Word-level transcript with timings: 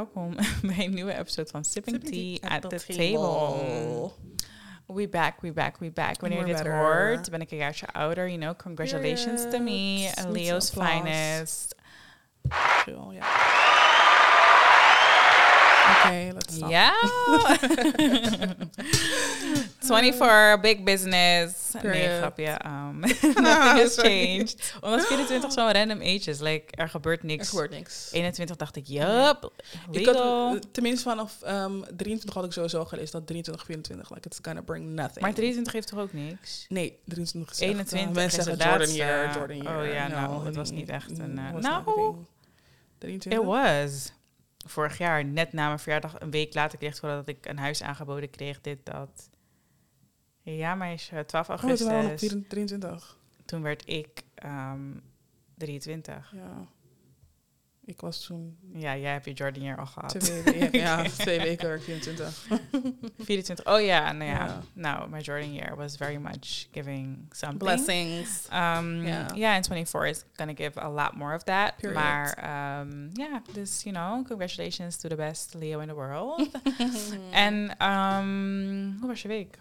welkom 0.00 0.34
bij 0.76 0.84
een 0.84 0.94
nieuwe 0.94 1.18
episode 1.18 1.48
van 1.50 1.64
Sipping, 1.64 1.96
Sipping 2.02 2.40
Tea 2.40 2.50
at, 2.50 2.70
the, 2.70 2.94
table. 2.94 4.10
We 4.86 5.08
back, 5.08 5.40
we 5.40 5.52
back, 5.52 5.76
we 5.78 5.90
back. 5.90 6.20
Wanneer 6.20 6.38
je 6.38 6.44
dit 6.44 6.54
better. 6.56 6.76
hoort, 6.76 7.30
ben 7.30 7.40
ik 7.40 7.50
een 7.50 7.56
jaartje 7.56 7.86
ouder. 7.92 8.28
You 8.28 8.38
know, 8.38 8.56
congratulations 8.56 9.42
to 9.50 9.58
me. 9.58 10.10
Leo's 10.28 10.70
finest. 10.70 11.74
Chill, 12.48 13.10
ja. 13.10 13.49
Oké, 16.04 16.30
let's 16.32 16.54
stop. 16.54 16.70
Ja. 16.70 16.92
24, 19.80 20.60
big 20.60 20.84
business. 20.84 21.72
Nee, 21.72 21.82
Period. 21.82 22.18
grapje. 22.18 22.60
Um, 22.66 23.00
nothing 23.44 23.80
has 23.82 23.94
changed. 23.98 24.74
Omdat 24.80 25.06
24 25.06 25.52
zo'n 25.52 25.72
random 25.72 26.00
age 26.00 26.30
is. 26.30 26.40
Like, 26.40 26.64
er 26.76 26.88
gebeurt 26.88 27.20
Er 27.20 27.26
niks. 27.26 27.48
gebeurt 27.48 27.70
niks. 27.70 28.08
21 28.12 28.56
dacht 28.56 28.76
ik, 28.76 28.86
yup, 28.86 29.52
Ik 29.90 30.06
had, 30.06 30.14
eh, 30.16 30.50
tenminste 30.72 31.08
vanaf 31.08 31.42
ehm 31.42 31.80
23 31.96 32.34
had 32.34 32.44
ik 32.44 32.52
sowieso 32.52 32.84
gelezen 32.84 33.12
dat 33.12 33.26
23, 33.26 33.64
24, 33.64 34.10
like 34.14 34.26
it's 34.28 34.38
gonna 34.42 34.60
bring 34.62 34.86
nothing. 34.86 35.20
Maar 35.20 35.34
23 35.34 35.72
heeft 35.72 35.86
toch 35.88 35.98
ook 35.98 36.12
niks? 36.12 36.66
Nee, 36.68 36.98
23 37.04 37.50
is 37.52 37.60
echt, 37.60 37.62
eh, 37.62 37.68
21 37.68 38.14
mensen 38.14 38.38
is 38.38 38.44
zeggen 38.44 38.64
Jordan 38.64 38.78
laatste. 38.78 38.96
year, 38.96 39.34
Jordan 39.36 39.56
year. 39.56 39.78
Oh 39.88 39.92
ja, 39.92 40.08
nou, 40.08 40.32
No, 40.32 40.44
het 40.44 40.56
was 40.56 40.70
niet 40.70 40.88
echt 40.88 41.18
een, 41.18 41.38
eh, 41.38 41.52
was 41.52 41.62
nou, 41.62 41.84
not 41.84 41.94
a 41.98 42.00
thing. 42.00 42.26
23? 42.98 43.40
It 43.40 43.46
was. 43.46 44.12
Vorig 44.66 44.98
jaar, 44.98 45.24
net 45.24 45.52
na 45.52 45.66
mijn 45.66 45.78
verjaardag, 45.78 46.20
een 46.20 46.30
week 46.30 46.54
later 46.54 46.78
kreeg 46.78 47.00
dat 47.00 47.28
ik 47.28 47.46
een 47.46 47.58
huis 47.58 47.82
aangeboden 47.82 48.30
kreeg. 48.30 48.60
Dit, 48.60 48.78
dat. 48.86 49.30
Ja, 50.42 50.74
meisje, 50.74 51.24
12 51.26 51.48
Oh, 51.48 51.56
augustus. 51.56 51.86
toen 51.86 51.96
nog 51.96 52.18
24 52.18 52.48
23. 52.48 53.18
Toen 53.44 53.62
werd 53.62 53.88
ik 53.88 54.22
ehm 54.34 54.92
23. 55.54 56.32
Ja. 56.34 56.66
Ik 57.84 58.00
was 58.00 58.24
toen 58.24 58.56
Ja, 58.74 58.96
jij 58.96 59.12
hebt 59.12 59.24
je 59.24 59.32
Jordan 59.32 59.62
year 59.62 59.78
al 59.78 59.86
gehad. 59.86 60.20
twee 60.20 60.42
weken, 60.42 60.78
ja, 60.78 61.02
twee 61.18 61.38
weken 61.40 61.68
werd 61.68 61.80
ik 61.80 61.84
24. 61.86 62.46
24. 63.18 63.66
Oh 63.66 63.80
ja, 63.80 64.12
nou 64.12 64.30
ja. 64.30 64.44
Ja. 64.44 64.60
Nou, 64.72 65.08
my 65.10 65.18
Jordan 65.20 65.52
year 65.52 65.76
was 65.76 65.96
very 65.96 66.16
much 66.16 66.66
giving 66.72 67.26
something. 67.30 67.58
Blessings. 67.62 68.46
Um, 68.52 69.06
Ja. 69.06 69.26
yeah. 69.34 69.54
and 69.54 69.66
24 69.66 70.06
is 70.06 70.24
gonna 70.36 70.54
give 70.54 70.80
a 70.80 70.88
lot 70.90 71.16
more 71.16 71.34
of 71.34 71.42
that. 71.42 71.76
Period. 71.76 71.98
Maar 72.02 72.38
um, 72.80 73.10
yeah, 73.12 73.36
dus 73.52 73.82
you 73.82 73.94
know, 73.94 74.24
congratulations 74.26 74.96
to 74.96 75.08
the 75.08 75.16
best 75.16 75.54
Leo 75.54 75.80
in 75.80 75.88
the 75.88 75.94
world. 75.94 76.48
en 77.30 77.86
um, 77.86 78.96
hoe 79.00 79.08
was 79.08 79.22
je 79.22 79.28
week? 79.28 79.58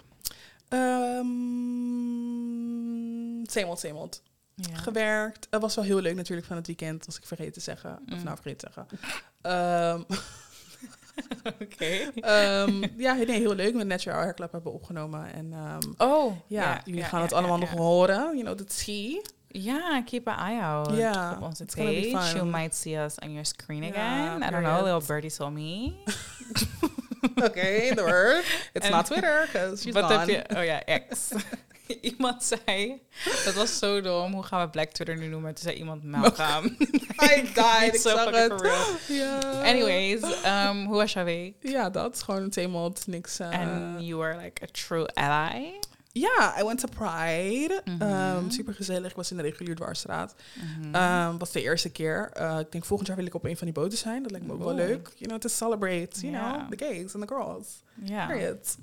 Um, 2.50 3.46
Zeemond, 3.50 3.80
Zeemond. 3.80 4.22
Ja. 4.70 4.76
Gewerkt. 4.78 5.48
Het 5.50 5.62
was 5.62 5.76
wel 5.76 5.86
heel 5.86 6.00
leuk 6.00 6.16
natuurlijk 6.16 6.48
van 6.48 6.56
het 6.56 6.68
weekend, 6.68 7.06
als 7.06 7.18
ik 7.18 7.26
vergeten 7.26 7.54
te 7.54 7.60
zeggen. 7.60 8.00
Of 8.12 8.18
Mm. 8.18 8.24
nou, 8.24 8.38
vergeten 8.42 8.68
te 8.68 8.74
zeggen. 8.74 9.00
Ehm, 9.42 10.02
Oké. 11.64 12.12
ehm, 12.16 12.84
ja, 12.98 13.14
nee, 13.14 13.40
heel 13.40 13.56
leuk. 13.56 13.74
Met 13.74 13.88
Natural 13.88 14.20
Hair 14.20 14.34
Club 14.34 14.52
hebben 14.52 14.72
we 14.72 14.78
opgenomen. 14.78 15.34
En 15.34 15.54
ehm, 15.54 15.80
Oh, 16.10 16.36
ja, 16.48 16.82
jullie 16.86 17.04
gaan 17.04 17.22
het 17.22 17.34
allemaal 17.34 17.58
nog 17.58 17.70
horen. 17.70 18.18
You 18.38 18.42
know, 18.42 18.58
the 18.58 18.66
tea. 18.66 19.22
Ja, 19.52 20.02
keep 20.06 20.28
an 20.28 20.38
eye 20.50 20.62
out 20.62 20.92
it's 21.60 21.74
gonna 21.74 21.90
be 21.90 22.10
page. 22.12 22.26
fun. 22.28 22.36
You 22.36 22.46
might 22.46 22.76
see 22.76 23.04
us 23.04 23.16
on 23.20 23.30
your 23.32 23.46
screen 23.46 23.84
again. 23.84 24.44
I 24.44 24.50
don't 24.50 24.64
know, 24.64 24.84
little 24.84 25.02
birdie 25.08 25.30
saw 25.30 25.50
me. 25.50 25.94
Oké, 27.44 27.96
the 27.96 28.04
word. 28.06 28.44
It's 28.74 28.90
not 28.96 29.06
Twitter, 29.06 29.46
because 29.52 29.82
she's 29.82 29.94
Wat 29.94 30.04
gone. 30.12 30.44
Oh 30.58 30.64
ja, 30.64 30.84
ex. 30.86 31.30
iemand 32.12 32.44
zei, 32.44 33.02
dat 33.46 33.54
was 33.54 33.78
zo 33.78 34.02
dom. 34.02 34.34
Hoe 34.34 34.44
gaan 34.44 34.62
we 34.66 34.70
Black 34.70 34.90
Twitter 34.90 35.18
nu 35.18 35.28
noemen? 35.28 35.54
Toen 35.54 35.64
zei 35.64 35.76
iemand 35.76 36.04
Malcolm. 36.04 36.66
I 37.24 37.42
died, 37.54 37.94
ik 37.94 38.00
zag 38.00 38.30
het. 38.32 38.54
Ja. 39.08 39.40
Anyways, 39.40 40.22
um, 40.46 40.86
hoe 40.86 40.96
was 40.96 41.14
jouw 41.14 41.24
week? 41.24 41.56
Ja, 41.60 41.90
dat 41.90 42.16
is 42.16 42.22
gewoon 42.22 42.42
een 42.44 42.54
Zeemond, 42.54 43.08
niks. 43.08 43.40
eh, 43.40 43.50
And 43.60 44.02
you 44.06 44.20
were 44.20 44.38
like 44.42 44.64
a 44.64 44.68
true 44.72 45.08
ally. 45.14 45.80
Ja, 46.12 46.60
I 46.60 46.64
went 46.64 46.80
to 46.80 46.88
Pride. 46.98 47.82
Mhm. 47.86 48.02
Ehm, 48.02 48.50
super 48.50 48.74
gezellig. 48.74 49.10
Ik 49.10 49.16
was 49.16 49.32
in 49.32 49.38
de 49.38 49.44
regulier 49.44 49.76
dwarsstraat. 49.76 50.36
Ehm 50.92 51.38
was 51.38 51.52
de 51.52 51.62
eerste 51.62 51.90
keer. 51.90 52.30
Eh, 52.34 52.60
ik 52.60 52.72
denk 52.72 52.86
volgend 52.86 53.08
jaar 53.08 53.18
wil 53.18 53.26
ik 53.26 53.34
op 53.34 53.46
een 53.46 53.58
van 53.58 53.68
die 53.68 53.76
boten 53.76 53.98
zijn. 53.98 54.22
Dat 54.24 54.32
lijkt 54.32 54.46
me 54.48 54.54
ook 54.54 54.64
wel 54.64 54.74
leuk. 54.74 55.12
You 55.16 55.30
know, 55.30 55.38
to 55.40 55.50
celebrate, 55.50 56.20
you 56.22 56.34
know, 56.34 56.70
the 56.72 56.86
gays 56.86 57.16
and 57.16 57.28
the 57.28 57.34
girls. 57.36 57.68
Ja. 58.04 58.26
Period. 58.28 58.78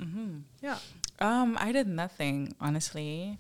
Ja. 0.61 0.79
Um, 1.23 1.57
I 1.69 1.73
did 1.73 1.87
nothing, 1.87 2.55
honestly. 2.59 3.37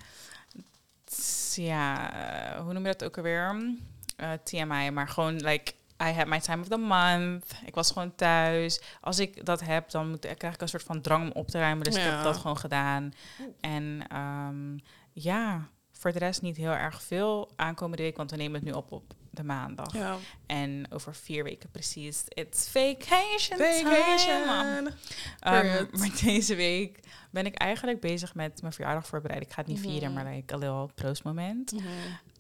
Ja, 1.54 2.12
eh, 2.12 2.60
hoe 2.60 2.72
noem 2.72 2.87
je 2.87 2.92
dat 2.92 3.04
ook 3.04 3.16
alweer? 3.16 3.76
Eh, 4.16 4.32
TMI, 4.32 4.91
maar 4.91 5.09
gewoon 5.09 5.37
like 5.37 5.72
I 6.03 6.12
had 6.12 6.26
my 6.26 6.41
time 6.41 6.62
of 6.62 6.69
the 6.69 6.76
month. 6.76 7.54
Ik 7.64 7.75
was 7.75 7.91
gewoon 7.91 8.14
thuis. 8.14 8.81
Als 9.00 9.19
ik 9.19 9.44
dat 9.44 9.60
heb, 9.60 9.91
dan 9.91 10.10
moet, 10.10 10.34
krijg 10.37 10.54
ik 10.54 10.60
een 10.60 10.69
soort 10.69 10.82
van 10.82 11.00
drang 11.00 11.25
om 11.25 11.31
op 11.32 11.48
te 11.48 11.59
ruimen. 11.59 11.84
Dus 11.84 11.97
ik 11.97 12.03
heb 12.03 12.22
dat 12.22 12.37
gewoon 12.37 12.59
gedaan. 12.59 13.12
En 13.60 14.04
ehm, 14.08 14.78
ja, 15.12 15.69
voor 15.93 16.12
de 16.12 16.19
rest 16.19 16.43
niet 16.43 16.56
heel 16.56 16.72
erg 16.72 17.03
veel 17.03 17.50
aankomende 17.56 18.03
week, 18.03 18.16
want 18.16 18.31
we 18.31 18.37
nemen 18.37 18.54
het 18.54 18.64
nu 18.64 18.72
op 18.72 18.93
op 18.93 19.14
de 19.37 19.45
maandag. 19.45 19.93
Ja. 19.93 20.17
En 20.47 20.87
over 20.91 21.15
vier 21.15 21.45
weken 21.45 21.71
precies, 21.71 22.23
it's 22.29 22.69
vacation, 22.69 23.59
time. 23.59 23.83
Vacation. 23.85 24.87
Um, 24.87 25.89
maar 25.99 26.11
deze 26.23 26.55
week 26.55 27.01
ben 27.31 27.47
ik 27.47 27.55
eigenlijk 27.55 28.01
bezig 28.01 28.35
met 28.35 28.61
mijn 28.61 28.73
verjaardag 28.73 29.07
voorbereiden. 29.07 29.49
Ik 29.49 29.55
ga 29.55 29.61
het 29.63 29.71
niet 29.71 29.81
Mhm. 29.83 29.89
vieren, 29.91 30.13
maar 30.13 30.25
like 30.35 30.55
a 30.55 30.59
little 30.59 30.89
proost 30.95 31.25
moment. 31.25 31.73
Mhm. 31.73 31.85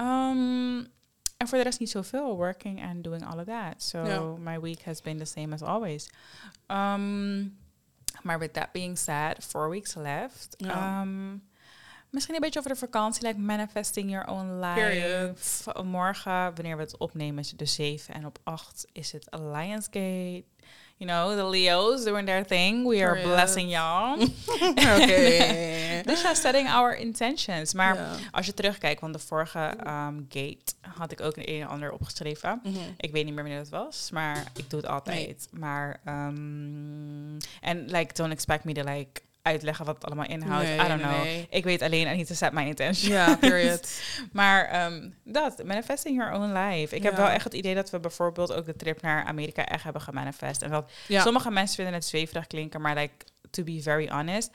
Um, 0.08 0.86
en 1.36 1.48
voor 1.48 1.58
de 1.58 1.64
rest 1.64 1.80
niet 1.80 1.90
zoveel. 1.90 2.36
Working 2.36 2.82
and 2.84 3.04
doing 3.04 3.26
all 3.26 3.38
of 3.38 3.44
that. 3.44 3.82
So 3.82 4.36
my 4.40 4.60
week 4.60 4.82
has 4.82 5.00
been 5.00 5.18
the 5.18 5.24
same 5.24 5.54
as 5.54 5.62
always. 5.62 6.10
Um, 6.66 7.58
maar 8.22 8.38
with 8.38 8.52
that 8.52 8.72
being 8.72 8.98
said, 8.98 9.44
four 9.44 9.68
weeks 9.68 9.94
left. 9.94 10.56
Um, 10.64 11.42
misschien 12.16 12.34
een 12.34 12.40
beetje 12.40 12.58
over 12.58 12.72
de 12.72 12.78
vakantie, 12.78 13.26
like 13.26 13.38
manifesting 13.38 14.10
your 14.10 14.28
own 14.28 14.60
life. 14.60 14.80
Period. 14.80 15.84
Morgen, 15.84 16.54
wanneer 16.54 16.76
we 16.76 16.82
het 16.82 16.96
opnemen, 16.96 17.38
is 17.38 17.50
het 17.50 17.58
de 17.58 17.66
7 17.66 18.14
en 18.14 18.26
op 18.26 18.38
8 18.42 18.86
is 18.92 19.12
het 19.12 19.30
Alliance 19.30 19.88
Gate. 19.90 20.44
You 20.98 21.10
know, 21.10 21.36
the 21.36 21.44
Leos 21.44 22.04
doing 22.04 22.26
their 22.26 22.46
thing. 22.46 22.86
We 22.88 23.02
are 23.02 23.14
Period. 23.14 23.32
blessing 23.32 23.70
y'all. 23.70 24.22
Oké. 25.00 26.02
dus 26.10 26.22
ja, 26.22 26.34
setting 26.34 26.70
our 26.70 26.96
intentions. 26.96 27.74
Maar 27.74 27.98
als 28.30 28.46
je 28.46 28.54
terugkijkt, 28.54 29.00
want 29.00 29.12
de 29.12 29.18
vorige 29.18 29.58
ehm, 29.58 30.20
gate 30.28 30.72
had 30.80 31.12
ik 31.12 31.20
ook 31.20 31.36
een 31.36 31.50
een 31.50 31.60
en 31.60 31.68
ander 31.68 31.92
opgeschreven. 31.92 32.60
Mhm. 32.62 32.74
Ik 32.96 33.12
weet 33.12 33.24
niet 33.24 33.34
meer 33.34 33.42
wanneer 33.42 33.62
dat 33.62 33.68
was, 33.68 34.10
maar 34.10 34.44
ik 34.54 34.70
doe 34.70 34.80
het 34.80 34.88
altijd. 34.88 35.48
Maar, 35.50 36.00
ehm, 36.04 37.38
en 37.60 37.84
like, 37.86 38.14
don't 38.14 38.32
expect 38.32 38.64
me 38.64 38.72
to 38.72 38.82
like 38.82 39.20
uitleggen 39.46 39.84
wat 39.84 39.94
het 39.94 40.04
allemaal 40.04 40.26
inhoudt. 40.26 40.64
Nee, 40.66 40.74
I 40.78 40.88
don't 40.88 41.00
know. 41.02 41.22
nee. 41.22 41.46
Ik 41.50 41.64
weet 41.64 41.82
alleen, 41.82 42.06
I 42.12 42.16
need 42.16 42.26
to 42.26 42.34
set 42.34 42.52
my 42.52 42.66
intention. 42.66 43.12
Ja, 43.12 43.36
period. 43.36 44.00
Maar 44.32 44.64
ehm, 44.64 45.10
dat, 45.24 45.64
manifesting 45.64 46.16
your 46.18 46.32
own 46.34 46.52
life. 46.52 46.96
Ik 46.96 47.02
heb 47.02 47.16
wel 47.16 47.28
echt 47.28 47.44
het 47.44 47.54
idee 47.54 47.74
dat 47.74 47.90
we 47.90 48.00
bijvoorbeeld 48.00 48.52
ook 48.52 48.66
de 48.66 48.76
trip 48.76 49.02
naar 49.02 49.24
Amerika 49.24 49.66
echt 49.66 49.82
hebben 49.84 50.02
gemanifest. 50.02 50.62
En 50.62 50.70
dat 50.70 50.90
Ja. 51.08 51.22
sommige 51.22 51.50
mensen 51.50 51.74
vinden 51.76 51.94
het 51.94 52.04
zweverig 52.04 52.46
klinken, 52.46 52.80
maar 52.80 52.94
like, 52.94 53.12
to 53.50 53.62
be 53.62 53.82
very 53.82 54.08
honest, 54.08 54.50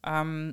ehm, 0.00 0.52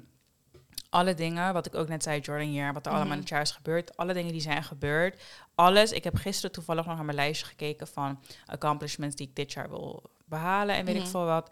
alle 0.90 1.14
dingen, 1.14 1.54
wat 1.54 1.66
ik 1.66 1.76
ook 1.76 1.88
net 1.88 2.04
zei, 2.04 2.20
Jordan 2.20 2.54
Year, 2.54 2.74
wat 2.74 2.86
er 2.86 2.92
allemaal 2.92 3.14
in 3.14 3.20
het 3.20 3.30
jaar 3.30 3.42
is 3.42 3.52
gebeurd, 3.52 3.98
alle 3.98 4.14
dingen 4.14 4.32
die 4.32 4.42
zijn 4.42 4.64
gebeurd, 4.64 5.22
alles. 5.56 5.92
Ik 5.92 6.04
heb 6.04 6.16
gisteren 6.16 6.52
toevallig 6.52 6.86
nog 6.86 6.96
naar 6.96 7.06
mijn 7.06 7.18
lijstje 7.18 7.46
gekeken 7.46 7.88
van 7.88 8.20
accomplishments 8.46 9.16
die 9.16 9.28
ik 9.28 9.36
dit 9.36 9.54
jaar 9.54 9.70
wil 9.70 10.04
behalen 10.26 10.76
en 10.76 10.86
weet 10.86 10.96
ik 10.96 11.02
Mhm. 11.02 11.10
veel 11.10 11.26
wat. 11.26 11.50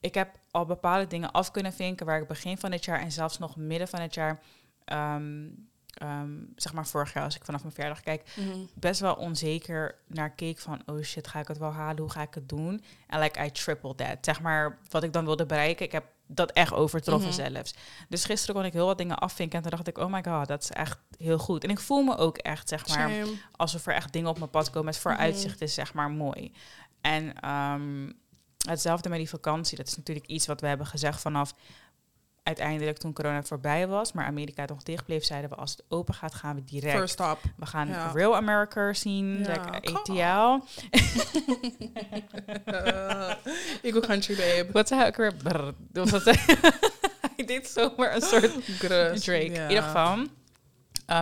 Ik 0.00 0.14
heb 0.14 0.38
al 0.50 0.64
bepaalde 0.64 1.06
dingen 1.06 1.30
af 1.30 1.50
kunnen 1.50 1.72
vinken 1.72 2.06
waar 2.06 2.20
ik 2.20 2.28
begin 2.28 2.58
van 2.58 2.72
het 2.72 2.84
jaar 2.84 3.00
en 3.00 3.12
zelfs 3.12 3.38
nog 3.38 3.56
midden 3.56 3.88
van 3.88 4.00
het 4.00 4.14
jaar, 4.14 4.40
ehm, 4.84 5.46
ehm, 5.94 6.30
zeg 6.56 6.72
maar 6.72 6.86
vorig 6.86 7.12
jaar 7.12 7.24
als 7.24 7.36
ik 7.36 7.44
vanaf 7.44 7.60
mijn 7.62 7.74
verjaardag 7.74 8.00
kijk, 8.02 8.32
Mhm. 8.36 8.58
best 8.74 9.00
wel 9.00 9.14
onzeker 9.14 9.94
naar 10.06 10.30
keek 10.30 10.58
van, 10.58 10.82
oh 10.86 11.02
shit, 11.02 11.28
ga 11.28 11.40
ik 11.40 11.48
het 11.48 11.58
wel 11.58 11.72
halen? 11.72 12.00
Hoe 12.00 12.10
ga 12.10 12.22
ik 12.22 12.34
het 12.34 12.48
doen? 12.48 12.82
En 13.06 13.20
like, 13.20 13.44
I 13.44 13.50
tripled 13.50 13.96
that. 13.96 14.16
Zeg 14.20 14.40
maar, 14.40 14.78
wat 14.90 15.02
ik 15.02 15.12
dan 15.12 15.24
wilde 15.24 15.46
bereiken, 15.46 15.86
ik 15.86 15.92
heb 15.92 16.04
dat 16.26 16.52
echt 16.52 16.72
overtroffen 16.72 17.28
Mhm. 17.30 17.52
zelfs. 17.52 17.74
Dus 18.08 18.24
gisteren 18.24 18.54
kon 18.54 18.64
ik 18.64 18.72
heel 18.72 18.86
wat 18.86 18.98
dingen 18.98 19.18
afvinken 19.18 19.56
en 19.56 19.62
toen 19.62 19.70
dacht 19.70 19.88
ik, 19.88 19.98
oh 19.98 20.12
my 20.12 20.22
god, 20.24 20.48
dat 20.48 20.62
is 20.62 20.70
echt 20.70 20.98
heel 21.18 21.38
goed. 21.38 21.64
En 21.64 21.70
ik 21.70 21.80
voel 21.80 22.02
me 22.02 22.16
ook 22.16 22.38
echt, 22.38 22.68
zeg 22.68 22.88
maar, 22.88 23.10
Same. 23.10 23.32
alsof 23.56 23.86
er 23.86 23.94
echt 23.94 24.12
dingen 24.12 24.30
op 24.30 24.38
mijn 24.38 24.50
pad 24.50 24.70
komen. 24.70 24.92
Het 24.92 25.00
vooruitzicht 25.02 25.60
is 25.60 25.74
zeg 25.74 25.94
maar 25.94 26.10
mooi. 26.10 26.52
En 27.00 27.40
ehm, 27.40 28.12
hetzelfde 28.66 29.08
met 29.08 29.18
die 29.18 29.28
vakantie. 29.28 29.76
Dat 29.76 29.86
is 29.86 29.96
natuurlijk 29.96 30.26
iets 30.26 30.46
wat 30.46 30.60
we 30.60 30.66
hebben 30.66 30.86
gezegd 30.86 31.20
vanaf 31.20 31.54
uiteindelijk 32.42 32.98
toen 32.98 33.12
corona 33.12 33.42
voorbij 33.42 33.86
was, 33.86 34.12
maar 34.12 34.24
Amerika 34.24 34.64
nog 34.64 34.82
dicht 34.82 35.04
bleef, 35.04 35.24
zeiden 35.24 35.50
we 35.50 35.56
als 35.56 35.70
het 35.70 35.84
open 35.88 36.14
gaat, 36.14 36.34
gaan 36.34 36.54
we 36.54 36.64
direct. 36.64 36.96
First 36.98 37.12
stop. 37.12 37.38
We 37.56 37.66
gaan 37.66 37.88
Ja. 37.88 38.10
Real 38.14 38.36
America 38.36 38.92
zien, 38.92 39.38
Ja. 39.38 39.70
like 39.70 39.92
ATL. 39.94 40.64
Uh, 42.66 43.34
Eagle 43.82 44.00
Country 44.00 44.36
Babe. 44.36 44.68
Wat 44.72 44.88
zei 44.88 45.04
ik 45.06 45.16
weer? 45.16 45.32
Hij 47.36 47.44
deed 47.46 47.68
zomaar 47.68 48.14
een 48.14 48.22
soort 48.22 48.50
Grus. 48.64 49.24
Drake. 49.24 49.44
In 49.44 49.68
ieder 49.68 49.82
geval, 49.82 50.16
um, 50.16 50.28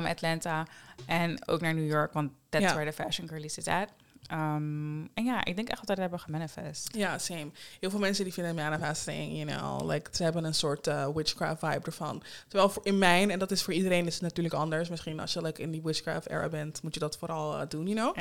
Atlanta 0.06 0.66
en 1.06 1.48
ook 1.48 1.60
naar 1.60 1.74
New 1.74 1.90
York, 1.90 2.12
want 2.12 2.30
that's 2.48 2.72
where 2.72 2.90
the 2.90 3.02
fashion 3.02 3.28
girlies 3.28 3.58
is 3.58 3.66
at. 3.66 3.88
Ehm, 4.28 5.00
en 5.14 5.24
ja, 5.24 5.44
ik 5.44 5.56
denk 5.56 5.68
echt 5.68 5.78
dat 5.78 5.88
we 5.88 5.94
dat 5.94 5.98
hebben 5.98 6.20
gemanifest. 6.20 6.88
Ja, 6.96 7.18
same. 7.18 7.50
Heel 7.80 7.90
veel 7.90 7.98
mensen 7.98 8.24
die 8.24 8.32
vinden 8.32 8.54
manifesting, 8.54 9.36
you 9.36 9.58
know, 9.58 9.90
like, 9.90 10.10
ze 10.12 10.22
hebben 10.22 10.44
een 10.44 10.54
soort 10.54 10.86
uh, 10.86 11.08
witchcraft 11.14 11.58
vibe 11.60 11.86
ervan. 11.86 12.22
Terwijl 12.48 12.70
voor, 12.70 12.86
in 12.86 12.98
mijn, 12.98 13.30
en 13.30 13.38
dat 13.38 13.50
is 13.50 13.62
voor 13.62 13.72
iedereen 13.74 14.06
is 14.06 14.12
het 14.14 14.22
natuurlijk 14.22 14.54
anders. 14.54 14.88
Misschien 14.88 15.20
als 15.20 15.32
je 15.32 15.42
like, 15.42 15.62
in 15.62 15.70
die 15.70 15.82
witchcraft 15.82 16.28
era 16.28 16.48
bent, 16.48 16.82
moet 16.82 16.94
je 16.94 17.00
dat 17.00 17.18
vooral 17.18 17.54
uh, 17.54 17.62
doen, 17.68 17.86
you 17.86 17.96
know. 17.96 18.16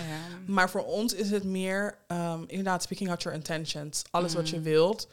Maar 0.48 0.70
voor 0.70 0.84
ons 0.86 1.14
is 1.14 1.32
het 1.32 1.44
meer, 1.44 1.98
um, 2.08 2.44
inderdaad, 2.48 2.84
speaking 2.84 3.10
out 3.10 3.24
your 3.24 3.38
intentions. 3.38 4.04
Alles 4.12 4.34
wat 4.34 4.50
je 4.50 4.58
Mm. 4.58 4.64
wilt, 4.64 5.08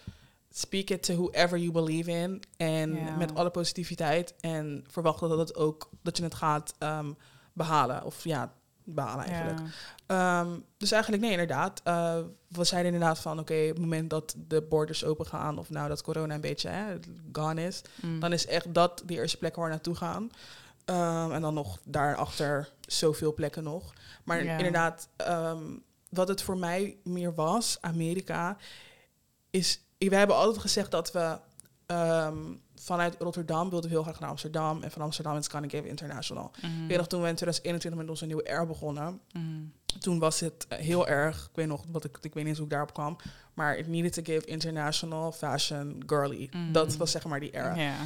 speak 0.50 0.90
it 0.90 1.02
to 1.02 1.14
whoever 1.14 1.58
you 1.58 1.72
believe 1.72 2.10
in. 2.10 2.42
En 2.56 2.98
met 3.18 3.34
alle 3.34 3.50
positiviteit. 3.50 4.34
En 4.40 4.84
verwacht 4.90 5.20
dat 5.20 5.38
het 5.38 5.54
ook, 5.56 5.90
dat 6.02 6.16
je 6.16 6.22
het 6.22 6.34
gaat 6.34 6.74
um, 6.78 7.16
behalen. 7.52 8.04
Of 8.04 8.24
ja, 8.24 8.52
behalen 8.84 9.24
eigenlijk. 9.24 9.60
Ja. 10.06 10.40
Ehm, 10.40 10.58
dus 10.78 10.90
eigenlijk, 10.92 11.22
nee, 11.22 11.30
inderdaad. 11.32 11.80
eh, 11.84 12.16
we 12.48 12.64
zeiden 12.64 12.92
inderdaad 12.92 13.18
van, 13.18 13.38
oké, 13.38 13.54
op 13.62 13.68
het 13.68 13.78
moment 13.78 14.10
dat 14.10 14.34
de 14.48 14.62
borders 14.62 15.04
open 15.04 15.26
gaan, 15.26 15.58
of 15.58 15.70
nou 15.70 15.88
dat 15.88 16.02
corona 16.02 16.34
een 16.34 16.40
beetje 16.40 16.68
hè, 16.68 16.94
gone 17.32 17.62
is, 17.66 17.80
Mm. 18.02 18.20
dan 18.20 18.32
is 18.32 18.46
echt 18.46 18.74
dat 18.74 19.02
die 19.06 19.16
eerste 19.16 19.36
plek 19.38 19.56
waar 19.56 19.64
we 19.64 19.70
naartoe 19.70 19.94
gaan. 19.94 20.30
Ehm, 20.84 21.32
en 21.32 21.40
dan 21.40 21.54
nog 21.54 21.78
daarachter 21.84 22.72
zoveel 22.86 23.34
plekken 23.34 23.62
nog. 23.62 23.92
Maar 24.24 24.44
Ja. 24.44 24.56
inderdaad, 24.56 25.08
ehm, 25.16 25.62
wat 26.08 26.28
het 26.28 26.42
voor 26.42 26.58
mij 26.58 26.96
meer 27.04 27.34
was, 27.34 27.78
Amerika, 27.80 28.56
is... 29.50 29.80
We 29.98 30.16
hebben 30.16 30.36
altijd 30.36 30.58
gezegd 30.60 30.90
dat 30.90 31.12
we 31.12 31.38
vanuit 32.82 33.16
Rotterdam 33.18 33.70
wilden 33.70 33.90
we 33.90 33.96
heel 33.96 34.04
graag 34.04 34.20
naar 34.20 34.28
Amsterdam. 34.30 34.82
En 34.82 34.90
van 34.90 35.02
Amsterdam 35.02 35.36
is 35.36 35.48
Carnegie 35.48 35.86
International. 35.88 36.50
Mhm. 36.62 36.82
Ik 36.82 36.88
weet 36.88 36.96
nog, 36.96 37.06
toen 37.06 37.22
we 37.22 37.28
in 37.28 37.34
2021 37.34 38.00
met 38.00 38.10
onze 38.10 38.26
nieuwe 38.26 38.50
R 38.52 38.66
begonnen, 38.66 39.20
Mhm. 39.32 39.44
toen 40.00 40.18
was 40.18 40.40
het 40.40 40.66
eh, 40.68 40.78
heel 40.78 41.08
erg, 41.08 41.44
ik 41.50 41.56
weet 41.56 41.66
nog, 41.66 41.84
wat 41.90 42.04
ik, 42.04 42.16
ik 42.20 42.22
weet 42.22 42.34
niet 42.34 42.46
eens 42.46 42.56
hoe 42.56 42.66
ik 42.66 42.72
daarop 42.72 42.92
kwam, 42.92 43.16
maar 43.54 43.76
it 43.78 43.86
needed 43.86 44.12
to 44.12 44.22
give 44.24 44.46
international 44.46 45.32
fashion 45.32 46.02
girly. 46.06 46.48
Mhm. 46.52 46.72
Dat 46.72 46.96
was 46.96 47.10
zeg 47.10 47.24
maar 47.24 47.40
die 47.40 47.50
era. 47.54 47.96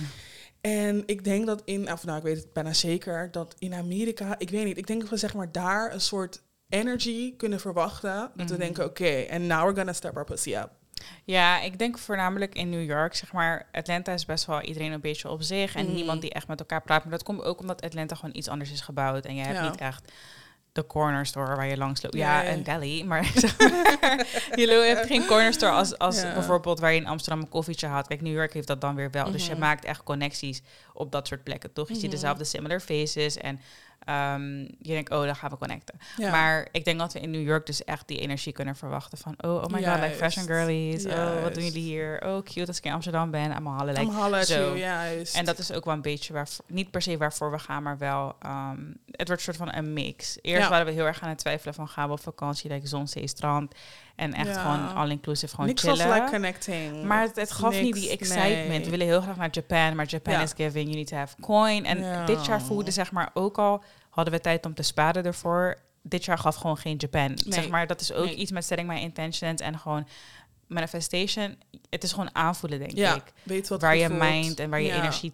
En 0.60 1.02
ik 1.06 1.24
denk 1.24 1.46
dat 1.46 1.62
in, 1.64 1.92
of 1.92 2.04
nou 2.04 2.16
ik 2.18 2.22
weet 2.22 2.36
het 2.36 2.52
bijna 2.52 2.72
zeker, 2.72 3.28
dat 3.30 3.54
in 3.58 3.74
Amerika, 3.74 4.38
ik 4.38 4.50
weet 4.50 4.64
niet, 4.64 4.76
ik 4.78 4.86
denk 4.86 5.00
dat 5.00 5.10
we 5.10 5.16
zeg 5.16 5.34
maar 5.34 5.52
daar 5.52 5.92
een 5.92 6.00
soort 6.00 6.42
energy 6.68 7.36
kunnen 7.36 7.60
verwachten. 7.60 8.30
Dat 8.34 8.50
we 8.50 8.56
denken, 8.56 8.84
oké, 8.84 9.26
and 9.30 9.40
now 9.42 9.62
we're 9.62 9.74
gonna 9.76 9.92
step 9.92 10.16
our 10.16 10.24
pussy 10.24 10.54
up. 10.54 10.70
Ja, 11.24 11.60
ik 11.60 11.78
denk 11.78 11.98
voornamelijk 11.98 12.54
in 12.54 12.70
New 12.70 12.84
York, 12.84 13.14
zeg 13.14 13.32
maar, 13.32 13.66
Atlanta 13.72 14.12
is 14.12 14.24
best 14.24 14.44
wel 14.46 14.60
iedereen 14.62 14.92
een 14.92 15.00
beetje 15.00 15.28
op 15.30 15.42
zich 15.42 15.74
en 15.74 15.84
Mhm. 15.84 15.94
niemand 15.94 16.20
die 16.20 16.30
echt 16.32 16.48
met 16.48 16.60
elkaar 16.60 16.82
praat. 16.82 17.02
Maar 17.02 17.12
dat 17.12 17.22
komt 17.22 17.42
ook 17.42 17.60
omdat 17.60 17.82
Atlanta 17.82 18.14
gewoon 18.14 18.36
iets 18.36 18.48
anders 18.48 18.70
is 18.72 18.80
gebouwd 18.80 19.24
en 19.24 19.34
je 19.34 19.42
hebt 19.42 19.56
Ja. 19.58 19.68
niet 19.70 19.76
echt 19.80 20.12
de 20.72 20.86
corner 20.86 21.26
store 21.26 21.56
waar 21.56 21.66
je 21.66 21.76
langs 21.76 22.02
loopt. 22.02 22.14
Ja, 22.14 22.42
Nee. 22.42 22.52
een 22.52 22.62
deli, 22.62 23.04
maar 23.04 23.22
je 24.54 24.92
hebt 24.94 25.06
geen 25.06 25.26
corner 25.26 25.52
store 25.52 25.72
als, 25.72 25.98
als 25.98 26.20
Ja. 26.20 26.32
bijvoorbeeld 26.32 26.78
waar 26.80 26.92
je 26.92 27.00
in 27.00 27.06
Amsterdam 27.06 27.40
een 27.40 27.48
koffietje 27.48 27.86
had. 27.86 28.06
Kijk, 28.06 28.20
New 28.22 28.34
York 28.34 28.52
heeft 28.52 28.66
dat 28.66 28.80
dan 28.80 28.94
weer 28.94 29.10
wel. 29.10 29.30
Dus 29.32 29.44
je 29.46 29.50
Mhm. 29.52 29.60
maakt 29.60 29.84
echt 29.84 30.02
connecties 30.02 30.62
op 30.92 31.12
dat 31.12 31.26
soort 31.26 31.42
plekken, 31.44 31.72
toch? 31.72 31.88
Je 31.88 31.94
ziet 31.94 32.02
Mhm. 32.02 32.12
dezelfde 32.12 32.44
similar 32.44 32.80
faces 32.80 33.36
en 33.36 33.60
ehm, 34.04 34.58
je 34.60 34.92
denkt, 34.92 35.10
oh, 35.10 35.24
dan 35.24 35.36
gaan 35.36 35.50
we 35.50 35.56
connecten. 35.56 35.98
Ja. 36.16 36.30
Maar 36.30 36.68
ik 36.72 36.84
denk 36.84 36.98
dat 36.98 37.12
we 37.12 37.20
in 37.20 37.30
New 37.30 37.42
York 37.46 37.66
dus 37.66 37.84
echt 37.84 38.08
die 38.08 38.18
energie 38.18 38.52
kunnen 38.52 38.76
verwachten 38.76 39.18
van... 39.18 39.34
oh, 39.40 39.54
oh 39.54 39.62
my 39.62 39.84
god, 39.84 39.94
like 39.94 39.98
Juist. 39.98 40.16
fashion 40.18 40.46
girlies. 40.46 41.06
Oh, 41.06 41.12
wat 41.14 41.54
doen 41.54 41.62
Juist. 41.62 41.74
jullie 41.74 41.82
hier? 41.90 42.22
Oh, 42.26 42.42
cute 42.42 42.66
als 42.66 42.78
ik 42.78 42.84
in 42.84 42.92
Amsterdam 42.92 43.30
ben. 43.30 43.50
I'm 43.50 43.68
Like, 43.86 44.12
at 44.36 44.46
zo. 44.46 44.76
juist. 44.76 45.36
en 45.36 45.44
dat 45.44 45.58
is 45.58 45.72
ook 45.72 45.84
wel 45.84 45.94
een 45.94 46.02
beetje 46.02 46.32
waarvoor... 46.32 46.64
Niet 46.68 46.90
per 46.90 47.02
se 47.02 47.16
waarvoor 47.16 47.50
we 47.50 47.58
gaan, 47.58 47.82
maar 47.82 47.98
wel... 47.98 48.36
ehm, 48.40 48.80
het 49.10 49.26
wordt 49.28 49.46
een 49.46 49.54
soort 49.54 49.70
van 49.70 49.74
een 49.74 49.92
mix. 49.92 50.38
Eerst 50.42 50.62
Ja. 50.62 50.68
waren 50.70 50.86
we 50.86 50.92
heel 50.92 51.06
erg 51.06 51.20
aan 51.22 51.28
het 51.28 51.38
twijfelen 51.38 51.74
van... 51.74 51.88
gaan 51.88 52.06
we 52.06 52.12
op 52.12 52.20
vakantie, 52.20 52.70
like 52.70 52.86
zon, 52.86 53.08
zee, 53.08 53.26
strand. 53.28 53.74
En 54.16 54.32
echt 54.34 54.46
Ja. 54.46 54.62
gewoon 54.62 54.94
all-inclusive, 54.94 55.50
gewoon 55.54 55.66
Niks 55.66 55.82
chillen. 55.82 56.08
was 56.08 56.16
like 56.18 56.30
connecting. 56.30 57.04
Maar 57.04 57.22
het, 57.22 57.36
het 57.36 57.52
gaf 57.52 57.80
niet 57.80 57.94
die 57.94 58.08
Niks, 58.08 58.20
excitement. 58.22 58.68
nee. 58.68 58.84
We 58.84 58.90
willen 58.90 59.06
heel 59.06 59.20
graag 59.20 59.36
naar 59.36 59.48
Japan, 59.50 59.96
maar 59.96 60.06
Japan 60.08 60.32
Ja. 60.34 60.40
is 60.42 60.52
giving, 60.56 60.84
you 60.84 60.94
need 60.96 61.06
to 61.06 61.16
have 61.16 61.36
coin. 61.40 61.84
En 61.84 61.98
Ja. 62.00 62.26
dit 62.26 62.44
jaar 62.46 62.62
voelde 62.62 62.90
zeg 62.90 63.12
maar 63.12 63.30
ook 63.34 63.58
al, 63.58 63.82
hadden 64.10 64.34
we 64.34 64.40
tijd 64.40 64.66
om 64.66 64.74
te 64.74 64.82
sparen 64.82 65.24
ervoor. 65.24 65.76
Dit 66.02 66.24
jaar 66.24 66.38
gaf 66.38 66.56
gewoon 66.56 66.76
geen 66.76 66.94
Japan. 66.96 67.38
Zeg 67.48 67.68
maar, 67.68 67.86
dat 67.86 68.00
is 68.00 68.12
ook 68.12 68.24
Nee. 68.24 68.34
iets 68.34 68.50
met 68.50 68.64
setting 68.64 68.88
my 68.88 68.96
intentions 68.96 69.60
en 69.60 69.78
gewoon 69.78 70.06
manifestation. 70.66 71.56
Het 71.90 72.02
is 72.04 72.10
gewoon 72.12 72.34
aanvoelen, 72.34 72.78
denk 72.78 72.92
ik. 72.92 73.32
weet 73.42 73.68
wat 73.68 73.80
Waar 73.80 73.96
je 73.96 74.06
voelt. 74.06 74.18
mind 74.20 74.60
en 74.60 74.70
waar 74.70 74.80
je 74.80 74.92
energie 74.92 75.32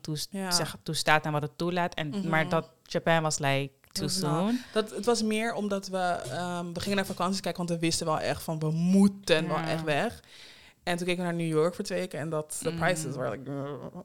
zeg, 0.48 0.76
toestaat 0.82 1.24
en 1.24 1.32
wat 1.32 1.42
het 1.42 1.58
toelaat. 1.58 1.94
En, 1.94 2.08
Mhm. 2.08 2.28
Maar 2.28 2.48
dat 2.48 2.68
Japan 2.82 3.22
was 3.22 3.38
like 3.38 3.70
too 3.92 4.08
soon. 4.08 4.58
Dat, 4.72 4.90
het 4.90 5.04
was 5.04 5.22
meer 5.22 5.54
omdat 5.54 5.88
we, 5.88 5.98
ehm, 5.98 6.72
we 6.72 6.80
gingen 6.80 6.96
naar 6.96 7.06
vakantie 7.06 7.40
kijken, 7.42 7.66
want 7.66 7.80
we 7.80 7.86
wisten 7.86 8.06
wel 8.06 8.20
echt 8.20 8.42
van, 8.42 8.58
we 8.58 8.70
moeten 8.70 9.48
wel 9.48 9.56
echt 9.58 9.84
weg. 9.84 10.20
En 10.82 10.96
toen 10.96 11.06
keken 11.06 11.22
we 11.24 11.28
naar 11.30 11.38
New 11.38 11.48
York 11.52 11.74
voor 11.74 11.84
twee 11.84 11.98
weken 11.98 12.18
en 12.18 12.28
dat, 12.28 12.58
de 12.62 12.70
Mm. 12.70 12.78
prices 12.78 13.14
waren 13.14 13.30
like... 13.38 13.50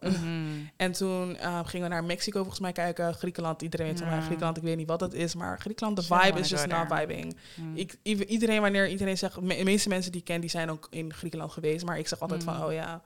Mhm. 0.02 0.66
En 0.76 0.92
toen 0.92 1.38
eh, 1.38 1.60
gingen 1.66 1.88
we 1.90 1.94
naar 1.94 2.04
Mexico 2.04 2.40
volgens 2.40 2.60
mij 2.60 2.72
kijken, 2.72 3.14
Griekenland, 3.14 3.62
iedereen 3.62 3.88
weet 3.88 4.00
van. 4.00 4.22
Griekenland, 4.22 4.58
ik 4.58 4.64
weet 4.64 4.78
niet 4.78 4.88
wat 4.88 5.00
het 5.00 5.14
is, 5.14 5.36
maar 5.36 5.60
Griekenland, 5.60 5.96
de 5.98 6.04
vibe 6.04 6.40
is 6.40 6.50
just 6.50 6.68
not 6.68 6.88
there. 6.90 7.00
vibing. 7.00 7.38
Mhm. 7.56 7.78
Ik, 7.78 7.96
iedereen, 8.04 8.62
wanneer 8.62 8.90
iedereen 8.90 9.18
zegt, 9.18 9.42
me- 9.42 9.58
de 9.58 9.64
meeste 9.64 9.90
mensen 9.90 10.12
die 10.12 10.20
ik 10.20 10.26
ken, 10.28 10.42
die 10.42 10.50
zijn 10.50 10.70
ook 10.72 10.88
in 10.90 11.14
Griekenland 11.14 11.52
geweest, 11.52 11.86
maar 11.86 11.98
ik 11.98 12.08
zeg 12.08 12.20
altijd 12.20 12.46
Mm. 12.46 12.54
van, 12.54 12.64
oh 12.66 12.74
ja, 12.74 13.02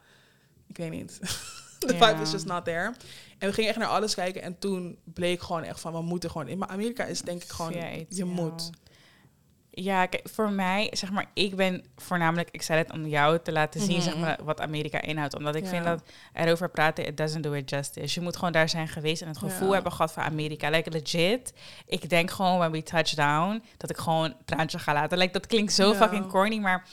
ik 0.68 0.78
weet 0.78 0.92
niet. 0.92 1.20
de 1.80 1.88
vibe 1.88 2.22
is 2.22 2.32
just 2.32 2.46
not 2.46 2.66
there. 2.66 2.94
En 3.42 3.48
we 3.48 3.54
gingen 3.54 3.70
echt 3.70 3.80
naar 3.80 3.88
alles 3.88 4.16
kijken 4.16 4.42
en 4.42 4.60
toen 4.60 4.98
bleek 5.04 5.42
gewoon 5.42 5.64
echt 5.64 5.80
van, 5.80 5.94
we 5.94 6.02
moeten 6.02 6.30
gewoon 6.32 6.48
in. 6.48 6.58
Maar 6.58 6.68
Amerika 6.68 7.04
is 7.06 7.22
denk 7.22 7.44
ik 7.44 7.50
gewoon, 7.50 7.72
je 7.74 8.06
ja. 8.10 8.26
moet. 8.26 8.70
Ja, 9.74 10.06
kijk, 10.06 10.30
voor 10.30 10.52
mij, 10.52 10.88
zeg 10.92 11.12
maar, 11.12 11.26
ik 11.34 11.56
ben 11.56 11.86
voornamelijk 11.98 12.50
excited 12.50 12.92
om 12.92 13.08
jou 13.08 13.40
te 13.44 13.52
laten 13.52 13.82
zien, 13.82 13.96
Mhm. 13.96 14.02
zeg 14.02 14.18
maar, 14.18 14.40
wat 14.44 14.62
Amerika 14.62 15.02
inhoudt. 15.02 15.36
Omdat 15.36 15.56
ik 15.56 15.64
Ja. 15.64 15.70
vind 15.70 15.84
dat 15.84 16.04
erover 16.34 16.70
praten, 16.70 17.06
it 17.08 17.18
doesn't 17.18 17.44
do 17.44 17.52
it 17.54 17.70
justice. 17.70 18.20
Je 18.20 18.22
moet 18.26 18.36
gewoon 18.36 18.52
daar 18.52 18.70
zijn 18.70 18.88
geweest 18.88 19.22
en 19.22 19.28
het 19.28 19.38
gevoel 19.38 19.68
Ja. 19.68 19.74
hebben 19.74 19.92
gehad 19.92 20.12
van 20.12 20.24
Amerika. 20.24 20.70
Like, 20.70 20.90
legit, 20.92 21.54
ik 21.86 22.10
denk 22.10 22.32
gewoon, 22.32 22.58
when 22.58 22.72
we 22.72 22.84
touch 22.84 23.14
down, 23.14 23.64
dat 23.78 23.90
ik 23.90 23.98
gewoon 23.98 24.26
een 24.26 24.36
traantje 24.46 24.80
ga 24.80 24.94
laten. 24.94 25.18
Like, 25.18 25.34
dat 25.34 25.48
klinkt 25.48 25.74
zo 25.74 25.94
fucking 25.94 26.28
corny, 26.28 26.58
maar 26.58 26.88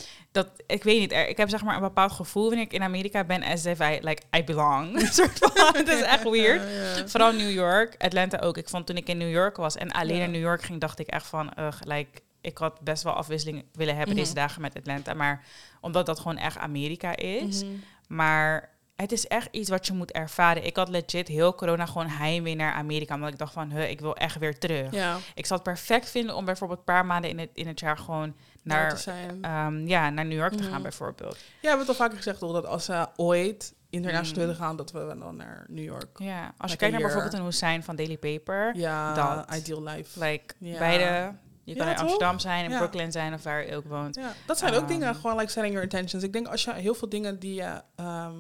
dat, 0.45 0.49
ik 0.67 0.83
weet 0.83 0.99
niet, 0.99 1.13
er- 1.13 1.29
ik 1.29 1.37
heb 1.37 1.49
zeg 1.49 1.63
maar 1.65 1.75
een 1.75 1.81
bepaald 1.81 2.13
gevoel 2.13 2.45
wanneer 2.47 2.65
ik 2.65 2.73
in 2.73 2.83
Amerika 2.83 3.25
ben, 3.25 3.43
as 3.43 3.65
if 3.65 3.81
I, 3.81 3.99
like, 4.03 4.23
I 4.37 4.45
belong. 4.45 5.01
Een 5.01 5.07
soort 5.21 5.39
van, 5.39 5.51
het 5.77 5.89
is 5.89 6.01
echt 6.03 6.23
weird. 6.31 6.63
Ja, 6.63 6.97
ja. 6.97 7.09
Vooral 7.09 7.33
New 7.33 7.51
York, 7.51 7.95
Atlanta 7.99 8.39
ook. 8.39 8.57
Ik 8.57 8.69
vond 8.69 8.87
toen 8.87 8.97
ik 8.97 9.09
in 9.09 9.19
New 9.19 9.31
York 9.31 9.57
was 9.57 9.77
en 9.77 9.91
alleen 9.93 10.17
Ja. 10.17 10.25
in 10.25 10.31
New 10.31 10.41
York 10.41 10.63
ging, 10.63 10.81
dacht 10.81 10.99
ik 10.99 11.07
echt 11.07 11.27
van, 11.27 11.53
ugh, 11.59 11.81
like, 11.85 12.21
ik 12.41 12.59
had 12.59 12.81
best 12.81 13.03
wel 13.03 13.13
afwisseling 13.13 13.65
willen 13.73 13.97
hebben 13.97 14.15
Mhm. 14.15 14.23
deze 14.25 14.35
dagen 14.35 14.61
met 14.63 14.77
Atlanta. 14.77 15.15
Maar 15.15 15.45
omdat 15.81 16.07
dat 16.07 16.19
gewoon 16.19 16.37
echt 16.39 16.59
Amerika 16.59 17.17
is. 17.17 17.63
Mhm. 17.63 17.73
Maar 18.09 18.69
het 19.03 19.13
is 19.13 19.27
echt 19.27 19.49
iets 19.51 19.71
wat 19.71 19.87
je 19.87 19.93
moet 19.93 20.13
ervaren. 20.13 20.65
Ik 20.67 20.77
had 20.77 20.89
legit 20.89 21.29
heel 21.29 21.55
corona 21.55 21.87
gewoon 21.87 22.07
heimwee 22.09 22.55
naar 22.57 22.73
Amerika. 22.73 23.15
Omdat 23.15 23.33
ik 23.33 23.39
dacht 23.39 23.53
van, 23.53 23.71
huh, 23.71 23.91
ik 23.91 24.01
wil 24.01 24.17
echt 24.17 24.39
weer 24.39 24.59
terug. 24.59 24.93
Ja, 24.93 25.17
Ik 25.35 25.47
zou 25.47 25.61
het 25.61 25.69
perfect 25.73 26.11
vinden 26.11 26.37
om 26.37 26.45
bijvoorbeeld 26.45 26.79
een 26.79 26.85
paar 26.85 27.07
maanden 27.07 27.31
in 27.31 27.39
het, 27.39 27.51
in 27.53 27.67
het 27.67 27.81
jaar 27.81 27.99
gewoon 27.99 28.35
naar, 28.63 28.97
zijn. 28.99 29.43
ehm, 29.45 29.87
ja, 29.87 30.11
naar 30.11 30.25
New 30.25 30.39
York 30.39 30.53
te 30.53 30.63
gaan 30.63 30.73
Mhm. 30.73 30.83
bijvoorbeeld. 30.83 31.35
Ja, 31.37 31.43
we 31.61 31.69
hebben 31.69 31.79
het 31.87 31.89
al 31.89 31.95
vaker 32.05 32.17
gezegd, 32.17 32.39
toch, 32.39 32.53
dat 32.53 32.67
als 32.67 32.87
we 32.87 33.07
ooit 33.17 33.75
internationaal 33.91 34.41
Mm. 34.41 34.47
willen 34.47 34.63
gaan, 34.65 34.77
dat 34.77 34.93
we 34.93 35.15
dan 35.19 35.37
naar 35.37 35.65
New 35.69 35.85
York. 35.85 36.19
Ja, 36.19 36.53
als 36.59 36.71
je 36.71 36.77
kijkt 36.77 36.95
naar 36.95 37.03
bijvoorbeeld 37.03 37.35
een 37.35 37.45
Hussein 37.45 37.83
van 37.83 37.97
Daily 37.97 38.19
Paper. 38.19 38.77
Ja, 38.77 39.15
Dat. 39.15 39.55
ideal 39.55 39.83
life. 39.83 40.25
Like, 40.25 40.55
Ja. 40.59 40.79
beide... 40.79 41.35
Je 41.65 41.75
kan 41.75 41.85
Ja, 41.87 41.91
in 41.93 41.97
toch? 41.99 42.05
Amsterdam 42.07 42.39
zijn, 42.39 42.65
in 42.65 42.71
Ja. 42.71 42.79
Brooklyn 42.79 43.13
zijn 43.13 43.35
of 43.35 43.43
waar 43.43 43.67
je 43.67 43.77
ook 43.77 43.85
woont. 43.85 44.15
Ja, 44.15 44.33
dat 44.47 44.59
zijn 44.59 44.73
ook 44.75 44.79
Ehm, 44.81 44.87
dingen, 44.89 45.15
gewoon 45.15 45.37
like 45.37 45.51
setting 45.51 45.75
your 45.75 45.83
intentions. 45.91 46.25
Ik 46.25 46.33
denk 46.33 46.47
als 46.49 46.65
je 46.65 46.73
heel 46.75 46.95
veel 46.95 47.09
dingen 47.09 47.39
die 47.39 47.55
je 47.55 47.83
ehm, 47.97 48.35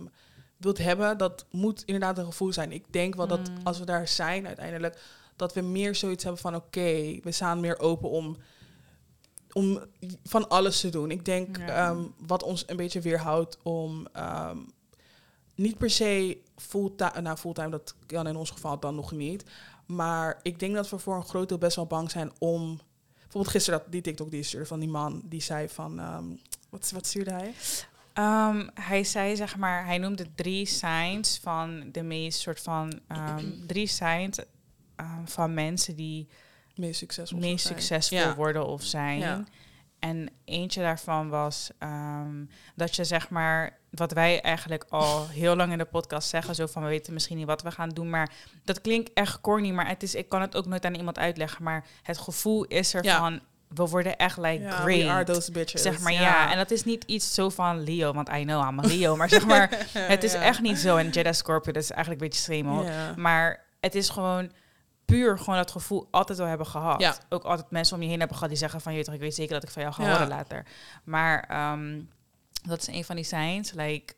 wilt 0.59 0.79
hebben, 0.79 1.19
dat 1.19 1.47
moet 1.50 1.83
inderdaad 1.85 2.19
een 2.19 2.25
gevoel 2.25 2.53
zijn. 2.53 2.73
Ik 2.73 2.85
denk 2.93 3.15
wel 3.15 3.27
dat 3.27 3.49
Mm. 3.49 3.57
als 3.65 3.79
we 3.79 3.85
daar 3.85 4.09
zijn 4.09 4.47
uiteindelijk, 4.47 4.99
dat 5.37 5.55
we 5.55 5.61
meer 5.61 5.95
zoiets 5.95 6.25
hebben 6.25 6.41
van 6.43 6.55
oké, 6.55 7.19
we 7.23 7.33
staan 7.33 7.61
meer 7.61 7.79
open 7.79 8.11
om, 8.11 8.37
om 9.53 9.81
van 10.25 10.49
alles 10.49 10.81
te 10.81 10.88
doen. 10.88 11.11
Ik 11.11 11.25
denk 11.25 11.57
Ja. 11.59 11.67
ehm, 11.91 12.03
wat 12.27 12.43
ons 12.43 12.65
een 12.67 12.77
beetje 12.77 13.00
weerhoudt 13.00 13.59
om 13.62 14.07
ehm, 14.12 14.59
niet 15.55 15.79
per 15.79 15.91
se 15.91 16.38
fulltime, 16.57 17.21
nou 17.21 17.37
fulltime, 17.37 17.71
dat 17.71 17.95
kan 18.07 18.27
in 18.27 18.37
ons 18.37 18.50
geval 18.50 18.79
dan 18.81 18.95
nog 18.95 19.12
niet. 19.12 19.45
Maar 19.87 20.38
ik 20.43 20.59
denk 20.59 20.75
dat 20.75 20.91
we 20.91 20.99
voor 20.99 21.17
een 21.17 21.25
groot 21.27 21.49
deel 21.49 21.59
best 21.59 21.77
wel 21.77 21.87
bang 21.87 22.11
zijn 22.11 22.33
om 22.38 22.81
Bijvoorbeeld 23.23 23.57
gisteren 23.57 23.79
dat, 23.81 23.93
die 23.93 24.00
TikTok 24.00 24.31
die 24.31 24.43
stuurde 24.43 24.67
van 24.67 24.81
die 24.81 24.88
man 24.88 25.23
die 25.25 25.41
zei 25.43 25.69
van... 25.69 25.99
ehm, 25.99 26.25
wat, 26.71 26.91
wat 26.95 27.07
stuurde 27.07 27.31
hij? 27.31 27.55
Ehm, 28.18 28.66
hij 28.75 29.04
zei 29.04 29.37
zeg 29.37 29.56
maar, 29.56 29.84
hij 29.84 29.98
noemde 29.98 30.34
drie 30.34 30.66
signs 30.66 31.38
van 31.42 31.88
de 31.92 32.02
meest 32.02 32.40
soort 32.40 32.60
van 32.60 33.00
ehm, 33.08 33.44
drie 33.66 33.87
signs 33.87 34.38
ehm, 34.96 35.25
van 35.25 35.54
mensen 35.54 35.96
die 35.96 36.28
Meest 36.75 36.98
succesvol. 36.98 37.38
meest 37.38 37.66
zijn. 37.66 37.78
succesvol 37.80 38.18
Ja. 38.18 38.34
worden 38.34 38.66
of 38.66 38.82
zijn. 38.82 39.18
Ja. 39.18 39.44
En 39.98 40.30
eentje 40.44 40.80
daarvan 40.80 41.28
was 41.28 41.70
ehm, 41.78 42.44
dat 42.75 42.96
je 42.96 43.04
zeg 43.04 43.30
maar, 43.30 43.78
wat 43.90 44.12
wij 44.12 44.40
eigenlijk 44.40 44.84
al 44.88 45.28
heel 45.28 45.56
lang 45.56 45.72
in 45.72 45.78
de 45.78 45.84
podcast 45.84 46.28
zeggen, 46.28 46.54
zo 46.54 46.66
van 46.66 46.82
we 46.82 46.88
weten 46.88 47.12
misschien 47.12 47.37
niet 47.37 47.46
wat 47.46 47.62
we 47.62 47.70
gaan 47.70 47.88
doen, 47.88 48.10
maar 48.10 48.32
dat 48.64 48.80
klinkt 48.80 49.12
echt 49.12 49.40
corny, 49.40 49.70
maar 49.70 49.88
het 49.88 50.02
is, 50.02 50.14
ik 50.14 50.28
kan 50.28 50.40
het 50.40 50.56
ook 50.56 50.66
nooit 50.66 50.84
aan 50.84 50.94
iemand 50.94 51.18
uitleggen, 51.18 51.62
maar 51.64 51.84
het 52.02 52.18
gevoel 52.18 52.64
is 52.64 52.94
er 52.94 53.04
Ja. 53.04 53.18
van 53.18 53.40
we 53.75 53.87
worden 53.87 54.16
echt 54.16 54.37
like 54.37 54.62
Ja, 54.62 54.70
great. 54.70 55.02
we 55.02 55.08
are 55.10 55.25
those 55.25 55.50
bitches. 55.52 55.82
Zeg 55.82 56.00
maar 56.00 56.12
ja. 56.12 56.50
en 56.50 56.56
dat 56.56 56.70
is 56.70 56.84
niet 56.84 57.04
iets 57.04 57.34
zo 57.34 57.48
van 57.48 57.82
Leo, 57.84 58.12
want 58.12 58.28
I 58.28 58.42
know 58.44 58.68
I'm 58.70 58.78
a 58.78 58.87
Leo, 58.87 59.16
maar 59.16 59.28
zeg 59.28 59.46
maar, 59.46 59.70
het 60.14 60.22
is 60.25 60.32
Ja. 60.32 60.40
echt 60.40 60.60
niet 60.60 60.78
zo. 60.78 60.96
En 60.96 61.08
Jeddah 61.10 61.32
Scorpio, 61.34 61.72
dat 61.72 61.82
is 61.82 61.90
eigenlijk 61.90 62.22
een 62.22 62.28
beetje 62.28 62.42
schemel. 62.42 62.84
Ja. 62.84 63.14
Maar 63.16 63.64
het 63.80 63.94
is 63.94 64.08
gewoon 64.08 64.52
puur 65.04 65.38
gewoon 65.38 65.56
dat 65.56 65.70
gevoel 65.70 66.08
altijd 66.10 66.38
wel 66.38 66.46
hebben 66.46 66.66
gehad. 66.66 67.20
Ook 67.28 67.44
altijd 67.44 67.70
mensen 67.70 67.96
om 67.96 68.02
je 68.02 68.08
heen 68.08 68.18
hebben 68.18 68.37
gehad 68.37 68.50
die 68.50 68.58
zeggen 68.60 68.80
van... 68.80 68.94
je 68.94 69.04
toch, 69.04 69.14
ik 69.14 69.20
weet 69.20 69.34
zeker 69.34 69.54
dat 69.54 69.62
ik 69.62 69.70
van 69.70 69.82
jou 69.82 69.94
ga 69.94 70.10
horen 70.10 70.28
later. 70.28 70.66
Maar 71.04 71.44
ehm, 71.48 72.00
dat 72.62 72.78
is 72.80 72.87
een 72.87 73.04
van 73.04 73.16
die 73.16 73.25
signs. 73.25 73.72
Like, 73.72 74.14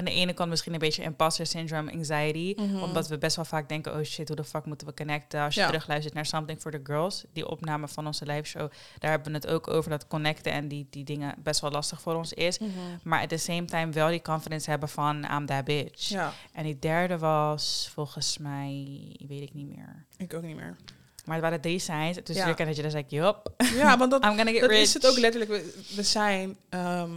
aan 0.00 0.06
de 0.14 0.20
ene 0.20 0.32
kant 0.34 0.50
misschien 0.50 0.72
een 0.72 0.78
beetje 0.78 1.02
imposter 1.02 1.46
syndrome, 1.46 1.92
anxiety. 1.92 2.54
Mhm. 2.56 2.82
Omdat 2.82 3.08
we 3.08 3.18
best 3.18 3.36
wel 3.36 3.44
vaak 3.44 3.68
denken... 3.68 3.94
oh 3.96 4.02
shit, 4.02 4.26
hoe 4.28 4.36
de 4.36 4.44
fuck 4.44 4.64
moeten 4.64 4.86
we 4.86 4.94
connecten? 4.94 5.40
Als 5.40 5.54
je 5.54 5.60
Ja. 5.60 5.66
terugluistert 5.66 6.14
naar 6.14 6.26
Something 6.26 6.60
for 6.60 6.70
the 6.70 6.80
Girls... 6.82 7.24
die 7.32 7.48
opname 7.48 7.88
van 7.88 8.06
onze 8.06 8.26
live 8.26 8.44
show... 8.44 8.70
daar 8.98 9.10
hebben 9.10 9.32
we 9.32 9.38
het 9.38 9.46
ook 9.46 9.68
over 9.68 9.90
dat 9.90 10.06
connecten... 10.06 10.52
en 10.52 10.68
die, 10.68 10.86
die 10.90 11.04
dingen 11.04 11.34
best 11.42 11.60
wel 11.60 11.70
lastig 11.70 12.00
voor 12.00 12.14
ons 12.14 12.32
is. 12.32 12.58
Mhm. 12.58 12.70
Maar 13.02 13.20
at 13.20 13.28
the 13.28 13.36
same 13.36 13.64
time 13.64 13.92
wel 13.92 14.08
die 14.08 14.22
confidence 14.22 14.70
hebben 14.70 14.88
van... 14.88 15.24
I'm 15.24 15.46
that 15.46 15.64
bitch. 15.64 16.08
Ja, 16.08 16.32
En 16.52 16.64
die 16.64 16.78
derde 16.78 17.18
was 17.18 17.90
volgens 17.94 18.38
mij, 18.38 18.98
weet 19.28 19.42
ik 19.42 19.54
niet 19.54 19.66
meer. 19.76 20.04
ik 20.16 20.34
ook 20.34 20.42
niet 20.42 20.56
meer. 20.56 20.76
Maar 21.24 21.34
het 21.34 21.44
waren 21.44 21.60
drie 21.60 21.78
signs. 21.78 22.18
Dus 22.24 22.36
Ja. 22.36 22.52
kent 22.52 22.68
dat 22.68 22.76
je 22.76 22.82
dan 22.82 22.90
zei, 22.90 23.04
yup, 23.08 23.52
Ja, 23.74 23.98
want 23.98 24.10
dat, 24.10 24.24
I'm 24.26 24.36
gonna 24.36 24.50
get 24.50 24.60
dat 24.60 24.70
is 24.70 24.94
het 24.94 25.06
ook 25.06 25.18
letterlijk. 25.18 25.50
We, 25.50 25.82
we 25.96 26.02
zijn, 26.02 26.56
ehm, 26.68 27.12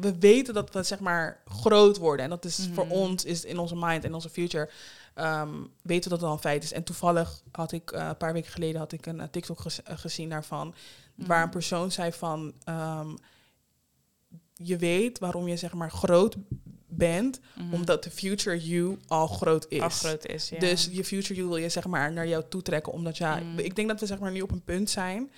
we 0.00 0.18
weten 0.18 0.54
dat 0.54 0.72
we 0.72 0.82
zeg 0.82 0.98
maar 1.00 1.42
groot 1.46 1.96
worden. 1.96 2.24
En 2.24 2.30
dat 2.30 2.44
is 2.44 2.58
Mhm. 2.58 2.74
voor 2.74 2.86
ons, 2.88 3.24
is 3.24 3.44
in 3.44 3.58
onze 3.58 3.76
mind 3.76 4.04
en 4.04 4.14
onze 4.14 4.28
future, 4.30 4.70
ehm, 5.14 5.50
weten 5.82 6.02
we 6.04 6.08
dat 6.08 6.20
het 6.20 6.22
al 6.28 6.32
een 6.32 6.38
feit 6.38 6.62
is. 6.62 6.72
En 6.72 6.82
toevallig 6.84 7.42
had 7.52 7.72
ik, 7.72 7.90
eh, 7.90 8.06
een 8.06 8.16
paar 8.16 8.32
weken 8.32 8.50
geleden, 8.52 8.80
had 8.80 8.92
ik 8.92 9.06
een 9.06 9.20
eh, 9.20 9.26
TikTok 9.30 9.60
gez- 9.60 9.78
eh, 9.78 9.98
gezien 9.98 10.28
daarvan. 10.28 10.74
Waar 11.14 11.36
een 11.38 11.42
Mhm. 11.42 11.52
persoon 11.52 11.90
zei 11.92 12.12
van, 12.12 12.52
ehm, 12.64 13.08
je 14.54 14.76
weet 14.76 15.18
waarom 15.18 15.48
je 15.48 15.56
zeg 15.56 15.72
maar 15.74 15.90
groot 15.90 16.36
bent, 16.90 17.40
Mhm. 17.54 17.74
omdat 17.74 18.02
de 18.04 18.10
future 18.10 18.66
you 18.68 18.98
al 19.06 19.26
groot 19.26 19.66
is. 19.68 19.80
Al 19.80 19.88
groot 19.90 20.26
is, 20.26 20.48
ja. 20.48 20.58
Dus 20.58 20.88
je 20.92 21.04
future 21.04 21.34
you 21.34 21.48
wil 21.48 21.56
je 21.56 21.68
zeg 21.68 21.86
maar 21.86 22.12
naar 22.12 22.26
jou 22.28 22.44
toe 22.48 22.62
trekken. 22.62 22.92
Omdat 22.92 23.16
ja, 23.16 23.40
ik 23.56 23.76
denk 23.76 23.88
dat 23.88 24.00
we 24.00 24.06
zeg 24.06 24.18
maar 24.18 24.32
nu 24.32 24.40
op 24.40 24.50
een 24.50 24.64
punt 24.64 24.90
zijn 24.90 25.30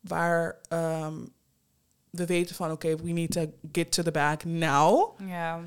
waar 0.00 0.58
ehm, 0.68 1.14
we 2.10 2.26
weten 2.26 2.54
van 2.54 2.70
oké, 2.70 2.96
we 2.96 3.10
need 3.10 3.30
to 3.30 3.44
get 3.72 3.92
to 3.92 4.02
the 4.02 4.10
back 4.10 4.44
now. 4.44 5.18
Ja, 5.26 5.60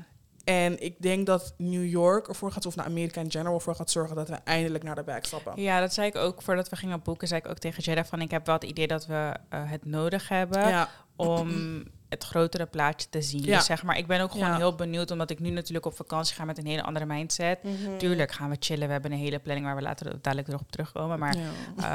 En 0.44 0.82
ik 0.82 1.02
denk 1.02 1.26
dat 1.26 1.54
New 1.56 1.86
York 1.86 2.28
ervoor 2.28 2.52
gaat, 2.52 2.66
of 2.66 2.76
naar 2.76 2.86
Amerika 2.86 3.20
in 3.20 3.30
general 3.30 3.54
ervoor 3.54 3.74
gaat 3.74 3.90
zorgen 3.90 4.16
dat 4.16 4.28
we 4.28 4.34
eindelijk 4.34 4.84
naar 4.84 4.94
de 4.94 5.02
back 5.02 5.24
stappen. 5.24 5.62
ja, 5.62 5.80
dat 5.80 5.92
zei 5.94 6.06
ik 6.08 6.16
ook 6.16 6.42
voordat 6.42 6.68
we 6.68 6.76
gingen 6.76 7.02
boeken. 7.02 7.28
Zei 7.28 7.40
ik 7.44 7.48
ook 7.50 7.58
tegen 7.58 7.82
Jeddah 7.82 8.04
van, 8.04 8.20
ik 8.20 8.30
heb 8.30 8.46
wel 8.46 8.54
het 8.54 8.64
idee 8.64 8.86
dat 8.86 9.06
we 9.06 9.36
eh, 9.48 9.70
het 9.70 9.84
nodig 9.84 10.28
hebben 10.28 10.68
Ja, 10.68 10.88
om 11.16 11.48
het 12.12 12.24
grotere 12.24 12.66
plaatje 12.66 13.08
te 13.10 13.22
zien. 13.22 13.42
Ja. 13.44 13.56
Dus 13.56 13.66
zeg 13.66 13.82
maar, 13.82 13.98
ik 13.98 14.06
ben 14.06 14.20
ook 14.20 14.30
gewoon 14.32 14.46
Ja. 14.48 14.56
heel 14.56 14.74
benieuwd, 14.74 15.10
omdat 15.10 15.30
ik 15.30 15.38
nu 15.40 15.50
natuurlijk 15.50 15.86
op 15.86 15.94
vakantie 15.96 16.34
ga 16.34 16.44
met 16.44 16.58
een 16.58 16.66
hele 16.66 16.82
andere 16.82 17.06
mindset. 17.06 17.58
Tuurlijk 17.98 18.32
gaan 18.32 18.50
we 18.50 18.56
chillen. 18.58 18.86
We 18.86 18.92
hebben 18.92 19.12
een 19.12 19.18
hele 19.18 19.38
planning 19.38 19.66
waar 19.66 19.76
we 19.76 19.82
later 19.82 20.18
dadelijk 20.20 20.48
nog 20.48 20.60
op 20.60 20.70
terugkomen. 20.72 21.18
Maar, 21.18 21.36
Ja. 21.36 21.46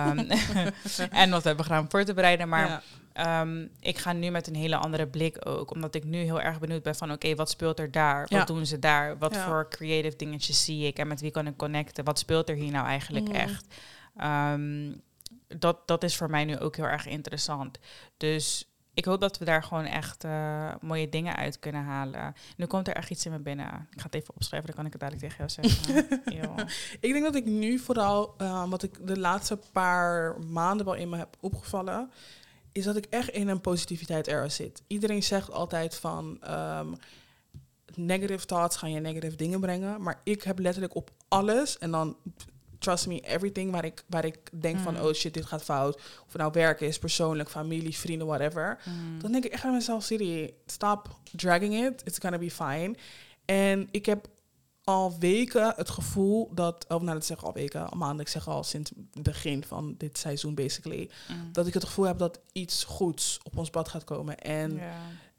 ehm, 0.07 0.19
en 1.21 1.29
wat 1.29 1.41
we 1.41 1.47
hebben 1.47 1.65
gedaan 1.65 1.85
voor 1.89 2.03
te 2.03 2.13
bereiden. 2.13 2.49
Maar. 2.49 2.83
Ehm, 3.13 3.65
ik 3.79 3.97
ga 3.97 4.13
nu 4.13 4.29
met 4.29 4.47
een 4.47 4.55
hele 4.55 4.75
andere 4.75 5.07
blik 5.07 5.47
ook. 5.47 5.71
Omdat 5.71 5.95
ik 5.95 6.03
nu 6.03 6.17
heel 6.17 6.41
erg 6.41 6.59
benieuwd 6.59 6.83
ben 6.83 6.95
van... 6.95 7.11
oké, 7.11 7.35
wat 7.35 7.49
speelt 7.49 7.79
er 7.79 7.91
daar? 7.91 8.25
Wat 8.29 8.47
doen 8.47 8.65
ze 8.65 8.79
daar? 8.79 9.17
Wat 9.17 9.33
Ja. 9.35 9.45
voor 9.45 9.69
creative 9.69 10.15
dingetjes 10.15 10.65
zie 10.65 10.87
ik? 10.87 10.97
En 10.99 11.07
met 11.07 11.21
wie 11.21 11.31
kan 11.31 11.47
ik 11.47 11.57
connecten? 11.57 12.03
Wat 12.03 12.19
speelt 12.19 12.49
er 12.49 12.55
hier 12.55 12.71
nou 12.71 12.85
eigenlijk 12.85 13.27
Mhm. 13.27 13.35
echt? 13.35 13.65
Ehm, 14.17 14.91
dat, 15.47 15.87
dat 15.87 16.03
is 16.03 16.15
voor 16.15 16.29
mij 16.29 16.45
nu 16.45 16.59
ook 16.59 16.75
heel 16.75 16.85
erg 16.85 17.07
interessant. 17.07 17.79
Dus 18.17 18.65
ik 18.97 19.05
hoop 19.05 19.19
dat 19.19 19.37
we 19.37 19.45
daar 19.45 19.63
gewoon 19.63 19.85
echt 19.85 20.23
eh, 20.23 20.73
mooie 20.81 21.09
dingen 21.09 21.35
uit 21.35 21.59
kunnen 21.59 21.83
halen. 21.83 22.33
Nu 22.55 22.65
komt 22.65 22.87
er 22.87 22.93
echt 22.93 23.09
iets 23.09 23.25
in 23.25 23.31
me 23.31 23.39
binnen. 23.39 23.87
Ik 23.91 23.99
ga 23.99 24.05
het 24.05 24.15
even 24.15 24.33
opschrijven, 24.35 24.67
dan 24.67 24.75
kan 24.75 24.85
ik 24.85 24.91
het 24.91 25.01
dadelijk 25.01 25.23
tegen 25.23 25.45
jou 25.45 25.69
zeggen. 25.69 26.05
Ik 27.07 27.11
denk 27.11 27.23
dat 27.23 27.35
ik 27.35 27.45
nu 27.45 27.79
vooral, 27.79 28.33
eh, 28.37 28.69
wat 28.69 28.83
ik 28.83 29.07
de 29.07 29.19
laatste 29.19 29.59
paar 29.71 30.39
maanden 30.39 30.85
wel 30.85 30.95
in 30.95 31.09
me 31.09 31.17
heb 31.17 31.37
opgevallen, 31.39 32.11
is 32.71 32.83
dat 32.83 32.95
ik 32.95 33.05
echt 33.05 33.29
in 33.29 33.47
een 33.47 33.61
positiviteit 33.61 34.27
era 34.27 34.49
zit. 34.49 34.83
Iedereen 34.87 35.23
zegt 35.23 35.51
altijd 35.51 35.95
van 35.95 36.37
ehm, 36.41 36.93
negative 37.95 38.45
thoughts 38.45 38.75
gaan 38.75 38.91
je 38.91 38.99
negative 38.99 39.35
dingen 39.35 39.59
brengen, 39.59 40.01
maar 40.01 40.21
ik 40.23 40.43
heb 40.43 40.59
letterlijk 40.59 40.95
op 40.95 41.11
alles 41.27 41.77
en 41.77 41.91
dan 41.91 42.15
trust 42.87 43.07
me 43.07 43.19
everything 43.19 43.71
waar 43.71 43.85
ik 43.85 44.03
waar 44.07 44.25
ik 44.25 44.37
denk 44.61 44.79
van 44.79 44.93
Mm. 44.93 45.01
oh 45.01 45.13
shit 45.13 45.33
dit 45.33 45.45
gaat 45.45 45.63
fout, 45.63 45.95
of 45.95 46.31
het 46.31 46.37
nou 46.37 46.51
werken 46.53 46.87
is, 46.87 46.99
persoonlijk, 46.99 47.49
familie, 47.49 47.97
vrienden, 47.97 48.27
whatever. 48.27 48.79
Mm. 48.85 49.21
Dan 49.21 49.31
denk 49.31 49.45
ik 49.45 49.51
echt 49.51 49.63
aan 49.63 49.73
mezelf, 49.73 50.03
Siri, 50.03 50.53
stop 50.65 51.19
dragging 51.35 51.85
it. 51.85 52.01
It's 52.05 52.19
gonna 52.19 52.37
be 52.37 52.51
fine. 52.51 52.95
En 53.45 53.87
ik 53.91 54.05
heb 54.05 54.27
al 54.83 55.15
weken 55.19 55.73
het 55.75 55.89
gevoel 55.89 56.49
dat, 56.53 56.85
of 56.87 57.01
nou 57.01 57.13
dat 57.13 57.25
zeg 57.25 57.37
ik 57.37 57.43
al 57.43 57.53
weken, 57.53 57.89
al 57.89 57.97
maanden, 57.97 58.19
ik 58.19 58.27
zeg 58.31 58.47
al 58.47 58.63
sinds 58.63 58.91
het 59.13 59.23
begin 59.23 59.63
van 59.63 59.95
dit 59.97 60.17
seizoen 60.17 60.55
basically, 60.55 61.09
Mm. 61.29 61.49
dat 61.51 61.67
ik 61.67 61.73
het 61.73 61.85
gevoel 61.85 62.05
heb 62.05 62.17
dat 62.17 62.39
iets 62.51 62.83
goeds 62.83 63.39
op 63.43 63.57
ons 63.57 63.69
pad 63.69 63.87
gaat 63.87 64.03
komen. 64.03 64.37
En 64.37 64.79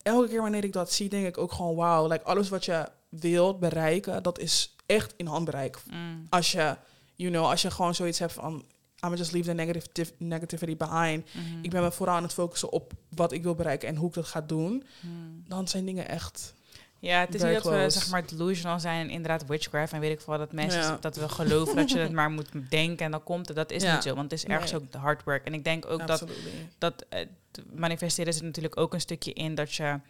elke 0.02 0.28
keer 0.28 0.42
wanneer 0.42 0.64
ik 0.64 0.72
dat 0.72 0.92
zie, 0.92 1.08
denk 1.08 1.26
ik 1.26 1.38
ook 1.38 1.52
gewoon, 1.52 1.74
wauw, 1.76 2.06
like 2.08 2.24
alles 2.24 2.48
wat 2.48 2.64
je 2.64 2.88
wilt 3.08 3.58
bereiken, 3.60 4.22
dat 4.22 4.38
is 4.38 4.74
echt 4.86 5.14
in 5.16 5.26
handbereik. 5.26 5.78
Mm. 5.90 6.26
Als 6.28 6.52
je, 6.52 6.76
you 7.18 7.30
know, 7.30 7.44
als 7.44 7.62
je 7.62 7.70
gewoon 7.70 7.94
zoiets 7.94 8.18
hebt 8.18 8.32
van, 8.32 8.64
I'm 9.06 9.14
just 9.14 9.32
leave 9.32 9.48
the 9.48 9.54
negative, 9.54 10.12
negativity 10.18 10.76
behind. 10.76 11.26
Mhm. 11.34 11.62
Ik 11.62 11.70
ben 11.70 11.82
me 11.82 11.92
vooral 11.92 12.16
aan 12.16 12.22
het 12.22 12.32
focussen 12.32 12.72
op 12.72 12.92
wat 13.08 13.32
ik 13.32 13.42
wil 13.42 13.54
bereiken 13.54 13.88
en 13.88 13.96
hoe 13.96 14.08
ik 14.08 14.14
dat 14.14 14.26
ga 14.26 14.40
doen. 14.40 14.84
Mm. 15.00 15.44
Dan 15.48 15.68
zijn 15.68 15.84
dingen 15.84 16.08
echt. 16.08 16.54
Ja, 17.00 17.20
het 17.20 17.34
is 17.34 17.40
Very 17.40 17.54
niet 17.54 17.62
dat 17.62 17.72
we 17.72 17.90
zeg 17.90 18.10
maar 18.10 18.26
delusional 18.26 18.80
zijn 18.80 19.00
en 19.00 19.10
inderdaad 19.10 19.46
witchcraft 19.46 19.92
en 19.92 20.00
weet 20.00 20.10
ik 20.12 20.20
veel 20.20 20.38
dat 20.38 20.52
mensen 20.52 20.80
Ja. 20.80 20.96
dat 21.00 21.16
we 21.16 21.28
geloven 21.28 21.76
dat 21.76 21.90
je 21.90 21.98
het 21.98 22.12
maar 22.20 22.30
moet 22.30 22.48
denken 22.70 23.04
en 23.04 23.10
dan 23.10 23.22
komt 23.22 23.46
het. 23.48 23.56
Dat 23.56 23.70
is 23.70 23.82
Ja. 23.82 23.94
niet 23.94 24.02
zo, 24.02 24.14
want 24.14 24.30
het 24.30 24.40
is 24.40 24.44
ergens 24.46 24.72
Nee. 24.72 24.80
ook 24.80 24.92
de 24.92 24.98
hard 24.98 25.24
work. 25.24 25.44
En 25.46 25.54
ik 25.54 25.64
denk 25.64 25.86
ook 25.86 25.98
dat 25.98 26.10
Absolutely. 26.10 26.68
dat 26.78 27.06
t- 27.50 27.62
manifesteren 27.74 28.32
zit 28.32 28.42
natuurlijk 28.42 28.76
ook 28.76 28.94
een 28.94 29.00
stukje 29.00 29.32
in 29.32 29.54
dat 29.54 29.74
je 29.74 30.00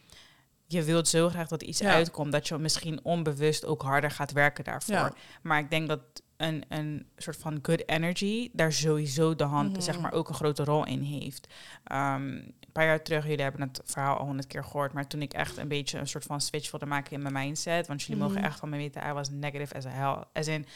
je 0.67 0.83
wilt 0.83 1.09
zo 1.09 1.29
graag 1.29 1.49
dat 1.49 1.63
iets 1.63 1.79
Ja. 1.79 1.91
uitkomt 1.93 2.33
dat 2.33 2.49
je 2.49 2.59
misschien 2.59 3.01
onbewust 3.05 3.65
ook 3.65 3.83
harder 3.83 4.11
gaat 4.11 4.33
werken 4.33 4.65
daarvoor. 4.65 5.13
Maar 5.43 5.59
ik 5.59 5.71
denk 5.71 5.89
dat 5.89 6.01
een, 6.39 6.65
een 6.69 7.07
soort 7.17 7.37
van 7.37 7.59
good 7.63 7.83
energy 7.89 8.51
daar 8.53 8.73
sowieso 8.73 9.35
de 9.35 9.45
hand 9.45 9.73
Mhm. 9.73 9.81
zeg 9.81 10.01
maar 10.01 10.13
ook 10.13 10.29
een 10.29 10.35
grote 10.35 10.65
rol 10.65 10.87
in 10.87 11.03
heeft. 11.03 11.47
Ehm, 11.85 12.23
een 12.33 12.55
paar 12.73 12.85
jaar 12.85 13.03
terug, 13.03 13.27
jullie 13.27 13.43
hebben 13.43 13.61
het 13.63 13.81
verhaal 13.85 14.17
al 14.17 14.25
honderd 14.27 14.47
keer 14.47 14.65
gehoord, 14.65 14.93
maar 14.93 15.07
toen 15.07 15.23
ik 15.23 15.33
echt 15.33 15.57
een 15.57 15.69
beetje 15.69 15.99
een 15.99 16.07
soort 16.09 16.25
van 16.25 16.41
switch 16.41 16.71
wilde 16.71 16.87
maken 16.87 17.13
in 17.13 17.23
mijn 17.23 17.35
mindset, 17.35 17.87
want 17.87 18.03
jullie 18.03 18.23
mogen 18.23 18.37
Mhm. 18.37 18.45
echt 18.45 18.59
van 18.59 18.69
me 18.69 18.77
weten, 18.77 19.07
I 19.09 19.13
was 19.13 19.31
negative 19.31 19.75
as 19.75 19.87
a 19.87 19.91
hell. 19.91 20.25
As 20.33 20.47
in, 20.47 20.67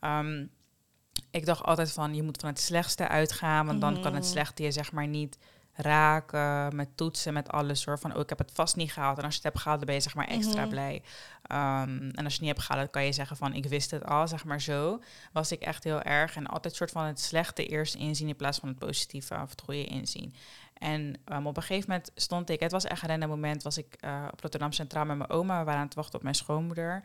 ehm, 0.00 0.46
ik 1.30 1.46
dacht 1.46 1.62
altijd 1.62 1.92
van, 1.92 2.14
je 2.14 2.22
moet 2.22 2.40
van 2.40 2.48
het 2.48 2.60
slechtste 2.60 3.08
uitgaan, 3.08 3.66
want 3.66 3.80
dan 3.80 3.94
kan 3.94 4.14
het 4.14 4.22
Mhm. 4.22 4.32
slechte 4.32 4.62
je 4.62 4.70
zeg 4.72 4.92
maar 4.92 5.06
niet 5.06 5.38
raken 5.74 6.76
met 6.76 6.96
toetsen, 6.96 7.32
met 7.32 7.48
alles 7.48 7.84
hoor. 7.84 7.98
Van, 7.98 8.14
oh, 8.14 8.20
ik 8.20 8.28
heb 8.28 8.38
het 8.38 8.50
vast 8.54 8.76
niet 8.76 8.92
gehaald. 8.92 9.18
En 9.18 9.24
als 9.24 9.32
je 9.34 9.40
het 9.42 9.48
hebt 9.52 9.58
gehaald, 9.62 9.78
dan 9.78 9.86
ben 9.86 9.96
je 9.96 10.02
zeg 10.02 10.14
maar 10.14 10.26
extra 10.28 10.60
Mhm. 10.60 10.68
blij. 10.70 11.02
Ehm, 11.42 11.88
en 11.98 12.24
als 12.24 12.32
je 12.32 12.38
het 12.38 12.40
niet 12.40 12.48
hebt 12.48 12.60
gehaald, 12.60 12.80
dan 12.80 12.90
kan 12.90 13.04
je 13.04 13.12
zeggen 13.12 13.36
van, 13.36 13.54
ik 13.54 13.66
wist 13.66 13.90
het 13.90 14.04
al, 14.04 14.28
zeg 14.28 14.44
maar 14.44 14.60
zo. 14.60 15.00
Was 15.32 15.52
ik 15.52 15.60
echt 15.60 15.84
heel 15.84 16.02
erg. 16.02 16.36
En 16.36 16.46
altijd 16.46 16.74
soort 16.74 16.90
van 16.90 17.04
het 17.04 17.20
slechte 17.20 17.66
eerst 17.66 17.94
inzien 17.94 18.28
in 18.28 18.36
plaats 18.36 18.58
van 18.58 18.68
het 18.68 18.78
positieve 18.78 19.34
of 19.42 19.50
het 19.50 19.60
goede 19.64 19.84
inzien. 19.84 20.34
En 20.74 21.14
ehm, 21.24 21.46
op 21.46 21.56
een 21.56 21.62
gegeven 21.62 21.90
moment 21.90 22.10
stond 22.14 22.50
ik, 22.50 22.60
het 22.60 22.72
was 22.72 22.84
echt 22.84 23.02
een 23.02 23.08
random 23.08 23.28
moment, 23.28 23.62
was 23.62 23.78
ik 23.78 23.96
eh, 24.00 24.26
op 24.32 24.40
Rotterdam 24.40 24.72
Centraal 24.72 25.04
met 25.04 25.16
mijn 25.16 25.30
oma. 25.30 25.58
We 25.58 25.64
waren 25.64 25.80
aan 25.80 25.86
het 25.86 25.94
wachten 25.94 26.14
op 26.14 26.22
mijn 26.22 26.34
schoonmoeder. 26.34 27.02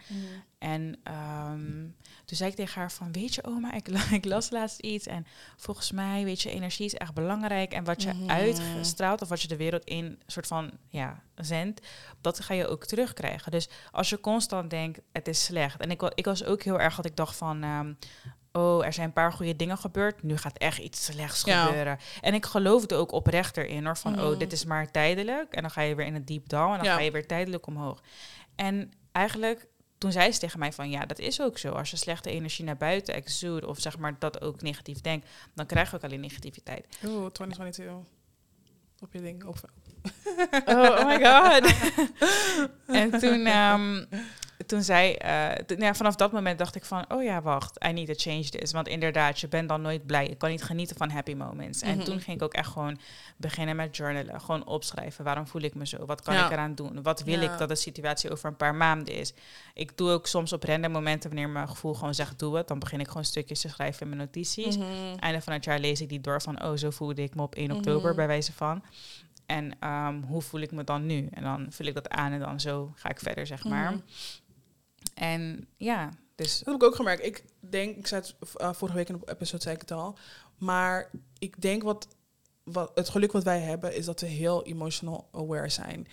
En 0.57 0.99
ehm, 1.03 1.81
toen 2.25 2.37
zei 2.37 2.49
ik 2.49 2.55
tegen 2.55 2.79
haar 2.81 2.91
van, 2.91 3.11
weet 3.11 3.35
je 3.35 3.43
oma, 3.43 3.73
ik, 3.73 3.87
ik 4.19 4.25
las 4.25 4.49
laatst 4.49 4.79
iets 4.79 5.07
en 5.07 5.25
volgens 5.57 5.91
mij, 5.91 6.23
weet 6.23 6.41
je, 6.41 6.49
energie 6.51 6.85
is 6.85 6.93
echt 6.95 7.13
belangrijk 7.13 7.73
en 7.73 7.83
wat 7.83 8.03
je 8.03 8.13
Mhm. 8.13 8.29
uitstraalt 8.29 9.21
of 9.21 9.29
wat 9.29 9.41
je 9.41 9.47
de 9.47 9.57
wereld 9.57 9.83
in 9.83 10.21
soort 10.25 10.47
van, 10.47 10.71
ja, 10.87 11.23
zendt, 11.35 11.87
dat 12.21 12.39
ga 12.39 12.53
je 12.53 12.67
ook 12.67 12.85
terugkrijgen. 12.85 13.51
Dus 13.51 13.69
als 13.91 14.09
je 14.09 14.19
constant 14.19 14.69
denkt, 14.69 14.99
het 15.11 15.27
is 15.27 15.43
slecht. 15.43 15.79
En 15.81 15.91
ik, 15.91 16.01
ik 16.01 16.25
was 16.25 16.43
ook 16.43 16.63
heel 16.63 16.79
erg 16.79 16.95
dat 16.95 17.05
ik 17.05 17.15
dacht 17.15 17.35
van, 17.35 17.63
ehm, 17.63 17.93
oh, 18.51 18.85
er 18.85 18.93
zijn 18.93 19.07
een 19.07 19.13
paar 19.13 19.33
goede 19.33 19.55
dingen 19.55 19.77
gebeurd, 19.77 20.23
nu 20.23 20.37
gaat 20.37 20.57
echt 20.57 20.77
iets 20.77 21.05
slechts 21.05 21.43
Ja. 21.45 21.65
gebeuren. 21.65 21.97
En 22.21 22.33
ik 22.33 22.45
geloofde 22.45 22.95
ook 22.95 23.11
oprecht 23.11 23.57
erin 23.57 23.85
hoor, 23.85 23.97
van, 23.97 24.21
oh, 24.21 24.39
dit 24.39 24.51
is 24.51 24.65
maar 24.65 24.91
tijdelijk 24.91 25.53
en 25.53 25.61
dan 25.61 25.71
ga 25.71 25.81
je 25.81 25.95
weer 25.95 26.05
in 26.05 26.15
een 26.15 26.25
deep 26.25 26.49
down 26.49 26.71
en 26.71 26.77
dan 26.77 26.85
Ja. 26.85 26.93
ga 26.95 27.01
je 27.01 27.11
weer 27.11 27.27
tijdelijk 27.27 27.67
omhoog. 27.67 28.01
En 28.55 28.91
eigenlijk 29.11 29.67
toen 29.97 30.11
zei 30.11 30.31
ze 30.31 30.39
tegen 30.39 30.59
mij 30.59 30.73
van 30.73 30.89
ja, 30.89 31.05
dat 31.05 31.19
is 31.19 31.41
ook 31.41 31.57
zo. 31.57 31.71
Als 31.71 31.91
je 31.91 31.97
slechte 31.97 32.29
energie 32.29 32.65
naar 32.65 32.77
buiten 32.77 33.13
exude 33.13 33.67
of 33.67 33.79
zeg 33.79 33.97
maar 33.97 34.15
dat 34.19 34.41
ook 34.41 34.61
negatief 34.61 35.01
denkt, 35.01 35.27
dan 35.55 35.65
krijg 35.65 35.89
je 35.89 35.95
ook 35.95 36.03
alleen 36.03 36.19
negativiteit. 36.19 36.85
Oeh, 37.05 37.29
2022. 37.31 37.93
Op 39.01 39.13
je 39.13 39.21
ding. 39.21 39.43
Op. 39.45 39.55
Oh, 40.65 40.75
oh 40.75 41.05
my 41.05 41.25
god. 41.25 41.73
en 43.01 43.19
toen, 43.19 43.45
ehm, 43.45 44.05
toen 44.65 44.83
zij, 44.83 45.17
eh, 45.17 45.77
ja, 45.77 45.93
vanaf 45.93 46.15
dat 46.15 46.31
moment 46.31 46.57
dacht 46.57 46.75
ik 46.75 46.85
van, 46.85 47.05
oh 47.11 47.23
ja, 47.23 47.41
wacht, 47.41 47.85
I 47.87 47.91
need 47.91 48.07
to 48.07 48.13
change 48.17 48.49
this. 48.49 48.71
Want 48.71 48.87
inderdaad, 48.87 49.39
je 49.39 49.47
bent 49.47 49.69
dan 49.69 49.81
nooit 49.81 50.05
blij. 50.05 50.27
Je 50.27 50.35
kan 50.35 50.49
niet 50.49 50.63
genieten 50.63 50.95
van 50.95 51.09
happy 51.09 51.33
moments. 51.33 51.81
En 51.81 51.95
Mhm. 51.95 52.05
toen 52.05 52.19
ging 52.19 52.37
ik 52.37 52.43
ook 52.43 52.53
echt 52.53 52.67
gewoon 52.71 52.99
beginnen 53.37 53.75
met 53.75 53.95
journalen. 53.97 54.41
Gewoon 54.41 54.65
opschrijven. 54.65 55.23
Waarom 55.23 55.47
voel 55.47 55.61
ik 55.61 55.75
me 55.75 55.87
zo? 55.87 56.05
Wat 56.05 56.21
kan 56.21 56.33
Ja. 56.33 56.45
ik 56.45 56.51
eraan 56.51 56.75
doen? 56.75 57.01
Wat 57.03 57.23
wil 57.23 57.41
Ja. 57.41 57.51
ik 57.51 57.57
dat 57.57 57.69
de 57.69 57.75
situatie 57.75 58.31
over 58.31 58.49
een 58.49 58.55
paar 58.57 58.75
maanden 58.75 59.13
is? 59.13 59.33
Ik 59.73 59.97
doe 59.97 60.11
ook 60.11 60.27
soms 60.27 60.53
op 60.53 60.63
random 60.63 60.91
momenten, 60.91 61.29
wanneer 61.29 61.49
mijn 61.49 61.69
gevoel 61.69 61.93
gewoon 61.93 62.15
zegt, 62.15 62.39
doe 62.39 62.55
het. 62.57 62.67
Dan 62.67 62.79
begin 62.79 62.99
ik 62.99 63.07
gewoon 63.07 63.25
stukjes 63.25 63.61
te 63.61 63.69
schrijven 63.69 64.01
in 64.01 64.07
mijn 64.07 64.19
notities. 64.21 64.77
Mhm. 64.77 64.87
Einde 65.19 65.41
van 65.41 65.53
het 65.53 65.63
jaar 65.63 65.79
lees 65.79 66.01
ik 66.01 66.09
die 66.09 66.21
door 66.21 66.41
van, 66.41 66.63
oh, 66.63 66.75
zo 66.75 66.89
voelde 66.89 67.23
ik 67.23 67.35
me 67.35 67.41
op 67.41 67.55
1 67.55 67.71
oktober, 67.71 68.07
Mhm. 68.07 68.15
bij 68.15 68.27
wijze 68.27 68.53
van. 68.53 68.83
En 69.45 69.71
ehm, 69.79 70.21
hoe 70.21 70.41
voel 70.41 70.59
ik 70.61 70.71
me 70.71 70.83
dan 70.83 71.05
nu? 71.05 71.27
En 71.31 71.43
dan 71.43 71.67
vul 71.69 71.85
ik 71.85 71.93
dat 71.93 72.09
aan 72.09 72.31
en 72.31 72.39
dan 72.39 72.59
zo 72.59 72.91
ga 72.95 73.09
ik 73.09 73.19
verder, 73.19 73.47
zeg 73.47 73.63
maar. 73.63 73.91
Mhm. 73.91 73.99
En 75.13 75.67
ja, 75.77 76.09
dus 76.35 76.57
Dat 76.57 76.65
heb 76.65 76.75
ik 76.75 76.83
ook 76.83 76.95
gemerkt. 76.95 77.25
Ik 77.25 77.43
denk, 77.59 77.95
ik 77.97 78.07
zei 78.07 78.21
het 78.21 78.55
eh, 78.55 78.73
vorige 78.73 78.97
week 78.97 79.09
in 79.09 79.17
de 79.25 79.31
episode, 79.31 79.63
zei 79.63 79.75
ik 79.75 79.81
het 79.81 79.91
al. 79.91 80.17
Maar 80.57 81.09
ik 81.39 81.61
denk 81.61 81.83
wat, 81.83 82.07
wat 82.63 82.91
het 82.95 83.09
geluk 83.09 83.31
wat 83.31 83.43
wij 83.43 83.59
hebben, 83.59 83.95
is 83.95 84.05
dat 84.05 84.21
we 84.21 84.27
heel 84.27 84.65
emotional 84.65 85.27
aware 85.31 85.69
zijn. 85.69 86.07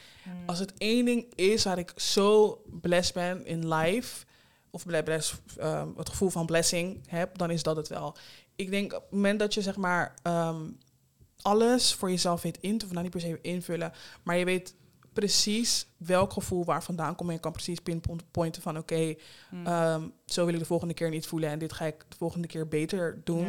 Als 0.47 0.59
het 0.59 0.73
één 0.78 1.05
ding 1.05 1.35
is 1.35 1.64
waar 1.64 1.78
ik 1.78 1.93
zo 1.97 2.62
blessed 2.81 3.14
ben 3.14 3.47
in 3.47 3.69
life, 3.75 4.25
of 4.71 4.85
ble- 4.85 5.02
blessed, 5.02 5.38
ehm, 5.59 5.88
het 5.97 6.09
gevoel 6.09 6.31
van 6.31 6.47
blessing 6.47 7.00
heb, 7.09 7.38
dan 7.38 7.50
is 7.50 7.62
dat 7.62 7.76
het 7.76 7.88
wel. 7.88 8.16
Ik 8.57 8.71
denk 8.71 8.93
op 8.93 9.02
het 9.02 9.11
moment 9.11 9.38
dat 9.38 9.55
je 9.55 9.62
zeg 9.62 9.76
maar 9.76 10.14
ehm, 10.23 10.62
alles 11.43 11.95
voor 11.95 12.11
jezelf 12.11 12.43
weet 12.43 12.59
in 12.61 12.78
te, 12.78 12.85
of 12.85 12.90
nou 12.90 13.02
niet 13.02 13.12
per 13.12 13.21
se 13.21 13.38
invullen, 13.43 13.93
maar 14.23 14.37
je 14.37 14.45
weet 14.45 14.75
precies 15.20 15.87
welk 15.96 16.32
gevoel 16.32 16.64
waar 16.64 16.82
vandaan 16.82 17.14
komt 17.14 17.28
en 17.28 17.35
je 17.35 17.40
kan 17.40 17.52
precies 17.52 17.78
pinpointen 17.80 18.62
van 18.62 18.78
oké, 18.78 19.14
Mm. 19.50 19.66
ehm, 19.66 20.02
zo 20.26 20.44
wil 20.44 20.54
ik 20.54 20.61
de 20.61 20.66
volgende 20.66 20.94
keer 20.94 21.11
niet 21.11 21.26
voelen 21.26 21.50
en 21.50 21.58
dit 21.58 21.73
ga 21.73 21.85
ik 21.85 22.04
de 22.08 22.16
volgende 22.16 22.46
keer 22.46 22.68
beter 22.68 23.20
doen 23.25 23.46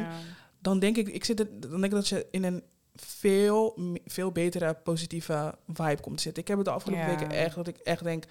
dan 0.61 0.79
denk 0.79 0.97
ik, 0.97 1.07
ik 1.07 1.23
zit 1.25 1.39
het, 1.39 1.61
dan 1.61 1.69
denk 1.71 1.83
ik 1.83 1.91
dat 1.91 2.07
je 2.07 2.27
in 2.31 2.43
een 2.43 2.63
veel, 2.95 3.77
veel 4.05 4.31
betere 4.31 4.73
positieve 4.73 5.55
vibe 5.67 6.01
komt 6.01 6.17
te 6.17 6.23
zitten. 6.23 6.41
Ik 6.41 6.47
heb 6.47 6.57
het 6.57 6.65
de 6.67 6.73
afgelopen 6.73 7.05
weken 7.05 7.31
echt, 7.31 7.55
dat 7.55 7.67
ik 7.67 7.77
echt 7.77 8.03
denk, 8.03 8.23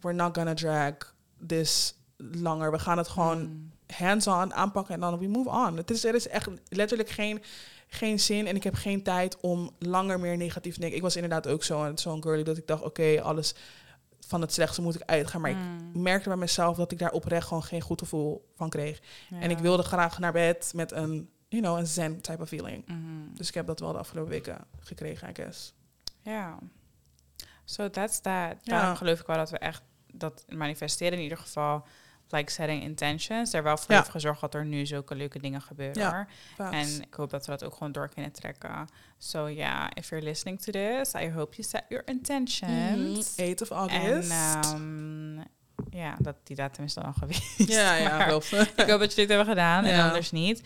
we're 0.00 0.16
not 0.16 0.36
gonna 0.36 0.54
drag 0.54 0.94
this 1.46 1.94
langer. 2.16 2.70
We 2.70 2.78
gaan 2.78 2.98
het 2.98 3.08
gewoon 3.08 3.38
Mm. 3.42 3.72
hands-on 3.96 4.54
aanpakken 4.54 4.94
en 4.94 5.00
dan 5.00 5.18
we 5.18 5.26
move 5.28 5.48
on. 5.48 5.76
Het 5.76 5.90
is, 5.90 6.04
er 6.04 6.14
is 6.14 6.28
echt 6.28 6.48
letterlijk 6.68 7.08
geen, 7.08 7.42
geen 7.86 8.20
zin 8.20 8.46
en 8.46 8.56
ik 8.56 8.62
heb 8.64 8.74
geen 8.74 9.02
tijd 9.02 9.40
om 9.40 9.70
langer 9.78 10.20
meer 10.20 10.36
negatief 10.36 10.74
te 10.74 10.80
denken. 10.80 10.96
Ik 10.96 11.02
was 11.04 11.14
inderdaad 11.14 11.46
ook 11.46 11.64
zo'n 11.64 11.98
zo'n 11.98 12.22
girlie 12.22 12.44
dat 12.44 12.56
ik 12.56 12.66
dacht, 12.66 12.82
oké, 12.82 13.20
alles 13.22 13.54
van 14.26 14.40
het 14.40 14.52
slechtste 14.52 14.82
moet 14.82 14.94
ik 14.94 15.02
uitgaan. 15.06 15.40
Maar 15.40 15.54
Mm. 15.54 15.90
ik 15.94 16.00
merkte 16.00 16.28
bij 16.28 16.38
mezelf 16.38 16.76
dat 16.76 16.92
ik 16.92 16.98
daar 16.98 17.12
oprecht 17.12 17.46
gewoon 17.46 17.62
geen 17.62 17.80
goed 17.80 17.98
gevoel 17.98 18.50
van 18.56 18.68
kreeg. 18.68 19.00
En 19.40 19.50
ik 19.50 19.58
wilde 19.58 19.82
graag 19.82 20.18
naar 20.18 20.32
bed 20.32 20.72
met 20.74 20.92
een, 20.92 21.28
you 21.48 21.62
know, 21.62 21.78
een 21.78 21.86
zen 21.86 22.20
type 22.20 22.42
of 22.42 22.48
feeling. 22.48 22.86
Mhm. 22.86 22.98
Dus 23.34 23.48
ik 23.48 23.54
heb 23.54 23.66
dat 23.66 23.80
wel 23.80 23.92
de 23.92 23.98
afgelopen 23.98 24.30
weken 24.30 24.58
gekregen, 24.80 25.28
I 25.28 25.34
guess. 25.34 25.72
Ja. 26.20 26.58
So 27.64 27.90
that's 27.90 28.20
that. 28.20 28.54
Ja. 28.62 28.78
Daarom 28.78 28.96
geloof 28.96 29.20
ik 29.20 29.26
wel 29.26 29.36
dat 29.36 29.50
we 29.50 29.58
echt 29.58 29.82
dat 30.12 30.44
manifesteren 30.48 31.16
in 31.18 31.22
ieder 31.22 31.38
geval 31.38 31.84
like 32.34 32.50
setting 32.52 32.82
intentions. 32.82 33.52
Er 33.52 33.62
wel 33.62 33.76
voor 33.76 33.94
heeft 33.94 34.08
gezorgd 34.08 34.40
dat 34.40 34.54
er 34.54 34.64
nu 34.64 34.86
zulke 34.86 35.14
leuke 35.14 35.38
dingen 35.38 35.60
gebeuren. 35.62 36.28
En 36.56 36.88
ik 37.02 37.14
hoop 37.14 37.30
dat 37.30 37.46
we 37.46 37.50
dat 37.52 37.64
ook 37.64 37.72
gewoon 37.72 37.92
door 37.92 38.08
kunnen 38.08 38.32
trekken. 38.32 38.88
So 39.18 39.50
yeah, 39.50 39.86
if 39.94 40.08
you're 40.08 40.24
listening 40.24 40.60
to 40.60 40.72
this, 40.72 41.12
I 41.14 41.30
hope 41.30 41.56
you 41.56 41.68
set 41.68 41.84
your 41.88 42.04
intentions. 42.06 43.36
Mhm. 43.36 43.48
8 43.50 43.62
of 43.62 43.70
En 43.70 43.76
August. 43.76 44.30
ehm, 44.30 45.36
ja, 45.90 46.14
dat 46.18 46.36
die 46.44 46.56
datum 46.56 46.84
is 46.84 46.94
dan 46.94 47.04
al 47.04 47.12
geweest. 47.12 47.68
ja, 47.70 47.94
ja, 47.94 48.16
wel. 48.26 48.42
ik 48.76 48.88
hoop 48.90 49.00
dat 49.00 49.10
je 49.14 49.16
dit 49.20 49.28
hebben 49.28 49.46
gedaan 49.46 49.84
en 49.84 49.94
Ja. 49.96 50.06
anders 50.06 50.30
niet. 50.30 50.62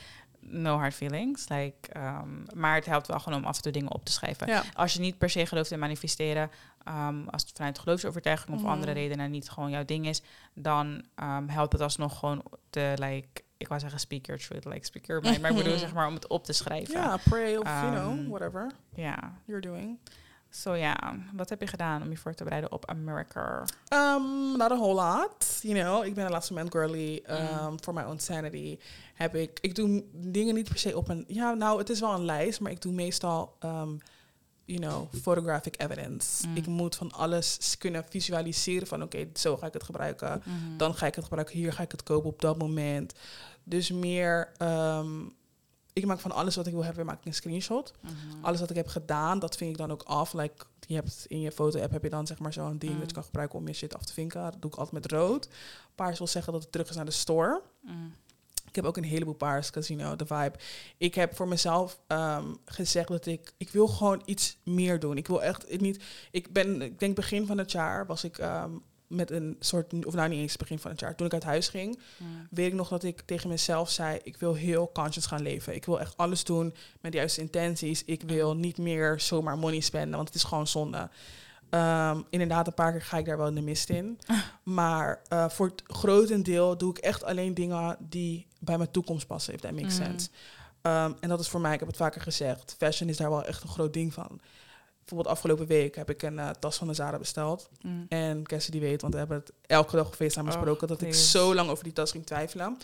No 0.51 0.77
hard 0.79 0.95
feelings. 0.95 1.49
Like, 1.49 1.89
ehm, 1.93 2.29
maar 2.55 2.75
het 2.75 2.87
helpt 2.87 3.07
wel 3.07 3.19
gewoon 3.21 3.39
om 3.39 3.45
af 3.47 3.57
en 3.57 3.63
toe 3.63 3.73
dingen 3.73 3.93
op 3.95 4.05
te 4.05 4.13
schrijven. 4.13 4.47
ja. 4.47 4.63
Als 4.75 4.93
je 4.93 5.01
niet 5.01 5.19
per 5.19 5.31
se 5.31 5.47
gelooft 5.47 5.71
in 5.71 5.79
manifesteren, 5.79 6.51
ehm, 6.85 7.29
als 7.29 7.43
het 7.43 7.53
vanuit 7.57 7.79
geloofsovertuiging 7.79 8.57
of 8.57 8.65
andere 8.65 8.93
redenen 8.93 9.31
niet 9.31 9.49
gewoon 9.51 9.71
jouw 9.71 9.85
ding 9.85 10.07
is, 10.07 10.23
dan 10.55 11.05
ehm, 11.15 11.49
helpt 11.49 11.73
het 11.73 11.83
alsnog 11.83 12.19
gewoon 12.19 12.43
te, 12.71 12.93
like, 12.97 13.43
ik 13.57 13.69
wou 13.69 13.81
zeggen 13.81 14.01
speak 14.01 14.27
your 14.27 14.41
truth, 14.41 14.65
like 14.65 14.87
speak 14.87 15.07
your 15.07 15.23
mind, 15.23 15.41
maar 15.41 15.51
ik 15.51 15.57
bedoel 15.57 15.79
zeg 15.87 15.93
maar 15.95 16.07
om 16.07 16.15
het 16.15 16.27
op 16.27 16.45
te 16.45 16.53
schrijven. 16.53 16.95
Ja, 17.01 17.17
pray 17.17 17.57
of, 17.57 17.65
you 17.65 17.91
know, 17.91 18.19
Ehm, 18.19 18.29
whatever 18.29 18.71
Ja. 18.95 19.33
you're 19.45 19.61
doing. 19.61 19.99
So 20.51 20.75
ja, 20.75 21.17
wat 21.33 21.49
heb 21.49 21.61
je 21.61 21.67
gedaan 21.67 22.03
om 22.03 22.11
je 22.11 22.17
voor 22.17 22.35
te 22.35 22.45
bereiden 22.45 22.73
op 22.73 22.87
America? 22.87 23.65
Um, 23.93 24.57
not 24.57 24.71
a 24.71 24.77
whole 24.77 24.95
lot, 24.95 25.59
you 25.63 25.81
know. 25.81 26.05
Ik 26.05 26.15
ben 26.15 26.25
de 26.25 26.31
laatste 26.31 26.53
moment 26.53 26.73
girly. 26.73 27.23
Mm. 27.27 27.35
Um, 27.67 27.81
For 27.81 27.95
my 27.95 28.03
own 28.03 28.19
sanity 28.19 28.79
heb 29.15 29.35
ik... 29.35 29.59
Ik 29.61 29.75
doe 29.75 30.05
dingen 30.13 30.55
niet 30.55 30.69
per 30.69 30.79
se 30.79 30.97
op 30.97 31.09
een... 31.09 31.25
Ja, 31.27 31.55
nou, 31.55 31.79
het 31.79 31.91
is 31.91 32.01
wel 32.01 32.15
een 32.15 32.25
lijst, 32.25 32.61
maar 32.61 32.73
ik 32.73 32.83
doe 32.83 32.93
meestal... 32.93 33.57
um, 33.65 33.99
you 34.65 34.81
know, 34.81 35.15
photographic 35.23 35.81
evidence. 35.81 36.47
Mm. 36.47 36.57
Ik 36.57 36.67
moet 36.67 36.97
van 36.97 37.13
alles 37.13 37.77
kunnen 37.79 38.05
visualiseren 38.09 38.87
van... 38.87 39.03
Oké, 39.03 39.29
zo 39.35 39.57
ga 39.57 39.67
ik 39.67 39.73
het 39.73 39.83
gebruiken. 39.83 40.43
Dan 40.77 40.95
ga 40.95 41.07
ik 41.07 41.15
het 41.15 41.25
gebruiken. 41.25 41.57
Hier 41.57 41.73
ga 41.73 41.83
ik 41.83 41.91
het 41.91 42.03
kopen 42.03 42.31
op 42.31 42.41
dat 42.41 42.59
moment. 42.59 43.15
Dus 43.65 43.91
meer... 43.91 44.53
ehm, 44.57 45.21
ik 46.03 46.09
maak 46.09 46.21
van 46.21 46.33
alles 46.33 46.57
wat 46.57 46.67
ik 46.67 46.73
wil 46.73 46.85
hebben, 46.85 47.07
maak 47.07 47.19
ik 47.19 47.25
een 47.25 47.35
screenshot. 47.35 47.93
Mhm. 48.01 48.45
Alles 48.45 48.61
wat 48.61 48.71
ik 48.71 48.77
heb 48.77 48.87
gedaan, 48.87 49.39
dat 49.39 49.57
vink 49.57 49.71
ik 49.71 49.77
dan 49.77 49.93
ook 49.93 50.03
af. 50.03 50.33
Like, 50.33 50.65
je 50.87 50.95
hebt 50.95 51.25
in 51.29 51.41
je 51.41 51.53
foto-app 51.53 51.93
heb 51.93 52.03
je 52.03 52.11
dan 52.11 52.27
zeg 52.27 52.39
maar 52.39 52.53
zo'n 52.53 52.79
ding 52.79 52.93
Mm. 52.93 52.99
dat 52.99 53.09
je 53.09 53.15
kan 53.15 53.25
gebruiken 53.25 53.59
om 53.59 53.67
je 53.67 53.73
shit 53.73 53.95
af 53.95 54.05
te 54.05 54.13
vinken. 54.13 54.43
Dat 54.43 54.57
doe 54.61 54.71
ik 54.71 54.77
altijd 54.77 55.03
met 55.03 55.13
rood. 55.13 55.49
Paars 55.95 56.19
wil 56.19 56.27
zeggen 56.27 56.53
dat 56.53 56.63
het 56.63 56.73
terug 56.73 56.89
is 56.89 56.97
naar 56.97 57.05
de 57.05 57.11
store. 57.11 57.63
Mm. 57.83 58.15
Ik 58.69 58.75
heb 58.75 58.85
ook 58.85 58.97
een 58.97 59.05
heleboel 59.05 59.35
paars, 59.35 59.71
know, 59.71 60.17
the 60.17 60.27
vibe. 60.27 60.53
Ik 60.97 61.15
heb 61.15 61.37
voor 61.37 61.49
mezelf 61.49 62.01
ehm, 62.07 62.55
gezegd 62.65 63.09
dat 63.09 63.27
ik... 63.27 63.53
Ik 63.57 63.71
wil 63.71 63.89
gewoon 63.89 64.23
iets 64.25 64.59
meer 64.65 65.01
doen. 65.01 65.17
Ik 65.17 65.27
wil 65.27 65.43
echt 65.43 65.73
ik 65.73 65.81
niet... 65.81 66.05
Ik 66.31 66.53
ben, 66.53 66.83
ik 66.83 66.99
denk 66.99 67.17
begin 67.17 67.47
van 67.47 67.59
het 67.59 67.73
jaar 67.73 68.07
was 68.07 68.25
ik 68.25 68.39
ehm, 68.39 68.71
met 69.09 69.31
een 69.31 69.57
soort... 69.61 70.07
Of 70.07 70.15
nou, 70.15 70.29
niet 70.29 70.39
eens 70.41 70.57
begin 70.57 70.79
van 70.79 70.91
het 70.91 71.01
jaar. 71.01 71.15
Toen 71.15 71.27
ik 71.27 71.33
uit 71.33 71.45
huis 71.45 71.69
ging, 71.69 71.99
weet 72.51 72.67
ik 72.67 72.75
nog 72.75 72.89
dat 72.89 73.03
ik 73.03 73.21
tegen 73.21 73.49
mezelf 73.49 73.91
zei: 73.91 74.19
ik 74.23 74.37
wil 74.37 74.55
heel 74.55 74.91
conscious 74.93 75.27
gaan 75.27 75.43
leven. 75.43 75.75
Ik 75.75 75.85
wil 75.85 76.01
echt 76.01 76.17
alles 76.17 76.45
doen 76.45 76.75
met 77.01 77.13
de 77.13 77.19
juiste 77.19 77.41
intenties. 77.41 78.05
Ik 78.05 78.23
wil 78.23 78.57
niet 78.57 78.79
meer 78.79 79.21
zomaar 79.21 79.59
money 79.59 79.81
spenden, 79.81 80.17
want 80.17 80.27
het 80.29 80.37
is 80.37 80.45
gewoon 80.45 80.67
zonde. 80.67 81.09
Ehm, 81.71 82.21
inderdaad, 82.31 82.67
een 82.67 82.75
paar 82.75 82.93
keer 82.93 83.03
ga 83.03 83.19
ik 83.19 83.25
daar 83.25 83.37
wel 83.39 83.47
in 83.47 83.55
de 83.55 83.61
mist 83.61 83.89
in. 83.91 84.19
Maar 84.63 85.21
eh, 85.29 85.49
voor 85.49 85.67
het 85.67 85.83
grotendeel 85.87 86.79
doe 86.79 86.91
ik 86.91 86.99
echt 86.99 87.25
alleen 87.25 87.55
dingen 87.55 87.97
die 88.01 88.47
bij 88.59 88.77
mijn 88.77 88.91
toekomst 88.91 89.27
passen, 89.27 89.55
if 89.55 89.61
that 89.61 89.73
makes 89.73 89.99
Mm. 89.99 90.05
sense. 90.05 90.29
Ehm, 90.83 91.13
en 91.21 91.29
dat 91.29 91.41
is 91.41 91.49
voor 91.49 91.61
mij, 91.61 91.73
ik 91.73 91.79
heb 91.79 91.89
het 91.89 91.97
vaker 91.97 92.21
gezegd, 92.21 92.75
fashion 92.79 93.09
is 93.09 93.17
daar 93.17 93.31
wel 93.31 93.45
echt 93.45 93.63
een 93.63 93.69
groot 93.69 93.93
ding 93.93 94.15
van. 94.15 94.41
Bijvoorbeeld 95.09 95.37
afgelopen 95.37 95.67
week 95.67 95.95
heb 95.97 96.11
ik 96.11 96.23
een 96.23 96.39
eh, 96.39 96.51
tas 96.51 96.77
van 96.77 96.87
de 96.89 96.95
Zara 96.95 97.19
besteld. 97.19 97.69
Mm. 97.83 98.07
En 98.09 98.47
Cassie 98.47 98.73
die 98.73 98.81
weet, 98.81 99.01
want 99.01 99.13
we 99.13 99.19
hebben 99.19 99.37
het 99.39 99.53
elke 99.67 99.97
dag 99.97 100.07
FaceTime 100.17 100.49
Och, 100.49 100.55
besproken, 100.55 100.89
dat 100.89 101.03
ik 101.03 101.15
zo 101.15 101.55
lang 101.55 101.71
over 101.71 101.85
die 101.85 101.93
tas 101.93 102.11
ging 102.11 102.27
twijfelen. 102.27 102.77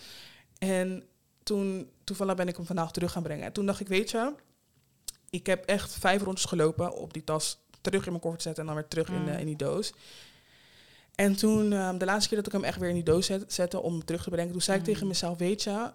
En 0.59 1.03
toen, 1.43 1.91
toevallig 2.05 2.35
ben 2.35 2.49
ik 2.49 2.57
hem 2.57 2.67
vandaag 2.67 2.91
terug 2.93 3.13
gaan 3.13 3.23
brengen. 3.23 3.45
En 3.45 3.53
toen 3.53 3.67
dacht 3.67 3.81
ik, 3.81 3.89
weet 3.89 4.11
je, 4.11 4.33
ik 5.31 5.47
heb 5.47 5.65
echt 5.65 5.93
vijf 5.93 6.23
rondjes 6.23 6.47
gelopen 6.49 6.93
op 6.97 7.13
die 7.13 7.25
tas 7.25 7.59
terug 7.81 8.05
in 8.05 8.09
mijn 8.11 8.21
koffer 8.23 8.41
te 8.41 8.47
zetten 8.47 8.63
en 8.63 8.69
dan 8.75 8.79
weer 8.81 8.89
terug 8.89 9.09
in, 9.09 9.21
Mm. 9.21 9.25
de, 9.27 9.41
in 9.41 9.47
die 9.47 9.57
doos. 9.57 9.93
En 11.15 11.37
toen, 11.37 11.73
ehm, 11.73 11.99
de 11.99 12.05
laatste 12.05 12.29
keer 12.29 12.39
dat 12.39 12.47
ik 12.47 12.53
hem 12.53 12.65
echt 12.65 12.79
weer 12.79 12.89
in 12.89 12.95
die 12.95 13.05
doos 13.05 13.27
zet, 13.27 13.53
zette 13.53 13.81
om 13.81 13.93
hem 13.93 14.05
terug 14.05 14.23
te 14.23 14.31
brengen, 14.31 14.53
toen 14.53 14.61
zei 14.61 14.79
ik 14.79 14.87
Mm. 14.87 14.93
tegen 14.93 15.07
mezelf, 15.07 15.39
weet 15.39 15.63
je- 15.63 15.91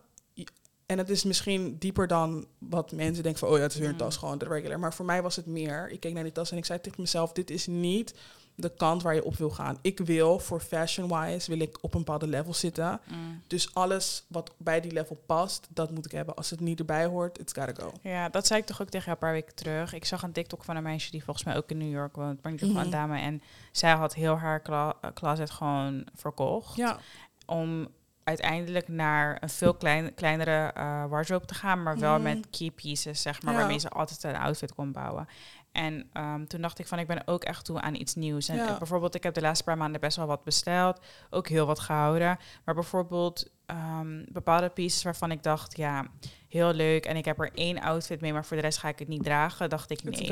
en 0.90 0.98
het 0.98 1.10
is 1.10 1.24
misschien 1.24 1.76
dieper 1.78 2.08
dan 2.08 2.46
wat 2.58 2.92
mensen 2.92 3.24
denken 3.24 3.40
van, 3.42 3.50
oh 3.50 3.56
ja, 3.58 3.62
het 3.64 3.74
is 3.74 3.78
weer 3.80 3.88
een 3.88 3.94
Mm. 3.94 4.00
tas, 4.00 4.18
gewoon 4.18 4.38
de 4.38 4.46
regular. 4.46 4.80
Maar 4.80 4.94
voor 4.94 5.06
mij 5.06 5.22
was 5.22 5.36
het 5.36 5.46
meer. 5.46 5.90
Ik 5.92 6.00
keek 6.00 6.14
naar 6.14 6.24
die 6.24 6.32
tas 6.32 6.52
en 6.52 6.58
ik 6.58 6.66
zei 6.66 6.82
tegen 6.82 7.02
mezelf, 7.02 7.32
dit 7.32 7.50
is 7.50 7.68
niet 7.68 8.14
de 8.56 8.70
kant 8.76 9.02
waar 9.04 9.14
je 9.16 9.24
op 9.24 9.36
wil 9.36 9.50
gaan. 9.50 9.78
Ik 9.82 10.00
wil 10.00 10.40
voor 10.40 10.60
fashion-wise, 10.60 11.52
wil 11.52 11.60
ik 11.60 11.78
op 11.82 11.94
een 11.94 12.00
bepaalde 12.00 12.28
level 12.28 12.54
zitten. 12.54 13.00
Mm. 13.08 13.42
Dus 13.48 13.74
alles 13.74 14.26
wat 14.28 14.54
bij 14.58 14.82
die 14.82 14.92
level 14.92 15.22
past, 15.26 15.68
dat 15.74 15.92
moet 15.92 16.06
ik 16.06 16.12
hebben. 16.12 16.36
Als 16.36 16.50
het 16.50 16.60
niet 16.60 16.80
erbij 16.80 17.06
hoort, 17.06 17.40
it's 17.40 17.54
gotta 17.54 17.84
go. 17.84 17.92
Ja, 18.02 18.30
dat 18.30 18.48
zei 18.48 18.60
ik 18.60 18.66
toch 18.66 18.82
ook 18.82 18.90
tegen 18.90 19.06
jou 19.06 19.18
een 19.18 19.24
paar 19.28 19.34
weken 19.34 19.56
terug. 19.56 19.94
Ik 19.94 20.06
zag 20.06 20.24
een 20.24 20.32
TikTok 20.32 20.64
van 20.64 20.76
een 20.76 20.84
meisje 20.84 21.12
die 21.12 21.24
volgens 21.24 21.46
mij 21.46 21.58
ook 21.58 21.70
in 21.70 21.78
New 21.78 21.92
York 21.92 22.16
woont, 22.16 22.44
maar 22.44 22.52
ieder 22.52 22.68
geval 22.68 22.84
een 22.84 22.90
dame. 22.90 23.20
En 23.20 23.42
zij 23.72 23.92
had 23.92 24.14
heel 24.14 24.36
haar 24.38 24.60
kla- 24.62 24.96
eh, 25.02 25.10
closet 25.14 25.50
gewoon 25.50 26.08
verkocht. 26.16 26.76
Ja, 26.76 27.00
Om 27.46 27.88
uiteindelijk 28.30 28.88
naar 28.88 29.38
een 29.40 29.50
veel 29.50 29.74
klein, 29.74 30.14
kleinere 30.14 30.72
eh, 30.74 31.06
wardrobe 31.06 31.46
te 31.46 31.54
gaan, 31.54 31.84
maar 31.84 32.00
wel 32.00 32.14
Mhm. 32.14 32.24
met 32.24 32.48
key 32.50 32.72
pieces, 32.72 33.22
zeg 33.22 33.42
maar, 33.42 33.54
Ja. 33.54 33.60
waarmee 33.60 33.80
ze 33.80 33.90
altijd 33.90 34.24
een 34.24 34.36
outfit 34.42 34.74
kon 34.76 34.92
bouwen. 34.92 35.28
En 35.72 36.10
ehm, 36.14 36.46
toen 36.46 36.62
dacht 36.62 36.80
ik 36.80 36.88
van, 36.88 37.00
ik 37.00 37.08
ben 37.08 37.22
ook 37.28 37.44
echt 37.44 37.66
toe 37.66 37.82
aan 37.82 37.96
iets 37.96 38.16
nieuws. 38.16 38.48
En 38.48 38.56
Ja. 38.56 38.68
eh, 38.68 38.78
bijvoorbeeld, 38.78 39.16
ik 39.16 39.24
heb 39.24 39.34
de 39.34 39.42
laatste 39.42 39.64
paar 39.64 39.78
maanden 39.78 40.02
best 40.02 40.18
wel 40.18 40.26
wat 40.28 40.44
besteld, 40.44 41.00
ook 41.30 41.48
heel 41.48 41.66
wat 41.66 41.80
gehouden. 41.80 42.38
Maar 42.66 42.76
bijvoorbeeld, 42.76 43.52
ehm, 43.66 44.24
bepaalde 44.32 44.70
pieces 44.70 45.04
waarvan 45.04 45.32
ik 45.32 45.44
dacht, 45.44 45.78
ja, 45.78 46.06
heel 46.48 46.74
leuk. 46.74 47.06
En 47.06 47.16
ik 47.16 47.26
heb 47.26 47.40
er 47.40 47.52
één 47.54 47.82
outfit 47.82 48.22
mee, 48.22 48.34
maar 48.34 48.46
voor 48.46 48.56
de 48.58 48.64
rest 48.64 48.78
ga 48.78 48.88
ik 48.88 49.00
het 49.00 49.08
niet 49.08 49.24
dragen. 49.24 49.70
Dacht 49.70 49.90
ik, 49.92 50.04
nee. 50.04 50.28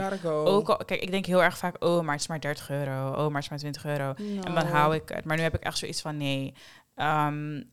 Ook 0.46 0.70
al, 0.70 0.78
kijk, 0.86 1.02
ik 1.02 1.12
denk 1.12 1.26
heel 1.26 1.44
erg 1.44 1.58
vaak, 1.58 1.84
oh, 1.84 2.02
maar 2.02 2.12
het 2.14 2.22
is 2.22 2.28
maar 2.28 2.40
30 2.42 2.70
euro. 2.70 3.10
Oh, 3.10 3.16
maar 3.18 3.26
het 3.34 3.44
is 3.44 3.50
maar 3.50 3.60
20 3.60 3.86
euro. 3.86 4.14
En 4.44 4.54
dan 4.54 4.66
hou 4.66 4.96
ik 4.96 5.10
het. 5.10 5.26
Maar 5.26 5.38
nu 5.38 5.44
heb 5.44 5.56
ik 5.56 5.64
echt 5.64 5.78
zoiets 5.78 6.02
van, 6.02 6.18
nee. 6.18 6.54
ehm, 6.96 7.64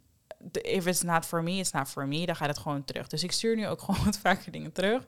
if 0.53 0.87
it's 0.87 1.03
not 1.03 1.27
for 1.27 1.43
me, 1.43 1.51
it's 1.53 1.71
not 1.71 1.89
for 1.89 2.07
me. 2.07 2.27
Dan 2.27 2.37
gaat 2.37 2.49
het 2.49 2.59
gewoon 2.59 2.85
terug. 2.85 3.07
Dus 3.07 3.23
ik 3.23 3.33
stuur 3.33 3.57
nu 3.57 3.67
ook 3.69 3.81
gewoon 3.85 4.05
wat 4.05 4.19
vaker 4.19 4.53
dingen 4.53 4.73
terug. 4.73 5.03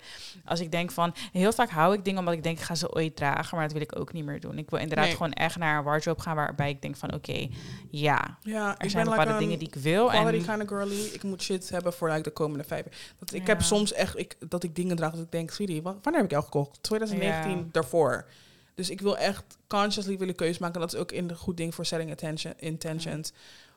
Als 0.44 0.60
ik 0.60 0.70
denk 0.70 0.90
van... 0.90 1.14
Heel 1.32 1.52
vaak 1.52 1.70
hou 1.70 1.94
ik 1.94 2.04
dingen 2.04 2.18
omdat 2.18 2.34
ik 2.34 2.42
denk, 2.42 2.58
ik 2.58 2.64
ga 2.64 2.74
ze 2.74 2.94
ooit 2.94 3.16
dragen. 3.16 3.56
Maar 3.56 3.64
dat 3.66 3.72
wil 3.76 3.82
ik 3.86 3.98
ook 3.98 4.12
niet 4.12 4.24
meer 4.24 4.40
doen. 4.40 4.58
Ik 4.58 4.70
wil 4.70 4.78
inderdaad 4.78 5.04
Nee. 5.06 5.14
gewoon 5.16 5.32
echt 5.32 5.56
naar 5.56 5.78
een 5.78 5.84
wardrobe 5.84 6.20
gaan... 6.20 6.36
waarbij 6.36 6.70
ik 6.70 6.82
denk 6.82 6.96
van, 6.96 7.14
oké, 7.14 7.48
ja. 7.90 8.38
Ja, 8.42 8.78
Er 8.78 8.90
zijn 8.90 9.04
bepaalde 9.04 9.26
like 9.30 9.38
dingen 9.42 9.58
die 9.58 9.68
ik 9.68 9.74
wil. 9.74 10.12
En 10.12 10.30
kind 10.44 10.62
of 10.62 10.68
girly. 10.68 11.04
Ik 11.12 11.22
moet 11.22 11.42
shit 11.42 11.68
hebben 11.70 11.92
voor 11.92 12.08
like, 12.10 12.22
de 12.22 12.30
komende 12.30 12.64
vijf 12.64 12.84
jaar. 12.84 12.94
Dat, 13.18 13.32
ik 13.32 13.40
Ja. 13.40 13.46
heb 13.46 13.62
soms 13.62 13.92
echt 13.92 14.18
ik, 14.18 14.36
dat 14.48 14.62
ik 14.62 14.74
dingen 14.76 14.96
draag 14.96 15.10
dat 15.12 15.20
ik 15.20 15.30
denk, 15.32 15.50
sweetie, 15.50 15.82
wa- 15.82 15.90
wanneer 16.02 16.14
heb 16.14 16.24
ik 16.24 16.30
jou 16.30 16.44
gekocht? 16.44 16.82
2019 16.82 17.56
Ja. 17.58 17.64
daarvoor. 17.72 18.26
Dus 18.74 18.90
ik 18.90 19.00
wil 19.00 19.16
echt 19.18 19.44
consciously 19.66 20.18
willen 20.18 20.34
keuze 20.34 20.58
maken. 20.60 20.80
Dat 20.80 20.92
is 20.94 20.98
ook 21.00 21.12
in 21.12 21.26
de 21.26 21.34
goed 21.34 21.56
ding 21.56 21.74
voor 21.74 21.86
setting 21.86 22.10
attention, 22.10 22.52
intentions. 22.56 23.32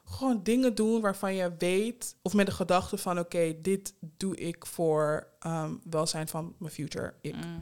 Gewoon 0.10 0.44
dingen 0.44 0.76
doen 0.76 1.02
waarvan 1.02 1.36
je 1.36 1.56
weet, 1.58 2.16
of 2.22 2.34
met 2.34 2.46
de 2.46 2.52
gedachte 2.52 2.98
van, 2.98 3.20
oké, 3.20 3.62
dit 3.62 3.94
doe 4.00 4.36
ik 4.36 4.66
voor 4.66 5.28
ehm, 5.40 5.74
welzijn 5.84 6.28
van 6.28 6.56
mijn 6.58 6.72
future. 6.74 7.14
Ik. 7.22 7.36
Mm. 7.36 7.60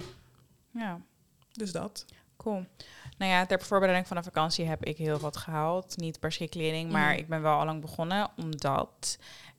Ja. 0.72 1.02
Dus 1.52 1.72
dat. 1.72 2.06
Cool. 2.38 2.66
Nou 3.18 3.32
ja, 3.32 3.46
ter 3.46 3.62
voorbereiding 3.62 4.08
van 4.08 4.18
de 4.18 4.24
vakantie 4.24 4.66
heb 4.66 4.84
ik 4.86 4.98
heel 4.98 5.20
wat 5.20 5.38
gehaald. 5.38 5.98
Niet 5.98 6.20
per 6.20 6.32
se 6.32 6.48
kleding, 6.48 6.92
maar 6.92 7.10
Mhm. 7.12 7.20
ik 7.20 7.28
ben 7.28 7.42
wel 7.42 7.60
al 7.60 7.66
lang 7.66 7.82
begonnen. 7.82 8.30
Omdat 8.38 9.18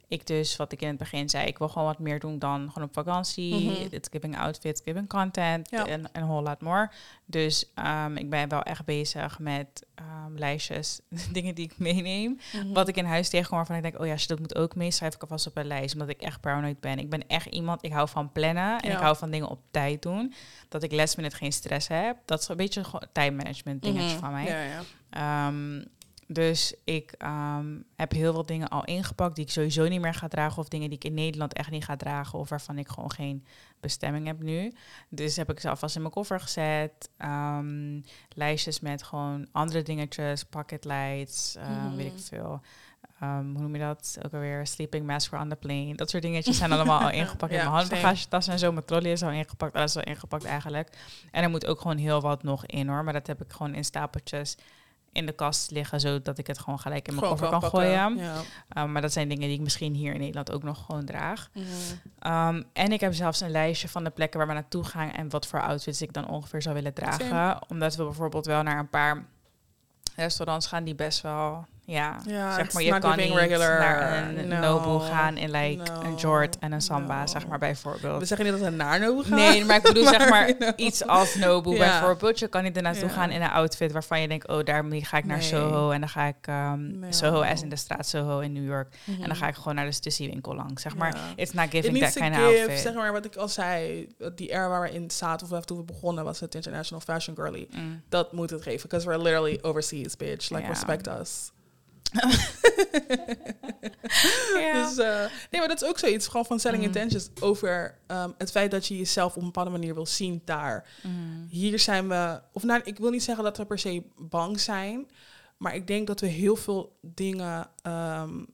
ik 0.08 0.26
dus, 0.26 0.56
wat 0.56 0.72
ik 0.72 0.80
in 0.82 0.88
het 0.88 0.96
begin 0.96 1.28
zei, 1.28 1.46
ik 1.46 1.58
wil 1.58 1.68
gewoon 1.68 1.86
wat 1.88 1.98
meer 1.98 2.18
doen 2.20 2.38
dan 2.38 2.70
gewoon 2.72 2.88
op 2.88 2.94
vakantie. 2.94 3.54
Mhm. 3.54 3.86
It's 3.94 4.08
giving 4.12 4.38
outfits, 4.38 4.80
giving 4.84 5.08
content 5.08 5.68
en 5.68 6.08
een 6.12 6.26
whole 6.26 6.42
lot 6.48 6.60
more. 6.60 6.90
Dus 7.24 7.70
ehm, 7.74 8.16
ik 8.16 8.30
ben 8.30 8.48
wel 8.48 8.62
echt 8.62 8.84
bezig 8.84 9.38
met 9.38 9.86
ehm, 9.94 10.34
lijstjes, 10.36 11.00
dingen 11.32 11.54
die 11.54 11.64
ik 11.64 11.78
meeneem. 11.78 12.38
Wat 12.72 12.88
ik 12.88 12.96
in 12.96 13.04
huis 13.04 13.28
tegenkom 13.28 13.56
waarvan 13.56 13.76
ik 13.76 13.82
denk, 13.82 13.98
oh 14.00 14.06
ja, 14.06 14.12
als 14.12 14.22
je 14.22 14.28
dat 14.28 14.38
moet 14.38 14.56
ook 14.56 14.74
mee, 14.74 14.90
schrijf 14.90 15.14
ik 15.14 15.22
alvast 15.22 15.46
op 15.46 15.56
een 15.56 15.66
lijst. 15.66 15.92
Omdat 15.94 16.08
ik 16.08 16.20
echt 16.22 16.40
paranoid 16.40 16.80
ben. 16.80 16.98
Ik 16.98 17.10
ben 17.10 17.26
echt 17.26 17.46
iemand, 17.46 17.84
ik 17.84 17.92
hou 17.92 18.08
van 18.08 18.32
plannen 18.32 18.80
en 18.80 18.88
Ja. 18.88 18.94
ik 18.96 19.02
hou 19.02 19.16
van 19.16 19.30
dingen 19.30 19.48
op 19.48 19.60
tijd 19.70 20.02
doen. 20.02 20.34
Dat 20.68 20.82
ik 20.82 20.92
last 20.92 21.16
minute 21.16 21.36
geen 21.36 21.52
stress 21.52 21.88
heb. 21.88 22.16
Dat 22.24 22.40
is 22.40 22.48
een 22.48 22.56
beetje 22.56 22.80
een 22.80 23.08
time 23.12 23.36
management 23.36 23.82
dingetje 23.82 24.08
Mhm. 24.10 24.18
van 24.18 24.32
mij. 24.32 24.44
Ja, 24.44 24.62
ja. 24.62 24.82
Ehm, 25.10 25.84
dus 26.30 26.74
ik 26.84 27.12
ehm, 27.12 27.76
heb 27.96 28.12
heel 28.12 28.32
veel 28.32 28.46
dingen 28.46 28.68
al 28.68 28.84
ingepakt 28.84 29.34
die 29.36 29.44
ik 29.44 29.50
sowieso 29.50 29.88
niet 29.88 30.00
meer 30.00 30.14
ga 30.14 30.28
dragen. 30.28 30.58
Of 30.58 30.68
dingen 30.68 30.88
die 30.88 30.98
ik 30.98 31.04
in 31.04 31.14
Nederland 31.14 31.52
echt 31.52 31.70
niet 31.70 31.84
ga 31.84 31.96
dragen. 31.96 32.38
Of 32.38 32.48
waarvan 32.48 32.78
ik 32.78 32.88
gewoon 32.88 33.10
geen 33.12 33.44
bestemming 33.80 34.26
heb 34.26 34.42
nu. 34.42 34.72
Dus 35.08 35.36
heb 35.36 35.50
ik 35.50 35.60
ze 35.60 35.68
alvast 35.70 35.94
in 35.94 36.00
mijn 36.00 36.12
koffer 36.12 36.40
gezet. 36.40 37.10
Ehm, 37.16 38.00
lijstjes 38.34 38.80
met 38.80 39.02
gewoon 39.02 39.46
andere 39.52 39.82
dingetjes. 39.82 40.44
Pocket 40.44 40.84
lights, 40.84 41.56
ehm, 41.56 41.96
weet 41.96 42.06
ik 42.06 42.12
Mhm. 42.12 42.22
veel. 42.22 42.60
Hoe 43.18 43.42
noem 43.42 43.74
je 43.74 43.80
dat? 43.80 44.18
Ook 44.26 44.32
alweer 44.32 44.66
sleeping 44.66 45.06
mask 45.06 45.32
on 45.32 45.48
the 45.48 45.56
plane. 45.56 45.94
Dat 45.94 46.10
soort 46.10 46.22
dingetjes 46.22 46.56
zijn 46.58 46.72
allemaal 46.72 47.00
al 47.00 47.10
ingepakt 47.20 47.52
in 47.52 47.58
mijn 47.58 47.70
handbagagetas 47.70 48.46
en 48.48 48.58
zo. 48.58 48.72
Mijn 48.72 48.84
trolley 48.84 49.12
is 49.12 49.22
al 49.22 49.30
ingepakt. 49.30 49.74
Alles 49.74 49.96
is 49.96 50.02
al 50.04 50.12
ingepakt 50.12 50.44
eigenlijk. 50.44 50.98
En 51.30 51.42
er 51.42 51.50
moet 51.50 51.66
ook 51.66 51.80
gewoon 51.80 51.96
heel 51.96 52.20
wat 52.20 52.42
nog 52.42 52.66
in 52.66 52.88
hoor. 52.88 53.04
Maar 53.04 53.12
dat 53.12 53.26
heb 53.26 53.42
ik 53.42 53.52
gewoon 53.52 53.74
in 53.74 53.84
stapeltjes 53.84 54.56
in 55.12 55.26
de 55.26 55.32
kast 55.32 55.70
liggen, 55.70 56.00
zodat 56.00 56.38
ik 56.38 56.46
het 56.46 56.58
gewoon 56.58 56.78
gelijk 56.78 57.08
in 57.08 57.14
mijn 57.14 57.26
koffer 57.26 57.48
kan 57.48 57.60
pakken. 57.60 57.80
gooien. 57.80 58.16
Ja. 58.16 58.82
Um, 58.82 58.92
maar 58.92 59.02
dat 59.02 59.12
zijn 59.12 59.28
dingen 59.28 59.48
die 59.48 59.56
ik 59.56 59.62
misschien 59.62 59.94
hier 59.94 60.12
in 60.12 60.18
Nederland 60.18 60.52
ook 60.52 60.62
nog 60.62 60.84
gewoon 60.84 61.04
draag. 61.04 61.50
Um, 62.26 62.64
en 62.72 62.92
ik 62.92 63.00
heb 63.00 63.14
zelfs 63.14 63.40
een 63.40 63.50
lijstje 63.50 63.88
van 63.88 64.04
de 64.04 64.10
plekken 64.10 64.38
waar 64.38 64.48
we 64.48 64.54
naartoe 64.54 64.84
gaan 64.84 65.10
en 65.10 65.30
wat 65.30 65.46
voor 65.46 65.62
outfits 65.62 66.02
ik 66.02 66.12
dan 66.12 66.28
ongeveer 66.28 66.62
zou 66.62 66.74
willen 66.74 66.94
dragen. 66.94 67.26
Same. 67.26 67.62
Omdat 67.68 67.96
we 67.96 68.04
bijvoorbeeld 68.04 68.46
wel 68.46 68.62
naar 68.62 68.78
een 68.78 68.88
paar 68.88 69.24
restaurants 70.16 70.66
gaan 70.66 70.84
die 70.84 70.94
best 70.94 71.20
wel, 71.20 71.66
ja, 71.92 72.54
zeg 72.54 72.72
maar, 72.72 72.82
je 72.82 72.98
kan 72.98 73.16
niet 73.16 73.34
regular. 73.34 73.78
naar 73.78 74.28
een 74.28 74.48
No. 74.48 74.60
Nobu 74.60 75.04
gaan 75.04 75.36
in 75.36 75.50
like 75.50 75.82
No. 75.92 76.02
een 76.02 76.14
Jord 76.14 76.58
en 76.58 76.72
een 76.72 76.80
Samba, 76.80 77.20
No. 77.20 77.26
zeg 77.26 77.46
maar 77.46 77.58
bijvoorbeeld. 77.58 78.18
We 78.18 78.24
zeggen 78.24 78.46
niet 78.46 78.58
dat 78.60 78.70
we 78.70 78.76
naar 78.76 79.00
Nobu 79.00 79.24
gaan. 79.24 79.38
Nee, 79.38 79.64
maar 79.64 79.76
ik 79.76 79.82
bedoel 79.82 80.06
zeg 80.16 80.28
maar 80.30 80.52
iets 80.76 81.06
als 81.06 81.34
Nobu 81.34 81.76
bijvoorbeeld. 81.78 82.38
Je 82.38 82.48
kan 82.48 82.62
niet 82.62 82.76
ernaartoe 82.76 83.08
gaan 83.08 83.30
in 83.30 83.42
een 83.42 83.50
outfit 83.50 83.92
waarvan 83.92 84.20
je 84.20 84.28
denkt, 84.28 84.48
oh, 84.48 84.64
daarmee 84.64 85.04
ga 85.04 85.16
ik 85.16 85.24
naar 85.24 85.36
Nee. 85.36 85.46
Soho 85.46 85.90
en 85.90 86.00
dan 86.00 86.08
ga 86.08 86.24
ik 86.26 86.36
ehm. 86.40 86.80
Soho 87.08 87.42
as 87.42 87.62
in 87.62 87.68
de 87.68 87.76
straat 87.76 88.06
Soho 88.06 88.38
in 88.38 88.52
New 88.52 88.64
York 88.66 88.94
Mhm. 89.04 89.22
en 89.22 89.26
dan 89.28 89.36
ga 89.36 89.48
ik 89.48 89.54
gewoon 89.54 89.74
naar 89.74 89.84
de 89.86 89.92
stussiewinkel 89.92 90.54
langs. 90.54 90.82
Zeg 90.82 90.96
maar, 90.96 91.16
it's 91.36 91.52
not 91.52 91.66
giving 91.70 91.98
that 91.98 92.12
kind 92.12 92.36
of 92.36 92.42
outfit. 92.42 92.78
zeg 92.78 92.94
maar 92.94 93.12
wat 93.12 93.24
ik 93.24 93.36
al 93.36 93.48
zei, 93.48 94.08
die 94.34 94.50
era 94.50 94.68
waar 94.68 94.82
we 94.82 94.90
in 94.90 95.10
zaten, 95.10 95.56
of 95.56 95.64
toen 95.64 95.76
we 95.78 95.84
begonnen, 95.84 96.24
was 96.24 96.40
het 96.40 96.54
International 96.54 97.00
Fashion 97.00 97.36
Girly. 97.36 97.68
Mm. 97.70 98.02
Dat 98.08 98.32
moet 98.32 98.50
het 98.50 98.62
geven, 98.62 98.82
because 98.88 99.06
we're 99.08 99.22
literally 99.22 99.58
overseas, 99.62 100.16
bitch. 100.16 100.50
Like, 100.50 100.66
respect 100.66 101.06
us. 101.20 101.50
Ja. 104.58 104.72
Dus, 104.84 104.96
eh, 104.98 105.18
nee, 105.50 105.60
maar 105.60 105.68
dat 105.68 105.82
is 105.82 105.88
ook 105.88 105.98
zoiets, 105.98 106.26
gewoon 106.26 106.46
van 106.46 106.60
selling 106.60 106.80
Mm. 106.82 106.86
intentions, 106.88 107.30
over 107.40 107.98
ehm, 108.06 108.30
het 108.38 108.50
feit 108.50 108.70
dat 108.70 108.86
je 108.86 108.96
jezelf 108.96 109.32
op 109.34 109.38
een 109.40 109.44
bepaalde 109.46 109.70
manier 109.70 109.94
wil 109.94 110.06
zien 110.06 110.42
daar. 110.44 110.88
Mm. 111.02 111.46
Hier 111.50 111.78
zijn 111.78 112.08
we, 112.08 112.40
of 112.52 112.62
nou, 112.62 112.80
ik 112.84 112.98
wil 112.98 113.10
niet 113.10 113.22
zeggen 113.22 113.44
dat 113.44 113.56
we 113.56 113.64
per 113.66 113.78
se 113.78 114.02
bang 114.16 114.60
zijn, 114.60 115.10
maar 115.56 115.74
ik 115.74 115.86
denk 115.86 116.06
dat 116.06 116.20
we 116.20 116.26
heel 116.26 116.56
veel 116.56 116.98
dingen 117.02 117.70
ehm, 117.82 118.44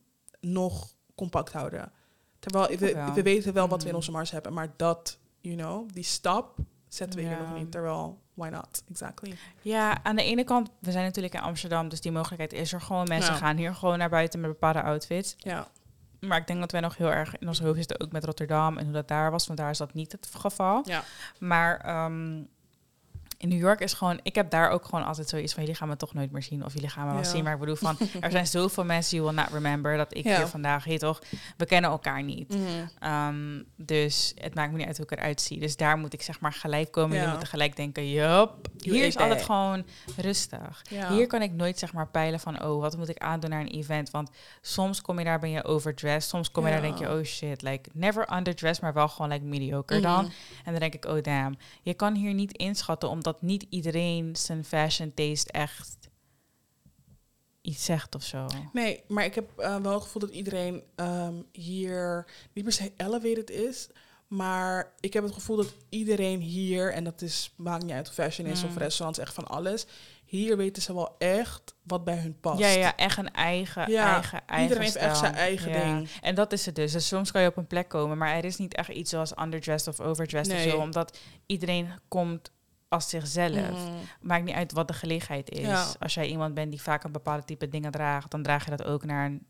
nog 0.40 0.94
compact 1.14 1.52
houden. 1.52 1.92
Terwijl 2.38 2.78
we, 2.78 3.12
we 3.14 3.22
weten 3.22 3.52
wel 3.52 3.68
wat 3.68 3.78
we 3.78 3.82
in 3.84 3.88
Mhm. 3.88 3.96
onze 3.96 4.10
mars 4.10 4.30
hebben, 4.30 4.52
maar 4.52 4.72
dat, 4.76 5.18
you 5.40 5.56
know, 5.56 5.88
die 5.92 6.04
stap 6.04 6.56
zetten 6.88 7.18
we 7.20 7.26
hier 7.26 7.38
nog 7.40 7.54
niet. 7.58 7.70
Terwijl, 7.72 8.22
why 8.34 8.48
not? 8.48 8.82
Exactly. 8.90 9.34
Ja, 9.62 9.98
aan 10.02 10.16
de 10.16 10.24
ene 10.24 10.44
kant, 10.44 10.70
we 10.78 10.90
zijn 10.92 11.04
natuurlijk 11.04 11.34
in 11.34 11.40
Amsterdam, 11.40 11.88
dus 11.88 12.00
die 12.00 12.12
mogelijkheid 12.12 12.52
is 12.52 12.72
er 12.72 12.80
gewoon. 12.80 13.04
Mensen 13.08 13.32
Ja. 13.32 13.38
gaan 13.38 13.56
hier 13.56 13.74
gewoon 13.74 13.98
naar 13.98 14.08
buiten 14.08 14.40
met 14.40 14.50
bepaalde 14.50 14.82
outfits. 14.82 15.34
Ja, 15.38 15.66
Maar 16.20 16.38
ik 16.38 16.46
denk 16.46 16.60
dat 16.60 16.72
wij 16.72 16.80
nog 16.80 16.96
heel 16.96 17.10
erg 17.12 17.38
in 17.38 17.48
ons 17.48 17.60
hoofd 17.60 17.76
zitten, 17.78 18.00
ook 18.00 18.12
met 18.12 18.24
Rotterdam 18.24 18.78
en 18.78 18.84
hoe 18.84 18.92
dat 18.92 19.08
daar 19.08 19.30
was, 19.30 19.46
want 19.46 19.58
daar 19.58 19.70
is 19.70 19.78
dat 19.78 19.94
niet 19.94 20.12
het 20.12 20.28
geval. 20.38 20.82
ja. 20.84 21.02
Maar 21.38 21.76
ehm, 21.80 22.42
in 23.44 23.50
New 23.50 23.58
York 23.60 23.80
is 23.80 23.92
gewoon, 23.92 24.20
ik 24.22 24.34
heb 24.34 24.50
daar 24.50 24.70
ook 24.70 24.84
gewoon 24.84 25.04
altijd 25.06 25.28
zoiets 25.28 25.52
van, 25.52 25.62
jullie 25.62 25.78
gaan 25.78 25.88
me 25.88 25.96
toch 25.96 26.14
nooit 26.14 26.30
meer 26.32 26.42
zien 26.42 26.64
of 26.64 26.74
jullie 26.74 26.88
gaan 26.88 27.06
me 27.06 27.12
wel 27.12 27.22
Ja. 27.22 27.28
zien. 27.28 27.44
Maar 27.44 27.52
ik 27.52 27.58
bedoel 27.58 27.76
van, 27.76 27.96
er 28.20 28.30
zijn 28.30 28.46
zoveel 28.46 28.84
mensen 28.84 29.16
you 29.16 29.28
will 29.30 29.42
not 29.42 29.52
remember 29.52 29.96
dat 29.96 30.16
ik 30.16 30.24
Ja. 30.24 30.36
hier 30.36 30.46
vandaag, 30.46 30.84
heet 30.84 31.00
toch, 31.00 31.22
we 31.56 31.66
kennen 31.66 31.90
elkaar 31.90 32.22
niet. 32.22 32.48
Mhm. 32.48 32.62
Ehm, 32.98 33.62
dus 33.76 34.32
het 34.38 34.54
maakt 34.54 34.70
me 34.72 34.76
niet 34.78 34.86
uit 34.86 34.96
hoe 34.96 35.06
ik 35.06 35.18
eruit 35.18 35.40
zie. 35.40 35.60
Dus 35.60 35.76
daar 35.76 35.98
moet 35.98 36.12
ik 36.12 36.22
zeg 36.22 36.40
maar 36.40 36.52
gelijk 36.52 36.90
komen. 36.90 37.08
Ja. 37.10 37.14
Jullie 37.16 37.30
moeten 37.30 37.48
gelijk 37.48 37.76
denken, 37.76 38.10
yup. 38.10 38.68
Hier 38.78 39.04
is 39.04 39.16
altijd 39.16 39.42
gewoon 39.42 39.84
rustig. 40.16 40.82
Hier 41.08 41.26
kan 41.26 41.42
ik 41.42 41.52
nooit 41.52 41.78
zeg 41.78 41.92
maar 41.92 42.08
peilen 42.08 42.40
van, 42.40 42.62
oh, 42.64 42.80
wat 42.80 42.96
moet 42.96 43.08
ik 43.08 43.18
aandoen 43.18 43.50
naar 43.50 43.60
een 43.60 43.66
event? 43.68 44.10
Want 44.10 44.30
soms 44.60 45.02
kom 45.02 45.18
je 45.18 45.24
daar, 45.24 45.38
ben 45.38 45.50
je 45.50 45.64
overdressed. 45.64 46.30
Soms 46.30 46.50
kom 46.50 46.64
je 46.66 46.72
daar, 46.72 46.80
denk 46.82 46.98
je, 46.98 47.10
oh 47.10 47.22
shit, 47.24 47.62
like 47.62 47.90
never 47.92 48.32
underdressed, 48.36 48.82
maar 48.82 48.92
wel 48.92 49.08
gewoon 49.08 49.30
like 49.30 49.44
mediocre 49.44 50.00
dan. 50.00 50.24
Mhm. 50.24 50.32
En 50.64 50.70
dan 50.70 50.80
denk 50.80 50.94
ik, 50.94 51.04
oh 51.04 51.22
damn. 51.22 51.56
Je 51.82 51.94
kan 51.94 52.14
hier 52.14 52.34
niet 52.34 52.52
inschatten, 52.56 53.08
omdat 53.08 53.33
niet 53.42 53.66
iedereen 53.68 54.36
zijn 54.36 54.64
fashion 54.64 55.14
taste 55.14 55.52
echt 55.52 55.96
iets 57.60 57.84
zegt 57.84 58.14
of 58.14 58.22
zo. 58.22 58.46
Nee, 58.72 59.02
maar 59.08 59.24
ik 59.24 59.34
heb 59.34 59.58
eh, 59.58 59.76
wel 59.76 59.92
het 59.92 60.02
gevoel 60.02 60.20
dat 60.22 60.30
iedereen 60.30 60.82
ehm, 60.94 61.34
hier 61.52 62.26
niet 62.52 62.64
per 62.64 62.72
se 62.72 62.92
elevated 62.96 63.50
is. 63.50 63.88
Maar 64.28 64.92
ik 65.00 65.12
heb 65.12 65.22
het 65.22 65.32
gevoel 65.32 65.56
dat 65.56 65.74
iedereen 65.88 66.40
hier, 66.40 66.92
en 66.92 67.04
dat 67.04 67.22
is, 67.22 67.52
maakt 67.56 67.82
niet 67.82 67.92
uit 67.92 68.08
of 68.08 68.14
fashion 68.14 68.46
is 68.46 68.64
of 68.64 68.70
Mm. 68.70 68.78
restaurants, 68.78 69.18
echt 69.18 69.34
van 69.34 69.46
alles. 69.46 69.86
Hier 70.24 70.56
weten 70.56 70.82
ze 70.82 70.94
wel 70.94 71.14
echt 71.18 71.74
wat 71.82 72.04
bij 72.04 72.16
hun 72.16 72.40
past. 72.40 72.58
Ja, 72.58 72.68
ja, 72.68 72.96
echt 72.96 73.18
een 73.18 73.32
eigen, 73.32 73.90
Ja, 73.90 74.12
eigen, 74.12 74.46
eigen 74.46 74.62
iedereen 74.62 74.82
heeft 74.82 74.96
echt 74.96 75.16
stijl. 75.16 75.32
zijn 75.32 75.44
eigen 75.46 75.70
Ja. 75.72 75.84
ding. 75.94 76.08
En 76.20 76.34
dat 76.34 76.52
is 76.52 76.66
het 76.66 76.74
dus. 76.74 76.92
Dus 76.92 77.06
soms 77.08 77.30
kan 77.30 77.42
je 77.42 77.48
op 77.48 77.56
een 77.56 77.66
plek 77.66 77.88
komen, 77.88 78.18
maar 78.18 78.34
er 78.36 78.44
is 78.44 78.56
niet 78.56 78.74
echt 78.74 78.88
iets 78.88 79.10
zoals 79.10 79.32
underdressed 79.38 79.98
of 79.98 80.06
overdressed 80.06 80.54
Nee. 80.56 80.66
of 80.66 80.72
zo, 80.72 80.78
omdat 80.78 81.18
iedereen 81.46 81.88
komt 82.08 82.50
als 82.94 83.08
zichzelf. 83.08 83.54
Mhm. 83.70 83.92
Maakt 84.20 84.44
niet 84.44 84.54
uit 84.54 84.72
wat 84.72 84.88
de 84.88 84.94
gelegenheid 84.94 85.50
is. 85.50 85.66
Ja. 85.66 85.86
Als 85.98 86.14
jij 86.14 86.26
iemand 86.26 86.54
bent 86.54 86.70
die 86.70 86.82
vaak 86.82 87.04
een 87.04 87.12
bepaalde 87.12 87.44
type 87.44 87.68
dingen 87.68 87.90
draagt, 87.90 88.30
dan 88.30 88.42
draag 88.42 88.64
je 88.64 88.70
dat 88.70 88.84
ook 88.84 89.04
naar 89.04 89.26
een, 89.26 89.46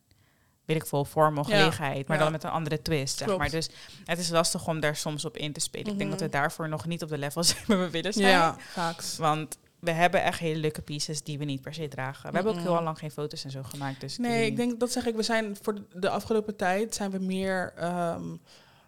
weet 0.65 0.77
ik 0.77 0.87
veel, 0.87 1.05
vorm 1.05 1.39
of 1.39 1.49
Ja. 1.49 1.57
gelegenheid, 1.57 2.09
maar 2.09 2.17
Ja. 2.17 2.23
dan 2.23 2.33
met 2.33 2.45
een 2.45 2.51
andere 2.51 2.83
twist, 2.83 3.19
zeg 3.19 3.37
maar. 3.37 3.51
Dus 3.51 3.71
het 4.05 4.19
is 4.19 4.29
lastig 4.31 4.67
om 4.69 4.81
daar 4.81 4.97
soms 4.97 5.25
op 5.25 5.37
in 5.37 5.53
te 5.53 5.61
spelen. 5.61 5.93
Ik 5.93 5.99
denk 5.99 6.11
Mhm. 6.11 6.19
dat 6.19 6.21
we 6.21 6.29
daarvoor 6.39 6.69
nog 6.69 6.87
niet 6.87 7.03
op 7.03 7.09
de 7.09 7.19
level 7.19 7.43
zijn 7.53 7.65
waar 7.67 7.79
we 7.79 7.91
willen 7.91 8.13
zijn. 8.13 8.29
Ja, 8.29 8.57
vaaks. 8.59 9.17
Want 9.17 9.59
we 9.81 9.91
hebben 9.91 10.23
echt 10.23 10.39
hele 10.39 10.59
leuke 10.61 10.83
pieces 10.83 11.23
die 11.23 11.39
we 11.39 11.45
niet 11.45 11.61
per 11.63 11.75
se 11.75 11.89
dragen. 11.89 12.29
We 12.31 12.35
hebben 12.37 12.53
ook 12.55 12.59
Mhm. 12.61 12.69
heel 12.73 12.83
lang 12.83 12.99
geen 12.99 13.11
foto's 13.11 13.45
en 13.45 13.51
zo 13.51 13.63
gemaakt. 13.63 14.01
Dus 14.01 14.19
Nee, 14.19 14.47
ik 14.47 14.57
denk, 14.57 14.81
dat 14.81 14.91
zeg 14.93 15.07
ik, 15.07 15.17
we 15.17 15.23
zijn 15.23 15.57
voor 15.63 15.79
de- 15.95 16.09
afgelopen 16.11 16.57
tijd 16.57 16.95
zijn 16.95 17.11
we 17.11 17.19
meer... 17.19 17.73
ehm, 17.77 18.23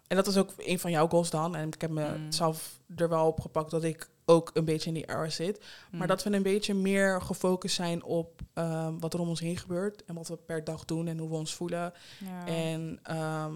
en 0.07 0.15
dat 0.15 0.27
is 0.27 0.37
ook 0.37 0.53
een 0.57 0.79
van 0.79 0.91
jouw 0.91 1.07
goals 1.07 1.29
dan. 1.29 1.55
En 1.55 1.67
ik 1.67 1.81
heb 1.81 1.89
Mm. 1.89 2.25
mezelf 2.25 2.79
er 2.95 3.09
wel 3.09 3.27
op 3.27 3.39
gepakt 3.39 3.71
dat 3.71 3.83
ik 3.83 4.09
ook 4.29 4.51
een 4.53 4.65
beetje 4.65 4.87
in 4.87 4.93
die 4.93 5.09
era 5.09 5.29
zit. 5.29 5.65
Mm. 5.91 5.97
Maar 5.97 6.07
dat 6.07 6.23
we 6.23 6.33
een 6.33 6.43
beetje 6.43 6.73
meer 6.73 7.21
gefocust 7.21 7.75
zijn 7.75 8.03
op 8.03 8.41
ehm, 8.53 8.99
wat 8.99 9.13
er 9.13 9.19
om 9.19 9.29
ons 9.29 9.39
heen 9.39 9.57
gebeurt. 9.57 10.05
En 10.05 10.15
wat 10.15 10.27
we 10.27 10.37
per 10.37 10.63
dag 10.63 10.85
doen 10.85 11.07
en 11.07 11.17
hoe 11.17 11.29
we 11.29 11.35
ons 11.35 11.55
voelen. 11.55 11.93
Ja. 12.25 12.45
En 12.45 12.99
ehm, 13.03 13.53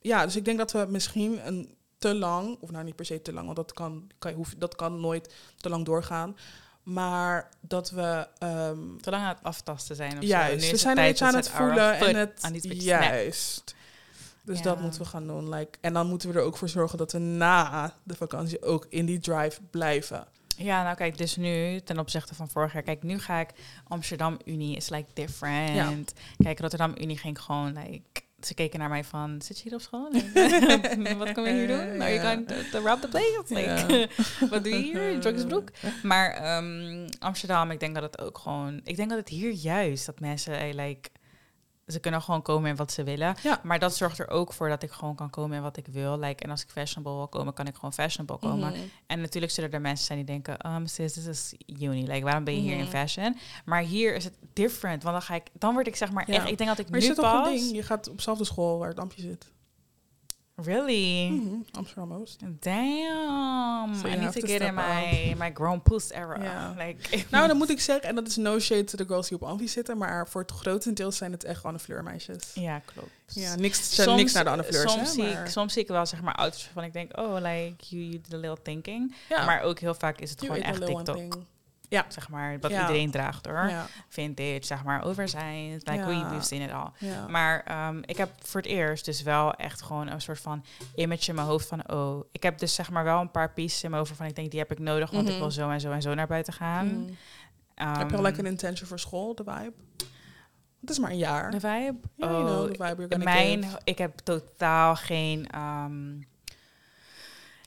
ja, 0.00 0.24
dus 0.24 0.36
ik 0.36 0.44
denk 0.44 0.58
dat 0.58 0.72
we 0.72 0.86
misschien 0.88 1.46
een 1.46 1.74
te 1.98 2.14
lang, 2.14 2.56
of 2.60 2.70
nou 2.70 2.84
niet 2.84 2.96
per 2.96 3.04
se 3.04 3.22
te 3.22 3.32
lang, 3.32 3.44
want 3.44 3.56
dat 3.56 3.72
kan, 3.72 4.10
kan, 4.18 4.30
je 4.30 4.36
hoef, 4.36 4.54
dat 4.58 4.76
kan 4.76 5.00
nooit 5.00 5.34
te 5.56 5.68
lang 5.68 5.84
doorgaan. 5.84 6.36
Maar 6.82 7.50
dat 7.60 7.90
we 7.90 8.28
ehm, 8.38 8.96
Te 9.00 9.10
lang 9.10 9.22
aan 9.22 9.34
het 9.34 9.42
aftasten 9.42 9.96
zijn 9.96 10.12
of 10.12 10.22
zo. 10.22 10.28
juist, 10.28 10.56
is 10.56 10.64
we 10.64 10.70
het 10.70 10.80
zijn 10.80 10.98
een 10.98 11.04
beetje 11.04 11.24
aan 11.24 11.34
het 11.34 11.50
our 11.50 11.56
voelen 11.56 11.98
en 11.98 12.54
het 12.54 12.82
juist. 12.82 13.74
Dus 14.44 14.62
dat 14.62 14.80
moeten 14.80 15.00
we 15.00 15.06
gaan 15.06 15.26
doen. 15.26 15.48
Like, 15.48 15.78
en 15.80 15.92
dan 15.92 16.06
moeten 16.06 16.32
we 16.32 16.38
er 16.38 16.44
ook 16.44 16.56
voor 16.56 16.68
zorgen 16.68 16.98
dat 16.98 17.12
we 17.12 17.18
na 17.18 17.94
de 18.02 18.14
vakantie 18.14 18.62
ook 18.62 18.86
in 18.88 19.06
die 19.06 19.20
drive 19.20 19.60
blijven. 19.70 20.26
Ja, 20.56 20.82
nou 20.82 20.96
kijk, 20.96 21.18
dus 21.18 21.36
nu 21.36 21.80
ten 21.80 21.98
opzichte 21.98 22.34
van 22.34 22.48
vorig 22.48 22.72
jaar. 22.72 22.82
Kijk, 22.82 23.02
nu 23.02 23.18
ga 23.18 23.40
ik 23.40 23.50
Amsterdam 23.88 24.38
Unie 24.44 24.76
is 24.76 24.88
like 24.88 25.08
different. 25.12 26.12
Kijk, 26.36 26.60
Rotterdam 26.60 26.94
Unie 27.00 27.18
ging 27.18 27.40
gewoon 27.40 27.72
like. 27.72 28.22
Ze 28.40 28.54
keken 28.54 28.78
naar 28.78 28.88
mij 28.88 29.04
van, 29.04 29.42
zit 29.42 29.56
je 29.56 29.62
hier 29.62 29.74
op 29.74 29.80
school? 29.80 30.12
Wat 31.18 31.32
kom 31.32 31.44
je 31.44 31.52
hier 31.52 31.66
doen? 31.66 31.96
Nou, 31.96 32.10
je 32.10 32.20
kan 32.20 32.44
to, 32.44 32.78
rob 32.78 33.00
the 33.00 33.08
place. 33.08 33.44
Like, 33.48 34.08
wat 34.50 34.64
doe 34.64 34.72
je 34.72 34.82
hier? 34.82 35.12
Joggingsbroek? 35.12 35.70
Maar 36.02 36.30
ehm, 36.30 37.08
Amsterdam, 37.18 37.70
ik 37.70 37.80
denk 37.80 37.94
dat 37.94 38.02
het 38.02 38.20
ook 38.20 38.38
gewoon... 38.38 38.80
Ik 38.84 38.96
denk 38.96 39.08
dat 39.08 39.18
het 39.18 39.28
hier 39.28 39.50
juist, 39.50 40.06
dat 40.06 40.20
mensen 40.20 40.58
eh, 40.58 40.74
like... 40.74 41.10
Ze 41.92 42.00
kunnen 42.00 42.22
gewoon 42.22 42.42
komen 42.42 42.70
in 42.70 42.76
wat 42.76 42.92
ze 42.92 43.04
willen. 43.04 43.34
Ja. 43.42 43.60
Maar 43.62 43.78
dat 43.78 43.96
zorgt 43.96 44.18
er 44.18 44.28
ook 44.28 44.52
voor 44.52 44.68
dat 44.68 44.82
ik 44.82 44.90
gewoon 44.90 45.14
kan 45.14 45.30
komen 45.30 45.56
in 45.56 45.62
wat 45.62 45.76
ik 45.76 45.86
wil. 45.86 46.18
Like, 46.18 46.42
en 46.44 46.50
als 46.50 46.62
ik 46.62 46.68
fashionable 46.70 47.16
wil 47.16 47.28
komen, 47.28 47.52
kan 47.54 47.66
ik 47.66 47.74
gewoon 47.74 47.92
fashionable 47.92 48.38
komen. 48.48 48.70
Mhm. 48.70 48.80
En 49.06 49.20
natuurlijk 49.20 49.52
zullen 49.52 49.72
er 49.72 49.80
mensen 49.80 50.06
zijn 50.06 50.18
die 50.18 50.26
denken, 50.26 50.74
um, 50.74 50.86
sis, 50.86 51.12
dit 51.12 51.26
is 51.26 51.54
uni. 51.66 52.06
Like, 52.06 52.24
waarom 52.24 52.44
ben 52.44 52.54
je 52.54 52.60
hier 52.60 52.76
in 52.76 52.82
Mhm. 52.82 52.90
fashion? 52.90 53.36
Maar 53.64 53.82
hier 53.82 54.14
is 54.14 54.24
het 54.24 54.34
different. 54.52 55.02
Want 55.02 55.14
dan 55.14 55.22
ga 55.24 55.34
ik, 55.34 55.46
dan 55.52 55.72
word 55.74 55.86
ik 55.86 55.96
zeg 55.96 56.12
maar 56.12 56.24
Ja. 56.30 56.34
echt, 56.34 56.48
ik 56.48 56.58
denk 56.58 56.70
dat 56.70 56.78
ik 56.78 56.90
Maar 56.90 57.00
je 57.00 57.08
nu 57.08 57.14
zit 57.14 57.24
op 57.24 57.30
een 57.32 57.42
pas... 57.42 57.48
ding. 57.60 57.74
Je 57.74 57.82
gaat 57.82 58.08
op 58.08 58.16
dezelfde 58.16 58.44
school 58.44 58.78
waar 58.78 58.88
het 58.88 58.98
ampje 58.98 59.20
zit. 59.22 59.52
Really? 60.64 61.28
Mhm, 61.28 61.54
Amsterdam 61.72 62.12
Oost. 62.12 62.40
Damn. 62.60 63.94
So 63.94 64.06
I 64.08 64.16
need 64.16 64.32
to 64.32 64.40
to 64.40 64.46
get 64.46 64.60
in 64.60 64.74
my, 64.74 65.34
my 65.38 65.50
grown 65.54 65.82
puss 65.82 66.10
era. 66.10 66.74
Like, 66.78 67.24
Nou, 67.30 67.46
dan 67.48 67.56
moet 67.56 67.70
ik 67.70 67.80
zeggen, 67.80 68.08
en 68.08 68.14
dat 68.14 68.26
is 68.26 68.36
no 68.36 68.58
shade 68.58 68.84
to 68.84 68.96
the 68.96 69.04
girls 69.06 69.28
die 69.28 69.36
op 69.36 69.48
Amfi 69.48 69.68
zitten, 69.68 69.98
maar 69.98 70.28
voor 70.28 70.40
het 70.40 70.50
grotendeel 70.50 71.12
zijn 71.12 71.32
het 71.32 71.44
echt 71.44 71.64
Anne 71.64 71.78
Fleur 71.78 72.02
meisjes. 72.02 72.50
ja, 72.54 72.78
klopt. 72.84 73.08
Ja, 73.26 73.54
niks, 73.54 73.96
niks 74.06 74.32
naar 74.32 74.44
de 74.44 74.50
Anne 74.50 74.64
Fleurs, 74.64 74.92
soms, 74.92 75.08
hè, 75.08 75.14
zie 75.14 75.22
maar- 75.22 75.44
ik, 75.44 75.50
soms 75.50 75.72
zie 75.72 75.82
ik 75.82 75.88
wel 75.88 76.06
zeg 76.06 76.22
maar 76.22 76.34
auto's 76.34 76.64
waarvan 76.64 76.84
ik 76.84 76.92
denk, 76.92 77.18
oh, 77.18 77.34
like, 77.34 77.74
you, 77.88 78.02
you 78.02 78.10
did 78.20 78.34
a 78.34 78.36
little 78.36 78.62
thinking. 78.62 79.14
Ja. 79.28 79.44
Maar 79.44 79.62
ook 79.62 79.78
heel 79.78 79.94
vaak 79.94 80.20
is 80.20 80.30
het 80.30 80.40
You 80.40 80.52
gewoon 80.54 80.68
echt 80.72 80.86
TikTok. 80.86 81.42
Thing. 81.90 82.12
Zeg 82.12 82.28
maar, 82.28 82.58
wat 82.60 82.70
Ja. 82.70 82.80
iedereen 82.80 83.10
draagt 83.10 83.46
hoor. 83.46 83.68
Ja, 83.68 83.86
Vintage, 84.08 84.58
zeg 84.62 84.84
maar, 84.84 85.04
oversized. 85.04 85.88
Like, 85.88 85.92
Ja. 85.92 86.06
we, 86.06 86.28
we've 86.30 86.44
seen 86.46 86.60
it 86.62 86.72
all. 86.72 86.88
ja. 86.98 87.26
Maar 87.28 87.62
ehm, 87.64 87.98
ik 88.04 88.16
heb 88.16 88.30
voor 88.42 88.60
het 88.60 88.70
eerst 88.70 89.04
dus 89.04 89.22
wel 89.22 89.54
echt 89.54 89.82
gewoon 89.82 90.08
een 90.08 90.20
soort 90.20 90.40
van 90.40 90.64
image 90.94 91.28
in 91.28 91.34
mijn 91.34 91.46
hoofd 91.46 91.68
van 91.68 91.90
oh, 91.92 92.24
ik 92.32 92.42
heb 92.42 92.58
dus 92.58 92.74
zeg 92.74 92.90
maar 92.90 93.04
wel 93.04 93.20
een 93.20 93.30
paar 93.30 93.52
pieces 93.52 93.82
in 93.82 93.90
mijn 93.90 94.02
hoofd 94.02 94.10
waarvan 94.16 94.28
ik 94.30 94.36
denk 94.36 94.50
die 94.50 94.60
heb 94.60 94.70
ik 94.72 94.78
nodig, 94.78 95.10
want 95.10 95.24
ik 95.26 95.30
Mhm. 95.30 95.40
wil 95.40 95.50
zo 95.50 95.70
en 95.70 95.80
zo 95.80 95.90
en 95.90 96.02
zo 96.02 96.14
naar 96.14 96.26
buiten 96.26 96.52
gaan. 96.52 96.86
Mhm. 96.86 96.98
Heb 97.98 98.10
je 98.10 98.16
al 98.16 98.26
Ehm, 98.26 98.38
een 98.38 98.46
intention 98.46 98.88
voor 98.88 98.98
school, 98.98 99.34
de 99.34 99.44
vibe? 99.44 99.72
Het 100.80 100.90
is 100.90 100.98
maar 100.98 101.10
een 101.10 101.16
jaar. 101.16 101.50
de 101.50 101.60
vibe? 101.60 101.98
Ja, 102.16 102.30
you 102.30 102.44
know, 102.44 102.62
oh, 102.62 102.70
the 102.70 102.84
vibe 103.04 103.18
mijn, 103.24 103.64
ik 103.84 103.98
heb 103.98 104.18
totaal 104.18 104.96
geen 104.96 105.46
ehm, 105.50 106.18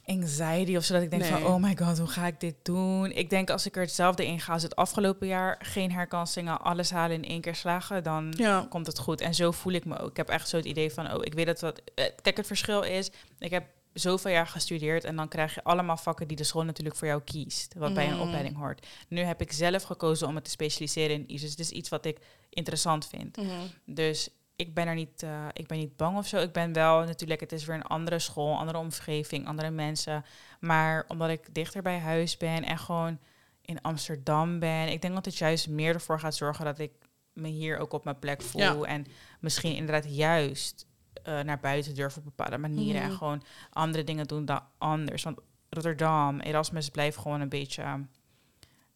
anxiety 0.06 0.76
of 0.76 0.84
zo 0.84 0.94
dat 0.94 1.02
ik 1.04 1.10
denk 1.10 1.22
Nee. 1.22 1.32
van 1.32 1.46
oh 1.46 1.62
my 1.62 1.78
god, 1.78 1.98
hoe 1.98 2.08
ga 2.08 2.28
ik 2.28 2.40
dit 2.40 2.56
doen? 2.64 3.12
Ik 3.12 3.30
denk 3.30 3.50
als 3.50 3.66
ik 3.66 3.76
er 3.76 3.82
hetzelfde 3.82 4.26
in 4.28 4.40
ga 4.40 4.54
als 4.54 4.64
het 4.64 4.76
afgelopen 4.76 5.28
jaar, 5.28 5.60
geen 5.62 5.92
herkansingen, 5.92 6.62
alles 6.62 6.92
halen 6.92 7.16
in 7.24 7.30
één 7.30 7.42
keer 7.42 7.56
slagen, 7.56 8.04
dan 8.04 8.34
Ja. 8.38 8.66
komt 8.70 8.88
het 8.88 9.00
goed. 9.00 9.22
En 9.22 9.34
zo 9.36 9.52
voel 9.52 9.74
ik 9.74 9.86
me 9.86 9.98
ook. 10.00 10.10
Ik 10.10 10.18
heb 10.18 10.30
echt 10.30 10.50
zo 10.50 10.58
het 10.58 10.66
idee 10.66 10.92
van, 10.94 11.14
oh, 11.14 11.20
ik 11.22 11.34
weet 11.34 11.46
dat 11.46 11.60
wat. 11.62 11.82
eh, 11.96 12.06
Kijk, 12.22 12.38
het 12.38 12.48
verschil 12.48 12.82
is, 12.82 13.12
ik 13.40 13.52
heb 13.52 13.64
zoveel 13.94 14.32
jaar 14.32 14.48
gestudeerd 14.48 15.04
en 15.04 15.16
dan 15.16 15.28
krijg 15.28 15.54
je 15.56 15.64
allemaal 15.64 15.98
vakken 15.98 16.28
die 16.28 16.38
de 16.38 16.44
school 16.44 16.64
natuurlijk 16.64 16.96
voor 16.96 17.08
jou 17.08 17.22
kiest, 17.22 17.74
wat 17.78 17.94
bij 17.94 18.08
een 18.08 18.14
Mhm. 18.14 18.22
opleiding 18.22 18.58
hoort. 18.58 18.88
Nu 19.08 19.22
heb 19.22 19.42
ik 19.42 19.52
zelf 19.52 19.84
gekozen 19.84 20.28
om 20.28 20.36
het 20.36 20.44
te 20.44 20.50
specialiseren 20.50 21.16
in 21.16 21.32
iets. 21.34 21.42
Dus 21.42 21.56
is 21.56 21.70
iets 21.70 21.90
wat 21.90 22.06
ik 22.06 22.18
interessant 22.50 23.08
vind. 23.08 23.38
Mhm. 23.38 23.48
Dus 23.86 24.30
ik 24.68 24.74
ben 24.74 24.88
er 24.88 24.96
niet, 24.96 25.24
eh, 25.24 25.46
ik 25.54 25.68
ben 25.68 25.78
niet 25.78 25.96
bang 25.98 26.18
of 26.18 26.28
zo. 26.28 26.38
Ik 26.38 26.52
ben 26.52 26.74
wel 26.74 27.04
natuurlijk, 27.04 27.40
het 27.40 27.52
is 27.52 27.66
weer 27.66 27.76
een 27.76 27.84
andere 27.84 28.20
school, 28.20 28.58
andere 28.58 28.78
omgeving, 28.78 29.48
andere 29.48 29.70
mensen. 29.70 30.26
Maar 30.60 31.06
omdat 31.08 31.30
ik 31.30 31.54
dichter 31.54 31.82
bij 31.82 32.00
huis 32.00 32.38
ben 32.38 32.64
en 32.64 32.78
gewoon 32.78 33.20
in 33.62 33.82
Amsterdam 33.82 34.60
ben, 34.60 34.88
ik 34.92 35.02
denk 35.02 35.14
dat 35.14 35.26
het 35.26 35.38
juist 35.38 35.70
meer 35.70 35.94
ervoor 35.94 36.20
gaat 36.20 36.36
zorgen 36.36 36.66
dat 36.66 36.80
ik 36.80 36.92
me 37.34 37.48
hier 37.48 37.78
ook 37.78 37.94
op 37.94 38.04
mijn 38.04 38.20
plek 38.20 38.42
voel. 38.42 38.62
Ja. 38.62 38.82
En 38.82 39.06
misschien 39.40 39.76
inderdaad 39.76 40.16
juist 40.16 40.86
eh, 41.24 41.40
naar 41.40 41.60
buiten 41.60 41.96
durf 41.96 42.18
op 42.18 42.24
bepaalde 42.24 42.58
manieren 42.58 43.02
Mhm. 43.02 43.12
en 43.12 43.18
gewoon 43.18 43.44
andere 43.70 44.04
dingen 44.04 44.28
doen 44.28 44.46
dan 44.46 44.62
anders. 44.78 45.24
Want 45.24 45.40
Rotterdam, 45.70 46.40
Erasmus 46.40 46.90
blijft 46.90 47.18
gewoon 47.18 47.42
een 47.42 47.50
beetje, 47.50 48.06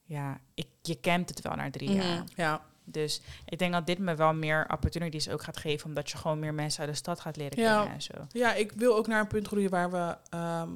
ja, 0.04 0.40
ik, 0.54 0.68
je 0.82 0.96
kent 0.96 1.30
het 1.30 1.42
wel 1.42 1.56
na 1.56 1.70
drie 1.70 1.92
jaar. 1.92 2.16
Mhm. 2.24 2.24
Ja. 2.36 2.62
Dus 2.90 3.22
ik 3.46 3.60
denk 3.60 3.74
dat 3.74 3.86
dit 3.86 4.00
me 4.00 4.16
wel 4.16 4.34
meer 4.34 4.66
opportunities 4.74 5.30
ook 5.30 5.44
gaat 5.44 5.58
geven, 5.58 5.88
omdat 5.88 6.10
je 6.10 6.18
gewoon 6.18 6.40
meer 6.40 6.54
mensen 6.54 6.80
uit 6.82 6.90
de 6.90 6.96
stad 6.96 7.20
gaat 7.20 7.36
leren 7.38 7.60
Ja. 7.60 7.76
kennen 7.78 7.94
en 7.94 8.02
zo. 8.02 8.14
ja, 8.32 8.54
ik 8.54 8.72
wil 8.72 8.96
ook 8.96 9.08
naar 9.08 9.20
een 9.20 9.28
punt 9.28 9.48
groeien 9.48 9.70
waar 9.70 9.92
we 9.92 10.18
ehm, 10.30 10.70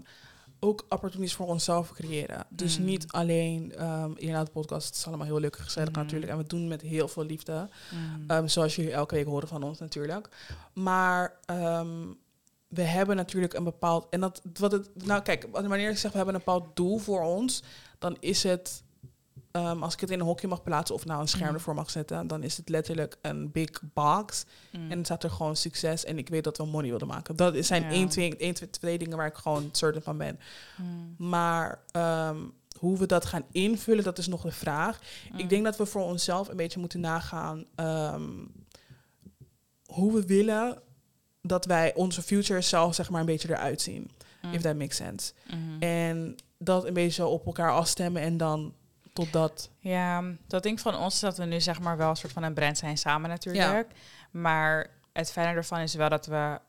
ook 0.63 0.85
opportunities 0.89 1.35
voor 1.35 1.47
onszelf 1.47 1.91
creëren. 1.91 2.45
Dus 2.49 2.79
Mm. 2.79 2.85
niet 2.85 3.11
alleen 3.11 3.87
um, 3.87 4.13
inderdaad 4.17 4.45
de 4.45 4.51
podcast, 4.51 4.87
het 4.87 4.95
is 4.95 5.07
allemaal 5.07 5.25
heel 5.25 5.39
leuk 5.39 5.55
gezellig 5.57 5.89
Mhm. 5.89 5.99
natuurlijk. 5.99 6.31
En 6.31 6.37
we 6.37 6.43
doen 6.47 6.59
het 6.59 6.69
met 6.69 6.81
heel 6.81 7.07
veel 7.07 7.23
liefde. 7.25 7.69
Mm. 7.91 8.23
Ehm, 8.27 8.47
zoals 8.47 8.75
jullie 8.75 8.91
elke 8.91 9.15
week 9.15 9.25
horen 9.25 9.47
van 9.47 9.63
ons 9.63 9.79
natuurlijk. 9.79 10.27
Maar 10.73 11.39
we 12.67 12.81
hebben 12.81 13.15
natuurlijk 13.15 13.53
een 13.53 13.63
bepaald. 13.63 14.07
En 14.09 14.19
dat 14.19 14.41
wat 14.59 14.71
het. 14.71 14.89
Nou, 15.05 15.21
kijk, 15.21 15.47
wanneer 15.51 15.89
ik 15.89 15.97
zeg 15.97 16.11
we 16.11 16.17
hebben 16.17 16.35
een 16.35 16.41
bepaald 16.45 16.75
doel 16.75 16.97
voor 16.97 17.21
ons, 17.21 17.63
dan 17.99 18.17
is 18.19 18.43
het. 18.43 18.83
Ehm, 19.51 19.83
als 19.83 19.93
ik 19.93 19.99
het 19.99 20.09
in 20.11 20.19
een 20.19 20.25
hokje 20.25 20.47
mag 20.47 20.63
plaatsen 20.63 20.95
of 20.95 21.05
nou 21.05 21.21
een 21.21 21.27
scherm 21.27 21.45
Mhm. 21.45 21.53
ervoor 21.53 21.73
mag 21.73 21.89
zetten, 21.89 22.27
dan 22.27 22.43
is 22.43 22.57
het 22.57 22.69
letterlijk 22.69 23.17
een 23.21 23.51
big 23.51 23.69
box. 23.93 24.45
Mm. 24.71 24.81
En 24.83 24.89
dan 24.95 25.05
staat 25.05 25.23
er 25.23 25.29
gewoon 25.31 25.55
succes 25.55 26.05
en 26.05 26.17
ik 26.17 26.29
weet 26.29 26.43
dat 26.43 26.57
we 26.57 26.65
money 26.65 26.91
willen 26.91 27.07
maken. 27.07 27.35
Dat 27.35 27.55
zijn 27.65 27.81
Ja. 27.83 27.89
één, 27.89 28.09
twee, 28.09 28.37
één, 28.37 28.53
twee, 28.53 28.69
twee 28.69 28.97
dingen 28.97 29.17
waar 29.17 29.27
ik 29.27 29.35
gewoon 29.35 29.69
certain 29.71 30.03
van 30.03 30.17
ben. 30.17 30.39
Mm. 30.77 31.15
Maar 31.29 31.79
ehm, 31.91 32.37
hoe 32.79 32.97
we 32.97 33.05
dat 33.05 33.25
gaan 33.25 33.43
invullen, 33.51 34.03
dat 34.03 34.17
is 34.17 34.27
nog 34.27 34.41
de 34.41 34.51
vraag. 34.51 34.99
Mm. 35.31 35.39
Ik 35.39 35.49
denk 35.49 35.63
dat 35.63 35.77
we 35.77 35.85
voor 35.85 36.03
onszelf 36.03 36.47
een 36.47 36.57
beetje 36.57 36.79
moeten 36.79 36.99
nagaan 36.99 37.65
ehm, 37.75 38.29
hoe 39.85 40.13
we 40.13 40.25
willen 40.25 40.81
dat 41.41 41.65
wij 41.65 41.93
onze 41.95 42.21
future 42.21 42.61
zelf 42.61 42.95
zeg 42.95 43.09
maar 43.09 43.19
een 43.19 43.25
beetje 43.25 43.49
eruit 43.49 43.81
zien. 43.81 44.11
Mm. 44.41 44.53
If 44.53 44.61
that 44.61 44.75
makes 44.75 44.95
sense. 44.95 45.33
Mhm. 45.47 45.81
En 45.81 46.35
dat 46.57 46.85
een 46.85 46.93
beetje 46.93 47.11
zo 47.21 47.29
op 47.29 47.45
elkaar 47.45 47.71
afstemmen 47.71 48.21
en 48.21 48.37
dan 48.37 48.73
tot 49.13 49.31
dat. 49.33 49.69
Ja, 49.79 50.23
dat 50.47 50.63
ding 50.63 50.79
van 50.79 50.95
ons 50.95 51.13
is 51.13 51.19
dat 51.19 51.37
we 51.37 51.45
nu 51.45 51.61
zeg 51.61 51.79
maar 51.79 51.97
wel 51.97 52.09
een 52.09 52.15
soort 52.15 52.33
van 52.33 52.43
een 52.43 52.53
brand 52.53 52.77
zijn 52.77 52.97
samen 52.97 53.29
natuurlijk. 53.29 53.87
Maar 54.31 54.87
het 55.13 55.31
fijne 55.31 55.55
ervan 55.55 55.79
is 55.79 55.93
wel 55.93 56.09
dat 56.09 56.25
we 56.25 56.59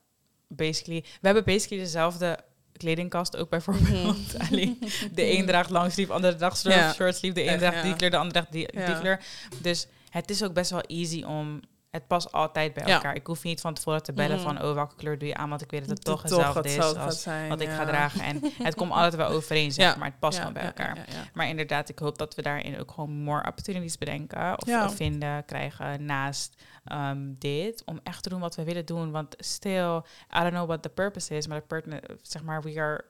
basically... 0.49 1.01
We 1.01 1.27
hebben 1.27 1.45
basically 1.45 1.83
dezelfde 1.83 2.39
kledingkast 2.73 3.37
ook 3.37 3.49
bijvoorbeeld. 3.51 4.39
Alleen 4.51 4.79
de 5.13 5.39
een 5.39 5.47
draagt 5.47 5.71
langsleeve, 5.71 6.11
de 6.11 6.17
andere 6.17 6.35
draagt 6.35 6.59
short, 6.95 7.21
Ja. 7.21 7.33
De 7.33 7.45
een 7.51 7.59
draagt 7.59 7.83
die 7.83 7.97
kleur, 7.97 8.11
de 8.11 8.17
ander 8.17 8.33
draagt 8.33 8.53
die, 8.53 8.67
die 8.73 8.81
Ja. 8.81 8.99
kleur. 8.99 9.21
Dus 9.61 9.87
het 10.11 10.31
is 10.31 10.43
ook 10.45 10.53
best 10.53 10.71
wel 10.71 10.81
easy 10.81 11.23
om... 11.23 11.61
Het 11.93 12.07
past 12.07 12.33
altijd 12.33 12.75
bij 12.75 12.87
Ja. 12.87 12.95
elkaar. 12.95 13.15
Ik 13.15 13.27
hoef 13.27 13.43
niet 13.43 13.61
van 13.61 13.75
tevoren 13.75 14.03
te 14.03 14.13
bellen 14.13 14.37
Mhm. 14.37 14.47
van... 14.47 14.63
oh, 14.63 14.75
welke 14.75 14.95
kleur 14.95 15.19
doe 15.19 15.29
je 15.29 15.35
aan? 15.35 15.49
Want 15.49 15.63
ik 15.63 15.71
weet 15.71 15.81
dat 15.81 15.89
het 15.91 16.05
toch 16.05 16.23
hetzelfde 16.23 16.69
is 16.69 16.79
als 16.97 17.23
zijn, 17.23 17.49
wat 17.49 17.61
ik 17.61 17.69
ga 17.69 17.85
dragen. 17.85 18.21
En 18.21 18.41
het 18.63 18.75
komt 18.75 18.91
altijd 18.93 19.15
wel 19.15 19.29
overeen, 19.29 19.73
zeg 19.73 19.85
Ja. 19.93 19.97
maar. 19.99 20.09
Het 20.09 20.19
past 20.19 20.39
wel 20.39 20.53
bij 20.53 20.63
elkaar. 20.63 21.07
Maar 21.35 21.49
inderdaad, 21.49 21.89
ik 21.89 21.99
hoop 21.99 22.19
dat 22.19 22.35
we 22.35 22.43
daarin 22.43 22.81
ook 22.81 22.91
gewoon 22.91 23.11
more 23.11 23.47
opportunities 23.49 23.99
bedenken. 23.99 24.57
Of, 24.67 24.95
vinden, 24.95 25.45
krijgen 25.45 26.05
naast 26.05 26.63
ehm, 26.85 27.33
dit. 27.39 27.83
Om 27.85 28.01
echt 28.03 28.23
te 28.23 28.29
doen 28.29 28.41
wat 28.41 28.55
we 28.55 28.65
willen 28.65 28.87
doen. 28.87 29.11
Want 29.11 29.35
still, 29.39 29.97
I 30.37 30.41
don't 30.41 30.51
know 30.53 30.67
what 30.67 30.83
the 30.83 30.89
purpose 30.89 31.37
is. 31.37 31.47
Maar 31.47 31.63
de 31.67 32.03
zeg 32.23 32.43
maar, 32.43 32.63
we 32.63 32.81
are 32.81 33.05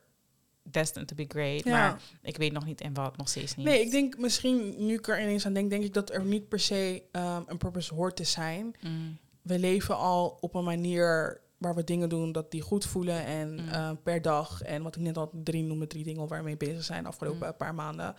destined 0.63 1.09
to 1.09 1.15
be 1.15 1.25
great. 1.29 1.65
Ja. 1.65 1.71
Maar 1.71 2.01
ik 2.23 2.37
weet 2.37 2.53
nog 2.53 2.65
niet 2.65 2.81
in 2.81 2.95
wat, 2.95 3.17
nog 3.17 3.29
steeds 3.29 3.57
niet. 3.57 3.67
Nee, 3.67 3.81
ik 3.81 3.91
denk 3.91 4.19
misschien, 4.19 4.75
nu 4.87 4.95
ik 4.95 5.09
er 5.09 5.21
ineens 5.21 5.47
aan 5.47 5.53
denk, 5.53 5.71
denk 5.71 5.85
ik 5.85 5.95
dat 5.95 6.11
er 6.11 6.25
niet 6.25 6.49
per 6.49 6.61
se 6.61 7.03
ehm, 7.13 7.43
een 7.47 7.57
purpose 7.57 7.95
hoort 7.95 8.17
te 8.17 8.25
zijn. 8.25 8.75
Mm, 8.81 9.19
We 9.43 9.59
leven 9.59 9.97
al 9.97 10.39
op 10.41 10.55
een 10.55 10.65
manier 10.65 11.41
waar 11.59 11.75
we 11.75 11.85
dingen 11.85 12.09
doen 12.09 12.33
dat 12.33 12.51
die 12.51 12.61
goed 12.61 12.85
voelen 12.87 13.25
en 13.25 13.53
Mm. 13.53 13.69
eh, 13.69 13.91
per 14.03 14.23
dag. 14.23 14.63
En 14.63 14.83
wat 14.83 14.97
ik 14.97 15.03
net 15.03 15.17
al 15.17 15.31
drie 15.45 15.63
noemde, 15.63 15.87
drie 15.87 16.05
dingen 16.05 16.29
waar 16.29 16.39
we 16.39 16.45
mee 16.45 16.57
bezig 16.57 16.85
zijn 16.85 17.03
de 17.03 17.09
afgelopen 17.09 17.47
Mm. 17.49 17.57
paar 17.57 17.75
maanden. 17.75 18.15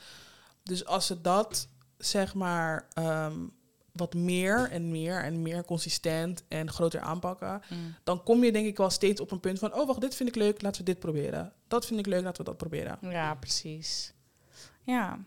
Dus 0.64 0.86
als 0.86 1.06
ze 1.08 1.22
dat, 1.22 1.68
zeg 1.98 2.34
maar, 2.34 2.88
ehm, 2.94 3.36
wat 3.94 4.14
meer 4.14 4.70
en 4.70 4.92
meer 4.92 5.24
en 5.24 5.42
meer 5.42 5.66
consistent 5.66 6.44
en 6.48 6.72
groter 6.72 7.00
aanpakken, 7.00 7.62
mm. 7.70 7.96
dan 8.04 8.24
kom 8.24 8.44
je 8.44 8.52
denk 8.52 8.66
ik 8.66 8.78
wel 8.78 8.90
steeds 8.90 9.22
op 9.22 9.32
een 9.32 9.40
punt 9.40 9.60
van, 9.60 9.74
oh 9.74 9.88
wacht, 9.88 10.02
dit 10.02 10.16
vind 10.16 10.30
ik 10.30 10.36
leuk, 10.36 10.62
laten 10.62 10.80
we 10.80 10.92
dit 10.92 11.00
proberen. 11.00 11.54
Dat 11.68 11.86
vind 11.86 12.00
ik 12.00 12.06
leuk, 12.06 12.24
laten 12.24 12.44
we 12.44 12.50
dat 12.50 12.58
proberen. 12.58 12.98
Ja, 13.02 13.36
precies. 13.36 14.14
Ja. 14.84 15.20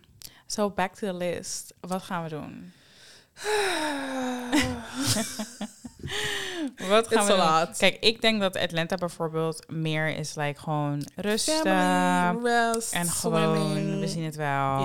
So 0.47 0.71
back 0.71 0.95
to 0.95 1.07
the 1.07 1.15
list. 1.15 1.75
Wat 1.81 2.03
gaan 2.03 2.23
we 2.23 2.29
doen? 2.29 2.73
Wat 6.89 7.09
gaan 7.09 7.19
It's 7.19 7.27
we 7.27 7.37
lot. 7.37 7.77
Kijk, 7.77 7.97
ik 8.01 8.21
denk 8.21 8.41
dat 8.41 8.57
Atlanta 8.57 8.97
bijvoorbeeld 8.97 9.71
meer 9.71 10.17
is 10.17 10.35
like 10.35 10.61
gewoon 10.61 11.07
rusten. 11.15 11.55
Family, 11.55 12.51
rest, 12.51 12.93
En 12.93 13.07
gewoon, 13.07 13.57
swimming. 13.57 14.01
we 14.01 14.09
zien 14.09 14.25
het 14.25 14.37
wel. 14.37 14.79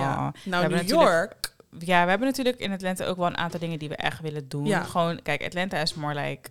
Nou, 0.45 0.67
New 0.67 0.87
York. 0.87 1.55
Ja, 1.79 2.03
we 2.03 2.09
hebben 2.09 2.27
natuurlijk 2.27 2.57
in 2.59 2.71
Atlanta 2.71 3.05
ook 3.05 3.17
wel 3.17 3.27
een 3.27 3.37
aantal 3.37 3.59
dingen 3.59 3.79
die 3.79 3.89
we 3.89 3.95
echt 3.95 4.21
willen 4.21 4.49
doen. 4.49 4.65
Ja. 4.65 4.83
Gewoon, 4.83 5.21
kijk, 5.21 5.43
Atlanta 5.43 5.77
is 5.77 5.93
more 5.93 6.13
like 6.21 6.49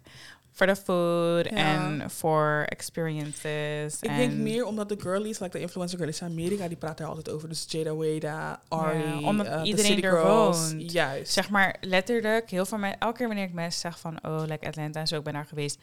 for 0.53 0.67
the 0.67 0.77
food 0.77 1.45
Ja. 1.51 1.57
en 1.57 2.11
for 2.11 2.65
experiences. 2.69 4.01
Ik 4.01 4.11
en, 4.11 4.17
denk 4.17 4.33
meer 4.33 4.65
omdat 4.65 4.89
de 4.89 4.97
girlies, 5.01 5.39
like 5.39 5.57
de 5.57 5.63
influencer 5.63 5.99
girlies 5.99 6.21
in 6.21 6.27
Amerika, 6.27 6.69
die 6.69 6.77
praten 6.77 7.05
er 7.05 7.11
altijd 7.11 7.31
over. 7.35 7.49
Dus 7.49 7.65
Jada 7.69 7.97
Weda, 7.97 8.61
Ari, 8.69 9.25
omdat 9.25 9.47
eh, 9.47 9.61
de 9.63 9.67
iedereen 9.67 9.91
City 9.93 10.07
er 10.07 10.11
Girls. 10.21 10.71
woont. 10.73 10.93
Juist. 10.93 11.33
Zeg 11.33 11.51
maar 11.51 11.77
letterlijk, 11.81 12.51
heel 12.51 12.67
veel 12.67 12.79
mensen, 12.79 13.01
elke 13.01 13.17
keer 13.17 13.27
wanneer 13.27 13.45
ik 13.47 13.53
mensen 13.53 13.81
zeg 13.81 13.99
van, 13.99 14.19
oh, 14.23 14.43
like 14.47 14.67
Atlanta 14.67 15.01
en 15.01 15.07
zo, 15.09 15.17
ik 15.17 15.25
ben 15.25 15.33
daar 15.33 15.47
geweest. 15.47 15.79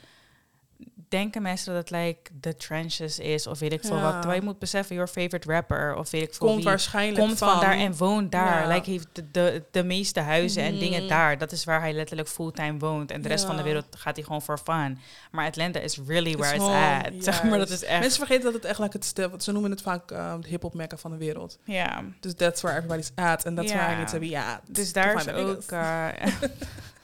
Denken 1.09 1.41
mensen 1.41 1.73
dat 1.73 1.89
het 1.89 1.99
like 1.99 2.31
the 2.41 2.55
trenches 2.55 3.19
is 3.19 3.47
of 3.47 3.59
weet 3.59 3.73
ik 3.73 3.81
veel 3.81 3.95
Ja. 3.95 4.01
wat. 4.01 4.11
Terwijl 4.11 4.39
je 4.39 4.45
moet 4.45 4.59
beseffen, 4.59 4.95
your 4.95 5.09
favorite 5.11 5.51
rapper 5.51 5.95
of 5.95 6.09
weet 6.11 6.21
ik 6.21 6.33
veel 6.33 6.47
Komt 6.47 6.55
wie. 6.59 6.65
waarschijnlijk 6.65 7.19
komt 7.27 7.37
van, 7.37 7.59
daar 7.59 7.77
en 7.77 7.95
woont 7.97 8.31
daar. 8.31 8.61
Ja. 8.67 8.73
Like, 8.73 8.89
heeft 8.89 9.07
de, 9.13 9.31
de, 9.31 9.63
de 9.71 9.83
meeste 9.83 10.19
huizen 10.19 10.63
en 10.63 10.77
dingen 10.79 11.07
daar. 11.07 11.37
Dat 11.37 11.51
is 11.51 11.63
waar 11.63 11.79
hij 11.79 11.93
letterlijk 11.93 12.27
fulltime 12.29 12.77
woont. 12.77 13.11
En 13.11 13.21
de 13.21 13.27
rest 13.27 13.41
Ja. 13.41 13.47
van 13.47 13.57
de 13.57 13.63
wereld 13.63 13.85
gaat 13.97 14.15
hij 14.15 14.25
gewoon 14.25 14.41
voor 14.41 14.57
fun. 14.57 14.99
Maar 15.31 15.45
Atlanta 15.47 15.79
is 15.79 15.99
really 16.07 16.37
where 16.37 16.55
it's, 16.55 16.63
at. 17.05 17.13
Zeg 17.33 17.43
maar, 17.43 17.57
dat 17.57 17.67
juist. 17.67 17.83
is 17.83 17.89
echt... 17.89 17.99
Mensen 17.99 18.19
vergeten 18.19 18.43
dat 18.43 18.53
het 18.53 18.65
echt 18.65 18.79
like 18.79 18.97
het 18.97 19.43
ze 19.43 19.51
noemen 19.51 19.71
het 19.71 19.81
vaak 19.81 20.11
um, 20.11 20.41
de 20.41 20.47
hip-hop 20.47 20.73
mecca 20.73 20.97
van 20.97 21.11
de 21.11 21.17
wereld. 21.17 21.57
Ja. 21.63 22.03
Dus 22.19 22.33
that's 22.33 22.61
where 22.61 22.77
everybody's 22.77 23.11
at 23.15 23.45
and 23.45 23.55
that's 23.55 23.71
Ja. 23.71 23.77
where 23.77 23.93
I 23.93 23.95
need 23.97 24.07
to 24.09 24.19
be 24.19 24.39
at. 24.39 24.59
Dus 24.65 24.93
daar 24.93 25.15
is 25.15 25.27
ook... 25.27 25.55
niggas. 25.69 26.13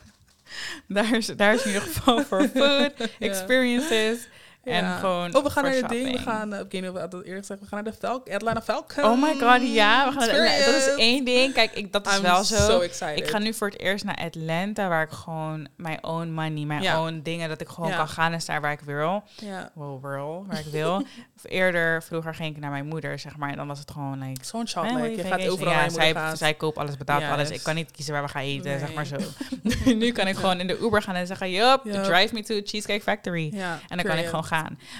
daar, 0.88 1.16
is, 1.16 1.26
daar 1.26 1.54
is 1.54 1.62
in 1.62 1.74
ieder 1.74 1.82
geval 1.82 2.24
voor 2.24 2.50
food, 2.56 2.94
experiences 3.20 4.28
en 4.64 4.98
gewoon 4.98 5.36
Oh, 5.36 5.44
we 5.44 5.50
gaan 5.50 5.64
naar 5.64 5.74
het 5.74 5.90
ding. 5.90 6.12
We 6.12 6.18
gaan, 6.18 6.54
uh, 6.54 6.60
ik 6.60 6.72
weet 6.72 6.82
niet 6.82 6.90
of 6.92 7.02
we 7.02 7.08
dat 7.08 7.24
eerlijk 7.24 7.46
zeggen, 7.46 7.66
we 7.70 7.76
gaan 7.76 7.84
naar 7.84 7.94
de 7.94 8.00
Falcon, 8.00 8.34
Atlanta 8.34 8.62
Falcon. 8.62 9.04
Oh 9.04 9.22
my 9.22 9.34
god, 9.40 9.74
ja. 9.74 10.06
We 10.06 10.20
gaan, 10.20 10.28
dat 10.66 10.76
is 10.76 10.96
één 10.96 11.26
ding. 11.26 11.54
Kijk, 11.54 11.72
ik, 11.74 11.92
dat 11.92 12.08
is 12.08 12.16
I'm 12.16 12.22
wel 12.22 12.44
zo. 12.44 12.56
so 12.56 12.80
excited. 12.80 13.18
Ik 13.18 13.28
ga 13.28 13.38
nu 13.38 13.54
voor 13.54 13.68
het 13.68 13.80
eerst 13.80 14.04
naar 14.06 14.16
Atlanta, 14.16 14.88
waar 14.88 15.04
ik 15.04 15.12
gewoon 15.12 15.68
mijn 15.78 16.04
own 16.04 16.28
money, 16.28 16.66
mijn 16.66 16.82
Ja. 16.82 17.02
own 17.02 17.20
dingen, 17.24 17.50
dat 17.50 17.62
ik 17.62 17.68
gewoon 17.68 17.90
Ja. 17.90 17.96
kan 17.96 18.08
gaan 18.08 18.34
en 18.34 18.42
staan 18.42 18.62
waar 18.62 18.72
ik 18.72 18.80
wil. 18.80 19.24
Ja. 19.36 19.72
Well, 19.74 19.98
wil, 20.02 20.46
waar 20.48 20.60
ik 20.60 20.72
wil. 20.72 20.96
of 21.38 21.44
eerder, 21.44 22.04
vroeger 22.04 22.36
ging 22.36 22.56
ik 22.56 22.62
naar 22.62 22.72
mijn 22.72 22.86
moeder, 22.86 23.20
zeg 23.20 23.38
maar. 23.38 23.50
En 23.50 23.56
dan 23.58 23.68
was 23.68 23.80
het 23.80 23.92
gewoon 23.92 24.20
like... 24.28 24.46
Zo'n 24.46 24.66
je 24.66 24.74
gaat 24.74 25.28
vacation. 25.28 25.50
overal 25.52 25.74
ja, 25.74 25.90
zij, 25.90 26.14
gaat. 26.14 26.38
zij 26.38 26.54
koopt 26.54 26.78
alles, 26.78 26.98
betaalt 26.98 27.24
alles. 27.24 27.50
Ik 27.50 27.64
kan 27.64 27.76
niet 27.76 27.92
kiezen 27.92 28.14
waar 28.14 28.24
we 28.24 28.30
gaan 28.30 28.42
eten, 28.42 28.80
zeg 28.80 28.94
maar 28.94 29.06
zo. 29.06 29.16
Nu 30.04 30.12
kan 30.12 30.28
ik 30.28 30.36
gewoon 30.36 30.60
in 30.60 30.68
de 30.68 30.78
Uber 30.80 31.02
gaan 31.02 31.16
en 31.16 31.28
zeggen, 31.28 31.50
yup, 31.50 31.82
drive 31.84 32.34
me 32.34 32.44
to 32.44 32.60
Cheesecake 32.64 33.02
Factory. 33.02 33.50
Ja, 33.54 33.80
En 33.88 33.98
dan 33.98 34.06
kan 34.06 34.18
ik 34.18 34.26
gewoon 34.26 34.44
gaan. 34.44 34.53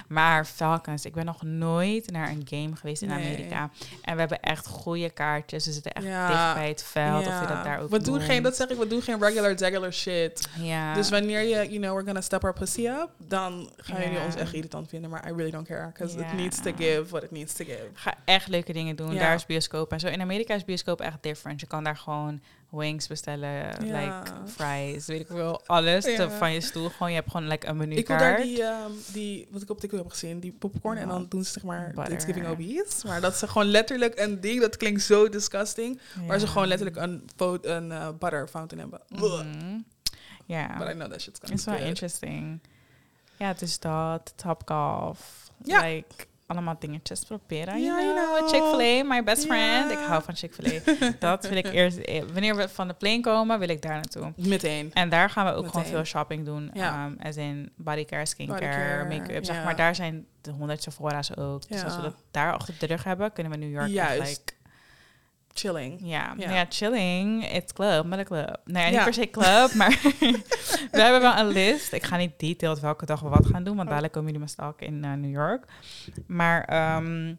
Maar 0.08 0.44
Falcons, 0.46 1.04
ik 1.04 1.12
ben 1.14 1.24
nog 1.24 1.42
nooit 1.42 2.10
naar 2.10 2.28
een 2.28 2.42
game 2.44 2.76
geweest 2.76 3.02
in 3.02 3.08
Nee. 3.08 3.24
Amerika. 3.26 3.70
En 4.02 4.14
we 4.14 4.20
hebben 4.20 4.40
echt 4.40 4.66
goede 4.66 5.10
kaartjes. 5.10 5.66
We 5.66 5.72
zitten 5.72 5.92
echt 5.92 6.06
Ja. 6.06 6.26
dicht 6.28 6.54
bij 6.54 6.68
het 6.68 6.82
veld. 6.82 7.26
Of 7.26 7.40
je 7.40 7.46
dat 7.46 7.64
daar 7.64 7.80
ook 7.80 7.90
We 7.90 8.02
doen 8.02 8.20
geen, 8.20 8.42
dat 8.42 8.56
zeg 8.56 8.68
ik, 8.68 8.76
we 8.78 8.86
doen 8.86 9.02
geen 9.02 9.20
regular, 9.20 9.52
regular 9.52 9.92
shit. 9.92 10.48
Ja. 10.60 10.94
Dus 10.94 11.10
wanneer 11.10 11.40
je, 11.40 11.54
you 11.54 11.78
know, 11.78 11.92
we're 11.92 12.04
gonna 12.04 12.20
step 12.20 12.44
our 12.44 12.52
pussy 12.52 12.86
up, 12.86 13.08
dan 13.18 13.70
gaan 13.76 14.00
jullie 14.02 14.20
ons 14.20 14.34
echt 14.34 14.52
irritant 14.52 14.88
vinden. 14.88 15.10
Maar 15.10 15.28
I 15.28 15.32
really 15.32 15.50
don't 15.50 15.66
care, 15.66 15.86
because 15.86 16.18
it 16.18 16.32
needs 16.32 16.60
to 16.62 16.72
give 16.76 17.04
what 17.10 17.22
it 17.22 17.30
needs 17.30 17.52
to 17.52 17.64
give. 17.64 17.88
ga 17.94 18.14
echt 18.24 18.48
leuke 18.48 18.72
dingen 18.72 18.96
doen. 18.96 19.14
Daar 19.14 19.34
is 19.34 19.46
bioscoop 19.46 19.92
en 19.92 20.00
zo. 20.00 20.06
In 20.06 20.20
Amerika 20.20 20.54
is 20.54 20.64
bioscoop 20.64 21.00
echt 21.00 21.18
different. 21.20 21.60
Je 21.60 21.66
kan 21.66 21.84
daar 21.84 21.96
gewoon 21.96 22.40
wings 22.74 23.06
bestellen, 23.06 23.50
Ja. 23.50 23.76
like 23.80 24.32
fries, 24.46 25.06
weet 25.06 25.20
ik 25.20 25.28
wel, 25.28 25.66
alles 25.66 26.04
Ja. 26.06 26.30
van 26.30 26.52
je 26.52 26.60
stoel. 26.60 26.88
Gewoon, 26.88 27.08
je 27.08 27.14
hebt 27.14 27.30
gewoon 27.30 27.48
like 27.48 27.66
een 27.66 27.92
Ik 27.92 28.06
wil 28.08 28.18
daar 28.18 28.36
die, 28.42 28.62
ehm, 28.62 28.90
die, 29.12 29.48
wat 29.50 29.62
ik 29.62 29.70
op 29.70 29.80
TikTok 29.80 29.98
heb 29.98 30.10
gezien, 30.10 30.40
die 30.40 30.52
popcorn. 30.52 30.96
En 30.98 31.08
dan 31.08 31.26
doen 31.28 31.44
ze 31.44 31.50
zeg 31.52 31.62
maar 31.62 31.86
Butter. 31.86 32.04
Thanksgiving 32.04 32.46
obese. 32.46 33.06
Maar 33.06 33.20
dat 33.20 33.32
is 33.34 33.42
gewoon 33.42 33.66
letterlijk 33.66 34.18
een 34.18 34.40
ding, 34.40 34.60
dat 34.60 34.76
klinkt 34.76 35.02
zo 35.02 35.28
disgusting. 35.28 36.00
Waar 36.26 36.38
ze 36.38 36.46
gewoon 36.46 36.66
letterlijk 36.66 36.96
een, 36.96 37.24
een 37.62 37.92
eh, 37.92 38.08
butter 38.18 38.48
fountain 38.48 38.90
hebben. 38.90 39.00
Mhm. 39.08 39.78
Ja, 40.46 40.78
But 40.78 40.88
I 40.88 40.92
know 40.92 41.10
that 41.10 41.20
shit's 41.20 41.38
gonna 41.40 41.54
is 41.54 41.64
be 41.64 41.70
wel 41.70 41.80
interesting. 41.80 42.60
Ja, 43.38 43.52
dus 43.52 43.78
dat, 43.78 44.32
Topgolf. 44.36 45.50
Ja. 45.62 45.82
Like, 45.82 46.26
allemaal 46.54 46.76
dingetjes 46.78 47.24
proberen. 47.24 47.82
Ja, 47.82 48.00
you 48.00 48.14
know. 48.14 48.36
know. 48.38 48.48
Chick-fil-A, 48.48 49.04
my 49.14 49.24
best 49.24 49.46
friend. 49.46 49.90
Ik 49.90 49.98
hou 49.98 50.22
van 50.22 50.36
Chick-fil-A. 50.36 50.80
dat 51.18 51.48
wil 51.48 51.56
ik 51.56 51.72
eerst... 51.72 51.98
eh, 51.98 52.22
Wanneer 52.32 52.56
we 52.56 52.68
van 52.68 52.88
de 52.88 52.94
plane 52.94 53.20
komen, 53.20 53.58
wil 53.58 53.68
ik 53.68 53.82
daar 53.82 53.94
naartoe. 53.94 54.32
Meteen. 54.36 54.90
En 54.94 55.08
daar 55.08 55.30
gaan 55.30 55.46
we 55.46 55.52
ook 55.52 55.66
gewoon 55.68 55.86
veel 55.86 56.04
shopping 56.04 56.44
doen. 56.44 56.70
Ja. 56.74 57.06
Um, 57.06 57.16
as 57.22 57.36
in 57.36 57.70
bodycare, 57.76 58.26
skincare, 58.26 59.04
make-up. 59.04 59.44
Zeg 59.44 59.56
ja. 59.56 59.64
maar, 59.64 59.76
daar 59.76 59.94
zijn 59.94 60.26
de 60.40 60.50
honderd 60.50 60.82
Sephora's 60.82 61.36
ook. 61.36 61.68
Dus 61.68 61.84
als 61.84 61.96
we 61.96 62.02
dat 62.02 62.14
daar 62.30 62.52
achter 62.52 62.74
de 62.78 62.86
rug 62.86 63.04
hebben, 63.04 63.32
kunnen 63.32 63.52
we 63.52 63.58
New 63.58 63.72
York 63.72 63.88
Juist. 63.88 64.28
like, 64.28 64.52
Chilling. 65.54 65.98
ja, 66.02 66.34
Ja. 66.36 66.50
ja, 66.52 66.66
chilling. 66.68 67.52
It's 67.52 67.72
club, 67.72 68.04
met 68.06 68.18
een 68.18 68.24
club. 68.24 68.60
Ja, 68.64 68.84
niet 68.84 68.94
Ja. 68.94 69.04
per 69.04 69.14
se 69.14 69.30
club, 69.30 69.74
maar 69.80 70.00
we 70.90 71.00
hebben 71.00 71.20
wel 71.20 71.36
een 71.36 71.48
list. 71.48 71.92
Ik 71.92 72.02
ga 72.04 72.16
niet 72.16 72.38
detailed 72.38 72.80
welke 72.80 73.06
dag 73.06 73.20
we 73.20 73.28
wat 73.28 73.46
gaan 73.46 73.64
doen, 73.64 73.76
want 73.76 73.88
dadelijk 73.88 74.12
komen 74.12 74.30
jullie 74.30 74.44
me 74.46 74.50
stalken 74.52 74.86
in 74.86 75.04
eh, 75.04 75.12
New 75.12 75.30
York. 75.32 75.64
Maar 76.26 76.64
ehm, 76.64 77.34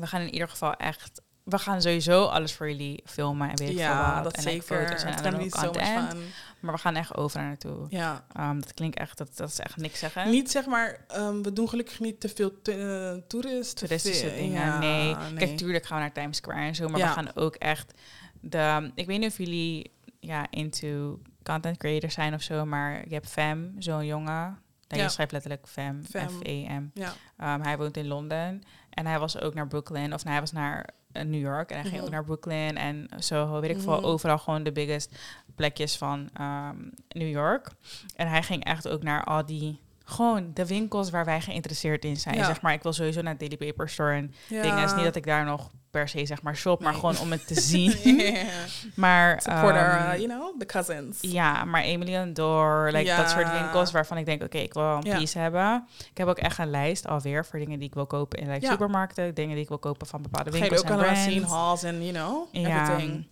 we 0.00 0.06
gaan 0.06 0.20
in 0.20 0.32
ieder 0.32 0.48
geval 0.48 0.74
echt... 0.74 1.22
We 1.44 1.58
gaan 1.58 1.82
sowieso 1.82 2.24
alles 2.24 2.52
voor 2.52 2.68
jullie 2.68 3.02
filmen 3.04 3.48
en 3.50 3.56
weet 3.56 3.68
ik 3.68 3.76
Ja, 3.76 4.14
wat. 4.14 4.24
dat 4.24 4.32
en 4.36 4.42
zeker. 4.42 4.62
foto's 4.62 5.02
en 5.02 5.22
dan 5.22 5.34
ook 5.40 5.50
content. 5.50 6.08
fun. 6.12 6.22
Maar 6.60 6.74
we 6.74 6.80
gaan 6.80 6.96
echt 6.96 7.16
overal 7.16 7.44
naartoe. 7.46 7.86
Ja. 7.88 8.24
Um, 8.40 8.60
dat 8.60 8.74
klinkt 8.74 8.98
echt, 8.98 9.18
dat, 9.18 9.36
dat 9.36 9.48
is 9.48 9.58
echt 9.58 9.76
niks 9.76 9.98
zeggen. 9.98 10.30
Niet 10.30 10.50
zeg 10.50 10.66
maar, 10.66 11.04
ehm, 11.08 11.42
we 11.42 11.52
doen 11.52 11.68
gelukkig 11.68 12.00
niet 12.00 12.20
te 12.20 12.28
veel 12.28 12.52
eh, 12.62 13.12
toeristen. 13.28 13.76
toeristische 13.88 14.28
veel. 14.28 14.36
dingen. 14.38 14.60
Ja, 14.62 14.78
nee. 14.78 15.16
Kijk, 15.36 15.56
tuurlijk 15.56 15.86
gaan 15.86 15.96
we 15.96 16.02
naar 16.02 16.12
Times 16.12 16.36
Square 16.36 16.60
en 16.60 16.74
zo, 16.74 16.88
maar 16.88 17.00
Ja. 17.00 17.06
we 17.06 17.12
gaan 17.12 17.34
ook 17.34 17.54
echt 17.54 17.94
de. 18.40 18.90
Ik 18.94 19.06
weet 19.06 19.18
niet 19.18 19.30
of 19.30 19.38
jullie 19.38 19.92
ja 20.20 20.46
into 20.50 21.20
content 21.42 21.76
creators 21.76 22.14
zijn 22.14 22.34
of 22.34 22.42
zo, 22.42 22.64
maar 22.64 23.04
je 23.08 23.14
hebt 23.14 23.28
Fem, 23.30 23.74
zo'n 23.78 24.06
jongen. 24.06 24.58
Ja. 24.88 25.02
Je 25.02 25.08
schrijft 25.08 25.32
letterlijk 25.32 25.68
Fem, 25.68 26.04
Fem. 26.10 26.28
F-E-M. 26.28 26.90
Ja. 26.94 27.12
Um, 27.54 27.62
hij 27.62 27.76
woont 27.78 27.96
in 27.96 28.06
Londen 28.06 28.62
en 28.90 29.06
hij 29.06 29.18
was 29.18 29.40
ook 29.40 29.54
naar 29.54 29.66
Brooklyn, 29.68 30.12
of 30.14 30.20
nou, 30.22 30.30
hij 30.30 30.40
was 30.40 30.52
naar 30.52 30.78
eh, 30.78 30.94
New 31.22 31.40
York 31.40 31.70
en 31.70 31.74
hij 31.80 31.84
ging 31.84 31.96
Mhm. 31.96 32.04
ook 32.04 32.10
naar 32.10 32.24
Brooklyn 32.24 32.76
en 32.76 33.08
zo, 33.18 33.60
weet 33.60 33.70
ik 33.70 33.80
veel, 33.80 33.96
Mhm. 33.96 34.04
overal 34.04 34.38
gewoon 34.38 34.62
de 34.62 34.72
biggest 34.72 35.14
plekjes 35.54 35.96
van 35.96 36.28
ehm, 36.34 36.76
New 37.08 37.28
York. 37.30 37.70
En 38.16 38.28
hij 38.28 38.42
ging 38.42 38.64
echt 38.64 38.88
ook 38.88 39.02
naar 39.02 39.24
al 39.24 39.46
die, 39.46 39.80
gewoon 40.04 40.50
de 40.54 40.66
winkels 40.66 41.10
waar 41.10 41.24
wij 41.24 41.40
geïnteresseerd 41.40 42.04
in 42.04 42.16
zijn. 42.16 42.34
Ja. 42.36 42.44
Zeg 42.44 42.60
maar, 42.60 42.72
ik 42.72 42.82
wil 42.82 42.92
sowieso 42.92 43.22
naar 43.22 43.38
Daily 43.38 43.56
Paper 43.56 43.88
Store 43.88 44.14
en 44.14 44.34
Ja. 44.48 44.62
dingen. 44.62 44.78
Het 44.80 44.90
is 44.90 44.94
niet 44.96 45.04
dat 45.04 45.16
ik 45.16 45.26
daar 45.26 45.44
nog 45.44 45.70
per 45.94 46.08
se 46.08 46.26
zeg 46.26 46.42
maar 46.42 46.56
shop, 46.56 46.82
maar 46.82 46.94
gewoon 46.94 47.18
om 47.18 47.30
het 47.30 47.46
te 47.46 47.60
zien. 47.70 48.16
Yeah. 48.16 48.46
Maar 48.94 49.42
Support 49.42 49.74
our, 49.74 50.12
uh, 50.12 50.12
you 50.16 50.26
know, 50.26 50.58
the 50.58 50.66
cousins. 50.66 51.18
ja, 51.20 51.64
maar 51.64 51.82
Emily 51.82 52.32
Door, 52.32 52.88
like 52.92 53.16
dat 53.16 53.30
soort 53.30 53.52
winkels 53.52 53.92
waarvan 53.92 54.16
ik 54.18 54.24
denk, 54.26 54.42
oké, 54.42 54.58
ik 54.58 54.74
wil 54.74 54.82
een 54.84 55.02
Ja. 55.04 55.16
piece 55.16 55.38
hebben. 55.38 55.86
Ik 56.10 56.18
heb 56.18 56.28
ook 56.28 56.38
echt 56.38 56.58
een 56.58 56.70
lijst 56.70 57.06
alweer 57.06 57.44
voor 57.46 57.58
dingen 57.58 57.78
die 57.78 57.88
ik 57.88 57.94
wil 57.94 58.06
kopen 58.06 58.38
in 58.38 58.48
like, 58.50 58.64
Ja. 58.64 58.70
supermarkten, 58.70 59.34
dingen 59.34 59.52
die 59.54 59.62
ik 59.62 59.68
wil 59.68 59.78
kopen 59.78 60.06
van 60.06 60.22
bepaalde 60.22 60.50
winkels 60.50 60.82
en 60.82 60.96
brands. 60.96 61.22
zien, 61.24 61.42
halls 61.42 61.82
en, 61.82 62.04
you 62.04 62.12
know, 62.12 62.48
Ja, 62.66 62.82
everything. 62.82 63.26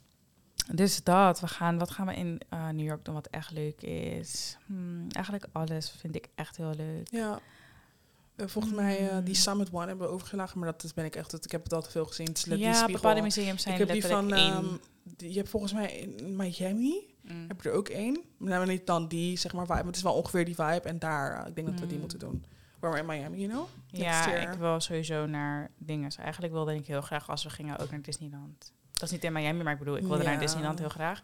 dus 0.73 1.03
dat. 1.05 1.41
We 1.41 1.47
gaan, 1.49 1.79
wat 1.79 1.91
gaan 1.91 2.07
we 2.07 2.15
in 2.15 2.41
eh, 2.49 2.69
New 2.69 2.87
York 2.87 3.05
doen 3.05 3.15
wat 3.15 3.27
echt 3.31 3.51
leuk 3.51 3.83
is? 3.83 4.57
Hmm, 4.67 5.07
eigenlijk 5.11 5.47
alles 5.53 5.95
vind 6.01 6.17
ik 6.17 6.29
echt 6.35 6.57
heel 6.57 6.73
leuk. 6.77 7.07
Ja. 7.11 7.39
Eh, 8.43 8.49
volgens 8.49 8.75
mij, 8.75 9.09
eh, 9.09 9.15
die 9.17 9.29
Mm. 9.29 9.35
Summit 9.35 9.69
One 9.73 9.87
hebben 9.87 10.07
we 10.07 10.13
overgelagen, 10.13 10.59
maar 10.59 10.73
dat 10.73 10.85
is, 10.85 10.95
ben 10.95 11.05
ik 11.05 11.17
echt, 11.17 11.45
ik 11.45 11.51
heb 11.53 11.63
het 11.63 11.73
al 11.73 11.83
te 11.83 11.91
veel 11.91 12.05
gezien. 12.05 12.29
Die 12.45 12.59
ja, 12.59 12.87
bepaalde 12.87 13.21
museums 13.23 13.63
zijn 13.63 13.75
ik 13.75 13.81
heb 13.81 13.91
die 13.93 14.07
van, 14.07 14.33
ehm, 14.33 14.65
die, 15.17 15.31
je 15.31 15.37
hebt 15.37 15.49
volgens 15.49 15.73
mij 15.73 15.93
in 15.97 16.37
Miami, 16.37 17.11
Mm. 17.23 17.45
heb 17.49 17.63
je 17.63 17.69
er 17.69 17.75
ook 17.75 17.89
één. 17.89 18.21
Nou, 18.39 18.67
niet 18.67 18.87
dan 18.87 19.09
die, 19.09 19.37
zeg 19.39 19.53
maar, 19.53 19.63
vibe, 19.67 19.77
maar 19.79 19.87
het 19.87 19.97
is 19.97 20.03
wel 20.03 20.13
ongeveer 20.15 20.45
die 20.45 20.55
vibe. 20.55 20.81
En 20.89 20.99
daar, 20.99 21.41
eh, 21.43 21.49
ik 21.49 21.55
denk 21.55 21.67
dat 21.67 21.81
we 21.81 21.85
die 21.87 21.95
Mm. 21.95 22.01
moeten 22.01 22.19
doen. 22.19 22.45
Waar 22.79 22.99
in 22.99 23.07
Miami, 23.07 23.39
you 23.39 23.51
know? 23.51 23.67
Ja, 23.87 24.35
ik 24.37 24.59
wil 24.59 24.81
sowieso 24.81 25.27
naar 25.27 25.71
dingen. 25.79 26.11
Eigenlijk 26.19 26.53
wilde 26.53 26.75
ik 26.75 26.87
heel 26.87 27.01
graag 27.01 27.31
als 27.31 27.43
we 27.45 27.51
gingen 27.51 27.79
ook 27.79 27.91
naar 27.91 28.03
Disneyland. 28.03 28.73
Dat 29.03 29.11
is 29.11 29.17
niet 29.23 29.25
in 29.25 29.33
Miami, 29.33 29.63
maar 29.63 29.73
ik 29.73 29.79
bedoel, 29.79 29.97
ik 29.97 30.07
wilde 30.07 30.25
naar 30.25 30.33
Ja. 30.33 30.39
Disneyland 30.39 30.79
heel 30.79 30.89
graag. 30.89 31.21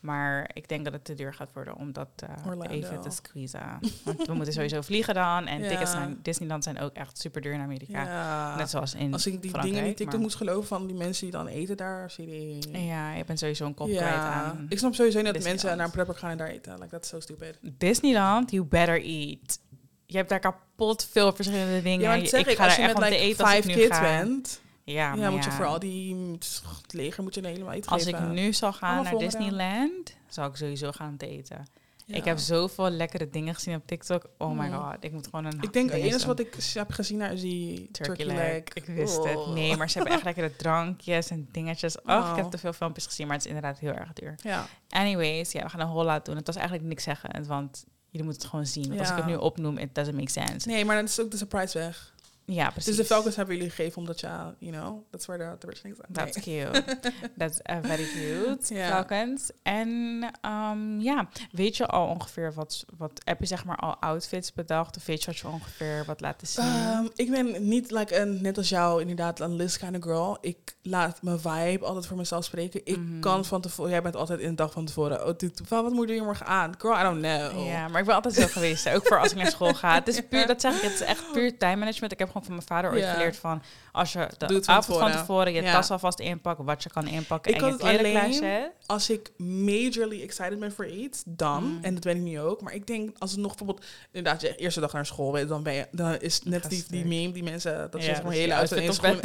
Maar 0.00 0.50
ik 0.52 0.68
denk 0.68 0.84
dat 0.84 0.92
het 0.92 1.04
te 1.04 1.14
duur 1.14 1.34
gaat 1.34 1.52
worden 1.52 1.76
om 1.76 1.92
dat 1.92 2.08
eh, 2.16 2.70
even 2.70 3.00
te 3.00 3.10
squeezen. 3.10 3.60
Want 4.04 4.26
we 4.26 4.34
moeten 4.34 4.52
sowieso 4.52 4.80
vliegen 4.80 5.14
dan. 5.14 5.46
En 5.46 5.62
Ja. 5.62 5.68
tickets 5.68 5.92
naar 5.92 6.08
Disneyland 6.22 6.64
zijn 6.64 6.80
ook 6.80 6.92
echt 6.94 7.18
super 7.18 7.40
duur 7.40 7.52
in 7.52 7.60
Amerika. 7.60 8.02
Ja. 8.02 8.56
Net 8.56 8.70
zoals 8.70 8.94
in 8.94 9.12
Als 9.12 9.26
ik 9.26 9.32
die 9.42 9.50
Frankrijk, 9.50 9.74
dingen 9.74 9.84
die 9.88 9.94
TikTok 9.96 10.20
moest 10.20 10.36
geloven 10.36 10.68
van 10.68 10.86
die 10.86 10.96
mensen 10.96 11.22
die 11.22 11.32
dan 11.32 11.46
eten 11.46 11.76
daar, 11.76 12.10
zie 12.10 12.28
je 12.72 12.84
Ja, 12.86 13.12
je 13.12 13.24
bent 13.24 13.38
sowieso 13.38 13.66
een 13.66 13.74
kop 13.74 13.88
kwijt 13.88 14.04
aan 14.14 14.66
Ik 14.68 14.78
snap 14.78 14.94
sowieso 14.94 15.20
niet 15.22 15.34
dat 15.34 15.42
mensen 15.42 15.76
naar 15.76 15.86
een 15.86 15.92
pretpark 15.92 16.18
gaan 16.18 16.30
en 16.30 16.36
daar 16.36 16.48
eten. 16.48 16.72
Like, 16.74 16.88
that's 16.88 17.08
so 17.08 17.20
stupid. 17.20 17.58
Disneyland. 17.62 18.50
You 18.50 18.64
better 18.64 19.02
eat. 19.04 19.58
Je 20.06 20.16
hebt 20.16 20.28
daar 20.28 20.40
kapot 20.40 21.08
veel 21.10 21.32
verschillende 21.32 21.82
dingen. 21.82 22.00
Ja, 22.10 22.16
dat 22.18 22.28
zeg 22.28 22.40
ik 22.40 22.46
ik, 22.46 22.56
ga 22.56 22.64
als 22.64 22.76
je 22.76 22.82
met 22.82 22.98
like 22.98 23.16
eten 23.16 23.44
als 23.44 23.54
ik 23.54 23.62
five 23.62 23.68
nu 23.76 23.82
kids 23.82 23.96
ga. 23.96 24.02
bent, 24.02 24.60
Ja, 24.92 25.14
Ja, 25.14 25.14
maar 25.14 25.30
moet 25.30 25.44
je 25.44 25.50
ja, 25.50 25.56
voor 25.56 25.66
al 25.66 25.78
die 25.78 26.16
het 26.32 26.62
leger 26.92 27.22
moet 27.22 27.34
je 27.34 27.46
helemaal 27.46 27.74
iets 27.74 27.88
Als 27.88 28.06
ik 28.06 28.20
nu 28.20 28.52
zou 28.52 28.72
gaan 28.74 28.94
Allemaal 28.94 29.12
naar. 29.12 29.20
Disneyland, 29.22 30.16
zou 30.28 30.50
ik 30.50 30.56
sowieso 30.56 30.92
gaan 30.92 31.14
eten. 31.18 31.66
Ja. 32.04 32.14
Ik 32.14 32.24
heb 32.24 32.38
zoveel 32.38 32.90
lekkere 32.90 33.30
dingen 33.30 33.54
gezien 33.54 33.74
op 33.74 33.86
TikTok. 33.86 34.28
Oh 34.38 34.58
my 34.58 34.66
Mm. 34.66 34.72
god, 34.74 34.96
ik 35.00 35.12
moet 35.12 35.24
gewoon 35.24 35.44
een 35.44 35.58
Ik 35.60 35.72
denk 35.72 35.90
het 35.90 36.00
enige 36.02 36.26
wat 36.26 36.38
ik 36.40 36.56
heb 36.74 36.90
gezien 36.92 37.18
daar 37.18 37.32
is 37.32 37.40
die 37.40 37.90
turkey, 37.90 38.26
leg. 38.26 38.62
Ik 38.74 38.84
wist 38.86 39.24
het. 39.24 39.36
Oh. 39.36 39.52
Nee, 39.52 39.76
maar 39.76 39.90
ze 39.90 39.96
hebben 39.98 40.14
echt 40.16 40.24
lekkere 40.30 40.56
drankjes 40.56 41.30
en 41.30 41.48
dingetjes. 41.52 41.96
Och, 41.96 42.02
ik 42.02 42.08
Oh. 42.10 42.36
heb 42.36 42.44
te 42.50 42.58
veel 42.58 42.72
filmpjes 42.72 43.06
gezien, 43.06 43.26
maar 43.26 43.36
het 43.36 43.44
is 43.44 43.52
inderdaad 43.52 43.78
heel 43.78 43.92
erg 43.92 44.12
duur. 44.12 44.34
Ja. 44.42 44.66
Anyways, 44.88 45.52
ja, 45.52 45.62
we 45.62 45.68
gaan 45.68 45.80
een 45.80 45.86
holla 45.86 46.18
doen. 46.18 46.36
Het 46.36 46.46
was 46.46 46.56
eigenlijk 46.56 46.86
niks 46.88 47.02
zeggen, 47.04 47.46
want 47.46 47.84
jullie 48.10 48.26
moeten 48.26 48.42
het 48.42 48.50
gewoon 48.50 48.66
zien. 48.66 48.88
Want 48.88 49.00
Als 49.00 49.08
ik 49.10 49.16
Ja. 49.16 49.22
het 49.22 49.30
nu 49.30 49.36
opnoem, 49.36 49.78
it 49.78 49.94
doesn't 49.94 50.16
make 50.16 50.30
sense. 50.30 50.68
Nee, 50.68 50.84
maar 50.84 50.96
dan 50.96 51.04
is 51.04 51.20
ook 51.20 51.30
de 51.30 51.36
surprise 51.36 51.78
weg. 51.78 52.14
Ja, 52.50 52.70
precies. 52.70 52.96
Dus 52.96 52.96
de 52.96 53.14
Falcons 53.14 53.36
hebben 53.36 53.54
jullie 53.56 53.70
gegeven 53.70 53.98
omdat 53.98 54.20
ja, 54.20 54.54
you 54.58 54.72
know, 54.72 55.02
that's 55.10 55.26
where 55.26 55.50
the, 55.50 55.58
the 55.58 55.66
rich 55.66 55.80
things 55.80 55.98
are. 56.00 56.12
That's 56.12 56.40
cute. 56.40 56.84
That's 57.38 57.58
uh, 57.70 57.76
very 57.82 58.04
cute, 58.04 58.74
Ja. 58.74 58.88
Falcons. 58.88 59.50
En 59.62 60.22
ehm, 60.40 61.00
ja, 61.00 61.28
weet 61.52 61.76
je 61.76 61.86
al 61.86 62.06
ongeveer 62.06 62.52
wat, 62.54 62.84
wat... 62.96 63.20
Heb 63.24 63.40
je 63.40 63.46
zeg 63.46 63.64
maar 63.64 63.76
al 63.76 63.96
outfits 63.96 64.52
bedacht? 64.52 64.96
Of 64.96 65.06
weet 65.06 65.20
je 65.20 65.26
wat 65.26 65.36
je 65.38 65.48
ongeveer 65.48 66.04
wat 66.06 66.20
laten 66.20 66.46
zien? 66.46 66.64
Ehm, 66.64 67.06
ik 67.14 67.30
ben 67.30 67.68
niet 67.68 67.90
like 67.90 68.16
een, 68.20 68.42
net 68.42 68.56
als 68.56 68.68
jou 68.68 69.00
inderdaad 69.00 69.40
een 69.40 69.54
list 69.54 69.78
kind 69.78 69.96
of 69.96 70.02
girl. 70.02 70.38
Ik 70.40 70.76
laat 70.82 71.22
mijn 71.22 71.40
vibe 71.40 71.84
altijd 71.84 72.06
voor 72.06 72.16
mezelf 72.16 72.44
spreken. 72.44 72.80
Ik 72.84 72.96
Mhm. 72.98 73.20
kan 73.20 73.44
van 73.44 73.60
tevoren, 73.60 73.90
jij 73.90 74.02
bent 74.02 74.16
altijd 74.16 74.40
in 74.40 74.48
de 74.48 74.54
dag 74.54 74.72
van 74.72 74.84
tevoren. 74.84 75.26
Oh, 75.26 75.36
dit, 75.36 75.68
wat 75.68 75.82
wat 75.82 75.92
moet 75.92 76.08
je 76.08 76.22
morgen 76.22 76.46
aan? 76.46 76.74
Girl, 76.78 76.98
I 76.98 77.02
don't 77.02 77.20
know. 77.22 77.66
Ja, 77.66 77.88
maar 77.88 78.00
ik 78.00 78.06
ben 78.06 78.14
altijd 78.14 78.34
zo 78.34 78.46
geweest. 78.46 78.88
Ook 78.88 79.06
voor 79.06 79.20
als 79.20 79.30
ik 79.30 79.36
naar 79.36 79.50
school 79.50 79.74
ga. 79.74 79.94
Het 79.94 80.08
is 80.08 80.20
puur, 80.28 80.46
dat 80.52 80.60
zeg 80.60 80.76
ik, 80.76 80.82
het 80.82 80.92
is 80.92 81.00
echt 81.00 81.32
puur 81.32 81.58
time 81.58 81.76
management. 81.76 82.12
Ik 82.12 82.18
heb 82.18 82.28
gewoon 82.28 82.37
van 82.44 82.54
mijn 82.54 82.66
vader 82.66 82.90
ooit 82.90 83.00
Ja. 83.02 83.12
geleerd 83.12 83.36
van... 83.36 83.62
als 83.92 84.12
je 84.12 84.28
de 84.38 84.46
Doe 84.46 84.66
avond 84.66 84.98
van 84.98 85.10
tevoren. 85.12 85.52
je 85.52 85.62
Ja. 85.62 85.72
tas 85.72 85.90
alvast 85.90 86.20
inpakt... 86.20 86.60
wat 86.64 86.82
je 86.82 86.90
kan 86.90 87.06
inpakken 87.06 87.54
Ik 87.54 87.60
en 87.62 87.66
je 87.68 87.76
kleren. 87.76 88.70
Als 88.86 89.10
ik 89.10 89.30
majorly 89.36 90.22
excited 90.22 90.58
ben 90.58 90.72
voor 90.72 90.86
iets, 90.86 91.22
dan, 91.26 91.64
Mm. 91.64 91.78
en 91.82 91.94
dat 91.94 92.02
ben 92.02 92.16
ik 92.16 92.22
nu 92.22 92.40
ook, 92.40 92.60
maar 92.60 92.74
ik 92.74 92.86
denk 92.86 93.16
als 93.18 93.30
het 93.30 93.40
nog 93.40 93.54
bijvoorbeeld, 93.56 93.86
inderdaad, 94.12 94.40
je 94.40 94.56
eerste 94.56 94.80
dag 94.80 94.92
naar 94.92 95.06
school 95.06 95.30
bent, 95.30 95.48
dan 95.48 95.62
ben 95.62 95.74
je, 95.74 95.86
dan 95.90 96.20
is 96.20 96.42
net 96.42 96.70
die, 96.70 96.84
die 96.88 97.04
meme, 97.04 97.32
die 97.32 97.42
mensen, 97.42 97.88
dat 97.90 98.02
Ja, 98.02 98.08
je 98.08 98.14
gewoon 98.14 98.32
hele 98.32 98.66
schoenen. 98.92 99.20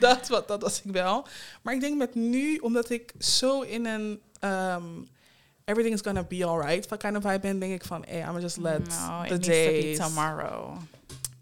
dat, 0.00 0.28
wat, 0.28 0.48
dat 0.48 0.62
was 0.62 0.82
ik 0.84 0.92
wel. 0.92 1.26
Maar 1.62 1.74
ik 1.74 1.80
denk 1.80 1.98
met 1.98 2.14
nu, 2.14 2.56
omdat 2.58 2.90
ik 2.90 3.12
zo 3.18 3.60
in 3.60 3.86
een 3.86 4.20
ehm, 4.40 4.82
everything 5.64 5.94
is 5.94 6.00
gonna 6.00 6.22
be 6.22 6.44
alright 6.46 6.86
van 6.88 6.98
kind 6.98 7.16
of 7.16 7.22
vibe 7.22 7.38
ben, 7.38 7.58
denk 7.58 7.72
ik 7.72 7.84
van, 7.84 8.04
hey, 8.08 8.20
I'm 8.28 8.40
just 8.40 8.56
let 8.56 8.78
No, 8.88 9.22
it 9.22 9.28
the 9.28 9.38
days. 9.50 9.98
tomorrow. 9.98 10.76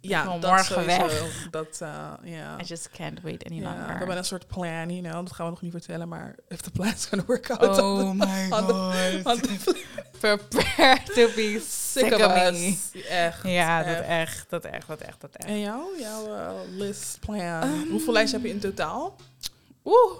Ja, 0.00 0.22
wil 0.24 0.40
dat 0.40 0.50
morgen 0.50 0.64
sowieso. 0.74 1.02
weg. 1.06 1.48
Dat, 1.50 1.78
eh, 1.80 2.12
ja. 2.22 2.58
I 2.60 2.64
just 2.64 2.90
can't 2.90 3.20
wait 3.20 3.44
any 3.44 3.54
Ja, 3.60 3.60
we 3.72 3.78
longer. 3.78 3.98
hebben 3.98 4.16
een 4.16 4.24
soort 4.24 4.46
plan, 4.46 4.88
you 4.90 5.00
know, 5.00 5.12
dat 5.12 5.32
gaan 5.32 5.44
we 5.46 5.50
nog 5.52 5.60
niet 5.60 5.72
vertellen, 5.72 6.08
maar 6.08 6.34
if 6.48 6.60
the 6.60 6.70
plan's 6.70 7.06
gonna 7.06 7.24
work 7.26 7.50
out, 7.50 7.78
Oh 7.78 8.10
my 8.10 8.48
the- 8.48 9.20
god. 9.24 9.42
the- 9.42 9.84
Prepare 10.20 10.98
to 11.04 11.26
be 11.34 11.62
sick 11.68 12.04
sick 12.04 12.12
of 12.14 12.26
me. 12.34 12.68
us. 12.68 13.02
Echt. 13.08 13.42
Ja, 13.42 13.82
dat 13.82 14.04
echt. 14.04 14.46
dat 14.48 14.64
echt, 14.64 14.86
dat 14.86 15.00
echt, 15.00 15.20
dat 15.20 15.30
echt. 15.36 15.48
En 15.48 15.60
jou? 15.60 15.98
Jouw 16.00 16.34
eh, 16.34 16.50
list, 16.70 17.18
plan. 17.20 17.38
Ehm, 17.38 17.88
Hoeveel 17.90 18.12
lijsten 18.12 18.38
heb 18.40 18.48
je 18.48 18.54
in 18.54 18.60
totaal? 18.60 19.16
Oeh. 19.84 20.12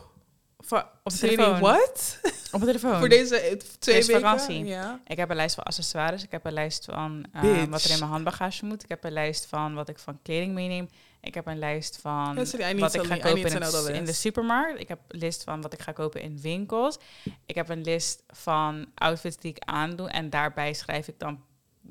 Op 0.78 1.12
de 1.12 1.18
telefoon. 1.18 1.60
what? 1.60 2.18
Op 2.52 2.60
de 2.60 2.66
telefoon. 2.66 2.98
Voor 2.98 3.08
deze 3.08 3.36
eh, 3.40 3.56
twee 3.78 3.94
Deze 3.96 4.12
weken? 4.12 4.20
vakantie. 4.28 4.64
Ja. 4.64 5.00
Ik 5.06 5.16
heb 5.16 5.30
een 5.30 5.36
lijst 5.36 5.54
van 5.54 5.64
accessoires. 5.64 6.22
Ik 6.22 6.30
heb 6.30 6.44
een 6.46 6.52
lijst 6.52 6.84
van 6.84 7.26
eh, 7.32 7.64
wat 7.64 7.84
er 7.84 7.90
in 7.90 7.98
mijn 7.98 8.10
handbagage 8.10 8.64
moet. 8.64 8.82
Ik 8.82 8.88
heb 8.88 9.04
een 9.04 9.12
lijst 9.12 9.46
van 9.46 9.74
wat 9.74 9.88
ik 9.88 9.98
van 9.98 10.18
kleding 10.22 10.54
meeneem. 10.54 10.88
Ik 11.20 11.34
heb 11.34 11.46
een 11.46 11.58
lijst 11.58 11.98
van 12.00 12.46
sorry, 12.46 12.78
wat 12.78 12.94
ik 12.94 13.02
ga 13.02 13.16
kopen 13.16 13.38
in, 13.50 13.62
het- 13.62 13.88
in 13.88 14.04
de 14.04 14.12
supermarkt. 14.12 14.80
Ik 14.80 14.88
heb 14.88 14.98
een 15.08 15.18
list 15.18 15.44
van 15.44 15.60
wat 15.62 15.72
ik 15.72 15.80
ga 15.82 15.92
kopen 15.92 16.20
in 16.20 16.40
winkels. 16.40 16.98
Ik 17.46 17.54
heb 17.54 17.68
een 17.68 17.82
list 17.82 18.22
van 18.28 18.86
outfits 18.94 19.36
die 19.36 19.50
ik 19.50 19.62
aandoe. 19.64 20.08
En 20.08 20.30
daarbij 20.30 20.72
schrijf 20.72 21.08
ik 21.08 21.18
dan 21.18 21.40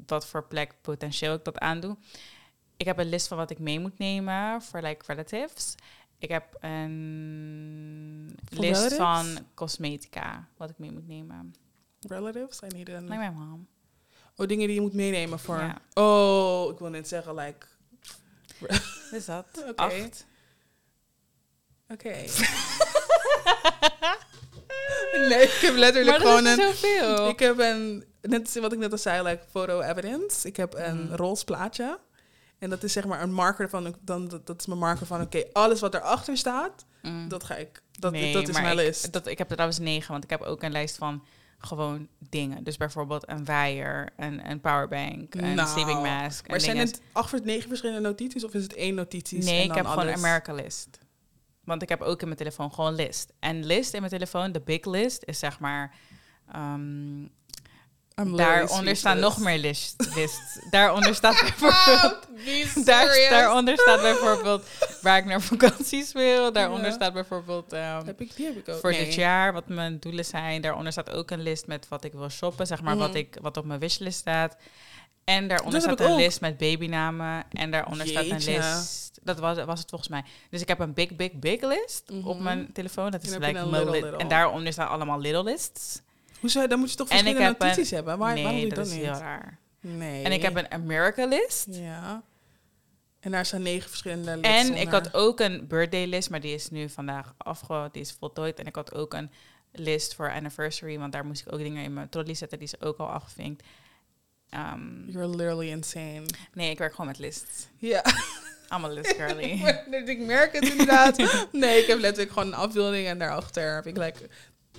wat 0.07 0.25
voor 0.25 0.43
plek 0.43 0.73
potentieel 0.81 1.33
ik 1.33 1.43
dat 1.43 1.57
aandoe. 1.59 1.97
Ik 2.77 2.85
heb 2.85 2.97
een 2.99 3.09
list 3.09 3.27
van 3.27 3.37
wat 3.37 3.49
ik 3.49 3.59
mee 3.59 3.79
moet 3.79 3.97
nemen 3.97 4.61
voor 4.61 4.81
like 4.81 5.03
relatives. 5.07 5.75
Ik 6.19 6.29
heb 6.29 6.57
een 6.59 8.37
Voor 8.53 8.59
list 8.63 8.73
relatives? 8.81 8.97
van 8.97 9.45
cosmetica, 9.53 10.47
wat 10.57 10.69
ik 10.69 10.77
mee 10.77 10.91
moet 10.91 11.07
nemen. 11.07 11.55
Relatives? 12.07 12.59
I 12.61 12.67
need 12.75 12.89
an... 12.89 13.03
Like 13.03 13.17
mijn 13.17 13.33
mom. 13.33 13.67
Oh, 14.35 14.47
dingen 14.47 14.65
die 14.67 14.75
je 14.75 14.81
moet 14.81 14.93
meenemen 14.93 15.39
voor... 15.39 15.57
Ja. 15.57 15.81
Oh, 15.93 16.71
ik 16.71 16.79
wil 16.79 16.89
net 16.89 17.07
zeggen, 17.07 17.35
like... 17.35 17.65
Is 19.11 19.25
dat? 19.25 19.45
Oké. 19.71 20.09
Oké. 21.87 22.09
nee, 25.29 25.41
ik 25.43 25.57
heb 25.61 25.75
letterlijk 25.75 26.17
Maar 26.17 26.19
dat 26.19 26.27
gewoon 26.27 26.47
is 26.47 26.57
een... 26.57 26.73
zoveel. 26.73 27.29
Ik 27.29 27.39
heb 27.39 27.59
een, 27.59 28.05
net 28.21 28.59
wat 28.59 28.71
ik 28.73 28.79
net 28.79 28.91
al 28.91 28.97
zei, 28.97 29.23
like 29.27 29.43
photo 29.49 29.81
evidence. 29.81 30.47
Ik 30.47 30.55
heb 30.55 30.73
een 30.73 31.03
Mhm. 31.03 31.13
roze 31.15 31.45
plaatje. 31.45 31.99
En 32.59 32.69
dat 32.69 32.83
is 32.83 32.93
zeg 32.93 33.05
maar 33.05 33.21
een 33.21 33.33
marker 33.33 33.69
van, 33.69 33.95
dan, 34.01 34.27
dat, 34.27 34.47
dat 34.47 34.59
is 34.59 34.65
mijn 34.65 34.79
marker 34.79 35.05
van, 35.05 35.21
oké, 35.21 35.43
alles 35.53 35.79
wat 35.79 35.93
erachter 35.93 36.37
staat, 36.37 36.85
Mm. 37.01 37.27
dat 37.27 37.43
ga 37.43 37.55
ik, 37.55 37.81
dat, 37.91 38.11
Nee, 38.11 38.33
dat 38.33 38.47
is 38.47 38.53
mijn 38.61 38.77
ik, 38.77 38.85
list. 38.85 39.13
Dat, 39.13 39.27
ik 39.27 39.37
heb 39.37 39.47
er 39.47 39.53
trouwens 39.53 39.79
negen, 39.79 40.11
want 40.11 40.23
ik 40.23 40.29
heb 40.29 40.41
ook 40.41 40.63
een 40.63 40.71
lijst 40.71 40.97
van 40.97 41.23
gewoon 41.57 42.07
dingen. 42.29 42.63
Dus 42.63 42.77
bijvoorbeeld 42.77 43.29
een 43.29 43.45
waaier, 43.45 44.09
een, 44.17 44.49
een 44.49 44.59
powerbank, 44.61 45.35
een 45.35 45.53
Nou, 45.55 45.67
sleeping 45.69 46.01
mask. 46.01 46.47
maar 46.47 46.59
zijn 46.59 46.77
het 46.77 47.01
acht, 47.11 47.43
negen 47.43 47.67
verschillende 47.67 48.01
notities 48.07 48.43
of 48.43 48.53
is 48.53 48.63
het 48.63 48.73
één 48.73 48.95
notities? 48.95 49.45
Nee, 49.45 49.55
en 49.55 49.61
ik 49.61 49.67
dan 49.67 49.77
heb 49.77 49.85
gewoon 49.85 50.07
een 50.07 50.13
America 50.13 50.53
list. 50.53 50.99
Want 51.63 51.81
ik 51.81 51.89
heb 51.89 52.01
ook 52.01 52.19
in 52.19 52.25
mijn 52.25 52.37
telefoon 52.39 52.73
gewoon 52.73 52.95
list. 52.95 53.33
En 53.39 53.65
list 53.65 53.93
in 53.93 53.99
mijn 53.99 54.11
telefoon, 54.13 54.51
de 54.51 54.61
big 54.61 54.85
list, 54.85 55.23
is 55.25 55.39
zeg 55.39 55.59
maar... 55.59 55.95
ehm, 56.51 57.21
I'm 58.19 58.37
daaronder 58.37 58.95
staan 58.95 59.19
nog 59.19 59.37
meer 59.39 59.57
list, 59.57 59.95
lists. 60.15 60.59
daaronder 60.69 61.15
staat 61.15 61.39
bijvoorbeeld... 61.59 62.27
Be 62.45 62.81
Daar, 62.85 63.27
daaronder 63.29 63.79
staat 63.79 64.01
bijvoorbeeld 64.01 64.65
waar 65.01 65.17
ik 65.17 65.25
naar 65.25 65.41
vakanties 65.41 66.11
wil. 66.11 66.51
Daaronder 66.53 66.85
Ja. 66.87 66.91
staat 66.93 67.13
bijvoorbeeld 67.13 67.73
ehm, 67.73 68.05
Heb 68.05 68.21
ik, 68.21 68.35
die 68.35 68.45
heb 68.45 68.55
ik 68.57 68.69
ook. 68.69 68.79
voor 68.79 68.91
nee. 68.91 69.05
dit 69.05 69.13
jaar 69.13 69.53
wat 69.53 69.67
mijn 69.67 69.99
doelen 69.99 70.25
zijn. 70.25 70.61
Daaronder 70.61 70.91
staat 70.91 71.11
ook 71.11 71.31
een 71.31 71.41
list 71.41 71.67
met 71.67 71.87
wat 71.87 72.03
ik 72.03 72.11
wil 72.13 72.29
shoppen, 72.29 72.67
zeg 72.67 72.81
maar 72.81 72.95
Mhm. 72.95 73.05
wat, 73.05 73.15
ik, 73.15 73.37
wat 73.41 73.57
op 73.57 73.65
mijn 73.65 73.79
wishlist 73.79 74.19
staat. 74.19 74.55
En 75.23 75.47
daaronder 75.47 75.73
Dat 75.81 75.89
staat 75.89 75.99
een 76.07 76.11
ook. 76.13 76.19
list 76.19 76.41
met 76.41 76.57
babynamen. 76.57 77.43
En 77.51 77.71
daaronder 77.71 78.07
staat 78.07 78.23
een 78.25 78.43
list. 78.43 79.19
Dat 79.23 79.39
was, 79.39 79.63
was 79.65 79.79
het 79.79 79.89
volgens 79.89 80.09
mij. 80.09 80.23
Dus 80.49 80.61
ik 80.61 80.67
heb 80.67 80.79
een 80.79 80.93
big, 80.93 81.15
big, 81.15 81.31
big 81.33 81.61
list 81.61 82.03
op 82.23 82.33
Mhm. 82.35 82.43
mijn 82.43 82.69
telefoon. 82.73 83.11
Dat 83.11 83.23
is 83.23 83.29
like 83.37 83.65
little, 83.65 83.89
little. 83.91 84.15
En 84.17 84.27
daaronder 84.27 84.73
staan 84.73 84.89
allemaal 84.89 85.19
little 85.19 85.43
lists. 85.43 86.01
Hoezo? 86.39 86.67
Dan 86.67 86.79
moet 86.79 86.89
je 86.91 86.95
toch 86.97 87.09
En 87.09 87.17
ik 87.17 87.23
verschillende 87.23 87.55
een- 87.59 87.67
notities 87.67 87.91
hebben? 87.91 88.17
Waar, 88.17 88.35
waarom 88.35 88.51
doe 88.51 88.59
je 88.61 88.67
dat 88.67 88.75
dat 88.77 88.87
is 88.87 88.93
niet? 88.93 89.01
heel 89.03 89.13
raar. 89.13 89.57
Nee. 89.81 90.23
En 90.23 90.31
ik 90.31 90.41
heb 90.41 90.55
een 90.55 90.71
America 90.71 91.25
list. 91.25 91.67
Ja. 91.69 92.23
En 93.19 93.31
daar 93.31 93.45
staan 93.45 93.61
negen 93.61 93.89
verschillende 93.89 94.31
En 94.41 94.73
ik 94.73 94.89
had 94.89 95.13
ook 95.13 95.39
een 95.39 95.67
birthday 95.67 96.05
list, 96.05 96.29
maar 96.29 96.39
die 96.41 96.53
is 96.53 96.69
nu 96.69 96.89
vandaag 96.89 97.33
afge... 97.37 97.89
Die 97.91 98.01
is 98.01 98.11
voltooid. 98.19 98.59
En 98.59 98.65
ik 98.65 98.75
had 98.75 98.93
ook 98.93 99.13
een 99.13 99.31
list 99.71 100.15
voor 100.15 100.31
anniversary, 100.33 100.99
want 100.99 101.11
daar 101.11 101.25
moest 101.25 101.41
ik 101.45 101.53
ook 101.53 101.59
dingen 101.59 101.83
in 101.83 101.93
mijn 101.93 102.09
trolley 102.09 102.33
zetten. 102.33 102.59
Die 102.59 102.67
is 102.73 102.81
ook 102.81 102.97
al 102.97 103.07
afgevinkt. 103.09 103.63
Ehm, 104.49 105.09
You're 105.09 105.27
literally 105.29 105.69
insane. 105.69 106.25
nee, 106.53 106.69
ik 106.69 106.77
werk 106.77 106.91
gewoon 106.91 107.07
met 107.07 107.19
lists. 107.19 107.67
Ja. 107.77 108.03
I'm 108.75 108.85
a 108.85 108.87
list 108.87 109.13
girly. 109.19 109.63
ik 110.05 110.19
merk 110.19 110.53
het 110.53 110.69
inderdaad. 110.69 111.17
nee, 111.51 111.81
ik 111.81 111.87
heb 111.87 111.99
letterlijk 111.99 112.31
gewoon 112.33 112.47
een 112.47 112.59
afbeelding 112.59 113.07
en 113.07 113.19
daarachter 113.19 113.75
heb 113.75 113.85
ik 113.87 113.97
like 113.97 114.29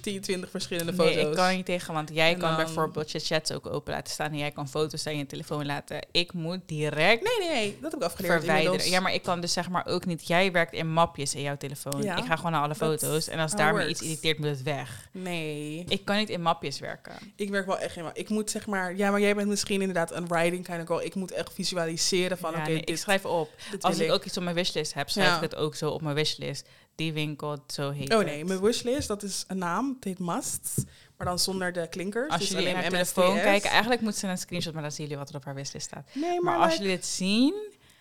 10, 0.00 0.20
20 0.20 0.50
verschillende 0.50 0.92
foto's. 0.94 1.14
Nee, 1.14 1.26
ik 1.28 1.34
kan 1.34 1.54
niet 1.56 1.66
tegen, 1.66 1.94
want 1.94 2.10
jij 2.12 2.32
En 2.32 2.38
kan 2.38 2.48
dan- 2.56 2.64
bijvoorbeeld 2.64 3.10
je 3.10 3.18
chats 3.18 3.52
ook 3.52 3.66
open 3.66 3.92
laten 3.92 4.12
staan 4.12 4.30
en 4.30 4.38
jij 4.38 4.50
kan 4.50 4.68
foto's 4.68 5.06
aan 5.06 5.16
je 5.16 5.26
telefoon 5.26 5.66
laten. 5.66 6.06
Ik 6.12 6.32
moet 6.32 6.60
direct 6.66 7.22
Nee, 7.22 7.48
nee, 7.48 7.56
nee, 7.56 7.78
dat 7.80 7.90
heb 7.90 8.00
ik 8.00 8.06
afgeleerd 8.06 8.32
verwijderen. 8.34 8.64
inmiddels. 8.72 8.94
Ja, 8.94 9.00
maar 9.00 9.14
ik 9.14 9.22
kan 9.22 9.40
dus 9.40 9.52
zeg 9.52 9.68
maar 9.68 9.86
ook 9.86 10.06
niet. 10.06 10.26
Jij 10.26 10.52
werkt 10.52 10.72
in 10.72 10.92
mapjes 10.92 11.34
in 11.34 11.42
jouw 11.42 11.56
telefoon. 11.56 12.02
Ja, 12.02 12.16
ik 12.16 12.24
ga 12.24 12.36
gewoon 12.36 12.52
naar 12.52 12.62
alle 12.62 12.74
foto's 12.74 13.28
en 13.28 13.38
als 13.38 13.50
how 13.52 13.60
daar 13.60 13.70
it 13.74 13.76
me 13.84 13.88
iets 13.88 14.02
irriteert, 14.02 14.38
moet 14.38 14.48
het 14.48 14.62
weg. 14.62 15.08
Nee, 15.12 15.84
Ik 15.88 16.04
kan 16.04 16.16
niet 16.16 16.28
in 16.30 16.42
mapjes 16.42 16.78
werken. 16.78 17.12
ik 17.36 17.48
werk 17.50 17.66
wel 17.66 17.78
echt 17.78 17.94
helemaal. 17.94 18.16
Ik 18.16 18.28
moet 18.28 18.50
zeg 18.50 18.66
maar, 18.66 18.96
ja, 18.96 19.10
maar 19.10 19.20
jij 19.20 19.34
bent 19.34 19.48
misschien 19.48 19.80
inderdaad 19.80 20.12
een 20.12 20.26
writing 20.26 20.64
kind 20.64 20.80
of 20.80 20.86
girl. 20.86 21.02
Ik 21.02 21.14
moet 21.14 21.32
echt 21.32 21.52
visualiseren 21.52 22.38
van, 22.38 22.52
Ja, 22.52 22.58
oké, 22.60 22.70
nee, 22.70 22.80
ik 22.84 22.96
schrijf 22.96 23.24
op. 23.24 23.50
Als 23.80 23.98
ik 23.98 24.10
ook 24.12 24.24
iets 24.24 24.36
op 24.36 24.42
mijn 24.42 24.54
wishlist 24.54 24.94
heb, 24.94 25.10
schrijf 25.10 25.28
Ja. 25.28 25.34
ik 25.36 25.40
het 25.42 25.56
ook 25.56 25.74
zo 25.74 25.90
op 25.90 26.02
mijn 26.02 26.14
wishlist. 26.14 26.68
Die 27.00 27.12
winkel, 27.12 27.58
zo 27.66 27.90
heet 27.90 28.14
Oh 28.14 28.24
nee, 28.24 28.44
mijn 28.44 28.60
wishlist, 28.60 29.08
dat 29.08 29.22
is 29.22 29.44
een 29.48 29.58
naam. 29.58 29.94
Het 29.94 30.04
heet 30.04 30.18
Musts, 30.18 30.74
maar 31.16 31.26
dan 31.26 31.38
zonder 31.38 31.72
de 31.72 31.88
klinkers. 31.88 32.30
Als 32.30 32.40
dus 32.40 32.48
jullie 32.48 32.74
MSTS. 32.74 32.88
telefoon 32.88 33.34
kijken, 33.34 33.70
eigenlijk 33.70 34.00
moeten 34.00 34.20
ze 34.20 34.26
een 34.26 34.38
screenshot, 34.38 34.72
maar 34.72 34.82
dan 34.82 34.92
zien 34.92 35.02
jullie 35.02 35.18
wat 35.18 35.28
er 35.28 35.36
op 35.36 35.44
haar 35.44 35.54
wishlist 35.54 35.86
staat. 35.86 36.08
Nee, 36.12 36.40
Maar, 36.40 36.42
maar, 36.42 36.62
als 36.62 36.70
like, 36.70 36.82
jullie 36.82 36.96
het 36.96 37.06
zien, 37.06 37.54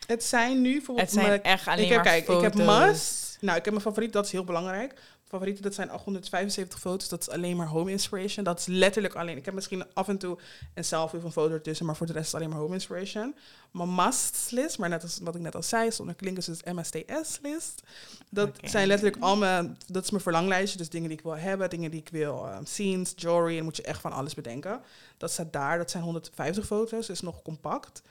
het 0.08 0.24
zijn 0.24 0.62
nu 0.62 0.72
bijvoorbeeld... 0.72 1.12
het 1.12 1.20
zijn 1.24 1.43
echt 1.43 1.68
alleen 1.68 1.84
ik 1.84 1.89
heb, 1.89 2.04
maar 2.04 2.06
kijk, 2.06 2.26
foto's. 2.26 2.43
ik 2.43 2.54
heb 2.54 2.66
Must. 2.66 3.38
Nou, 3.41 3.58
ik 3.58 3.64
heb 3.64 3.74
mijn 3.74 3.86
favoriet, 3.86 4.14
dat 4.14 4.26
is 4.26 4.32
heel 4.32 4.43
belangrijk. 4.43 4.93
Favorieten, 5.30 5.63
dat 5.63 5.73
zijn 5.73 5.89
875 5.89 6.80
foto's. 6.80 7.09
Dat 7.09 7.21
is 7.21 7.30
alleen 7.30 7.55
maar 7.55 7.67
home 7.67 7.91
inspiration. 7.91 8.43
Dat 8.43 8.59
is 8.59 8.65
letterlijk 8.65 9.15
alleen. 9.15 9.38
Ik 9.38 9.45
heb 9.45 9.53
misschien 9.53 9.93
af 9.93 10.07
en 10.07 10.17
toe 10.17 10.38
een 10.73 10.84
selfie 10.84 11.19
of 11.19 11.25
een 11.25 11.32
foto 11.32 11.53
ertussen, 11.53 11.86
maar 11.86 11.95
voor 11.95 12.05
de 12.05 12.13
rest 12.13 12.25
is 12.25 12.32
het 12.32 12.41
alleen 12.41 12.53
maar 12.53 12.61
home 12.61 12.73
inspiration. 12.73 13.36
Mijn 13.71 13.95
must 13.95 14.51
list, 14.51 14.77
maar 14.77 14.89
net 14.89 15.03
als 15.03 15.19
wat 15.21 15.36
ik 15.36 15.41
net 15.41 15.55
al 15.55 15.63
zei, 15.63 15.91
zonder 15.91 16.15
klinkers 16.15 16.49
is 16.49 16.57
het 16.63 16.75
MSTS 16.75 17.39
list. 17.41 17.84
Dat 18.30 18.57
zijn 18.63 18.88
letterlijk 18.88 19.23
al 19.23 19.38
mijn, 19.38 19.77
dat 19.88 20.03
is 20.03 20.09
mijn 20.09 20.23
verlanglijstje. 20.23 20.77
Dus 20.77 20.89
dingen 20.89 21.09
die 21.09 21.17
ik 21.17 21.23
wil 21.23 21.38
hebben, 21.38 21.69
dingen 21.69 21.91
die 21.91 21.99
ik 21.99 22.09
wil, 22.09 22.47
um, 22.47 22.65
scenes, 22.65 23.13
jewelry. 23.15 23.57
En 23.57 23.63
moet 23.63 23.77
je 23.77 23.84
echt 23.84 24.01
van 24.01 24.11
alles 24.11 24.34
bedenken. 24.34 24.82
Dat 25.17 25.32
staat 25.32 25.53
daar, 25.53 25.77
dat 25.77 25.91
zijn 25.91 26.03
150 26.03 26.65
foto's, 26.65 27.07
dus 27.07 27.21
nog 27.21 27.41
compact. 27.41 28.01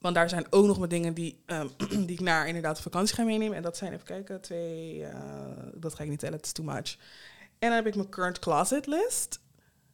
Want 0.00 0.14
daar 0.14 0.28
zijn 0.28 0.46
ook 0.50 0.66
nog 0.66 0.78
wat 0.78 0.90
dingen 0.90 1.14
die, 1.14 1.42
ehm, 1.46 1.68
die 2.06 2.10
ik 2.10 2.20
naar 2.20 2.46
inderdaad 2.46 2.80
vakantie 2.80 3.14
ga 3.14 3.22
meenemen. 3.22 3.56
En 3.56 3.62
dat 3.62 3.76
zijn, 3.76 3.92
even 3.92 4.06
kijken, 4.06 4.40
twee, 4.40 5.04
eh, 5.04 5.20
dat 5.74 5.94
ga 5.94 6.02
ik 6.02 6.08
niet 6.08 6.18
tellen, 6.18 6.36
het 6.36 6.46
is 6.46 6.52
too 6.52 6.64
much. 6.64 6.96
En 7.58 7.68
dan 7.68 7.72
heb 7.72 7.86
ik 7.86 7.94
mijn 7.94 8.08
current 8.08 8.38
closet 8.38 8.86
list. 8.86 9.40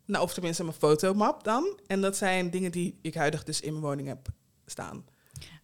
Nou, 0.05 0.25
of 0.25 0.33
tenminste 0.33 0.65
mijn 0.65 0.77
fotomap 0.77 1.45
dan. 1.45 1.79
En 1.87 2.01
dat 2.01 2.17
zijn 2.17 2.51
dingen 2.51 2.71
die 2.71 2.99
ik 3.03 3.15
huidig 3.15 3.45
dus 3.45 3.61
in 3.61 3.73
mijn 3.73 3.85
woning 3.85 4.09
heb 4.09 4.29
staan. 4.67 5.05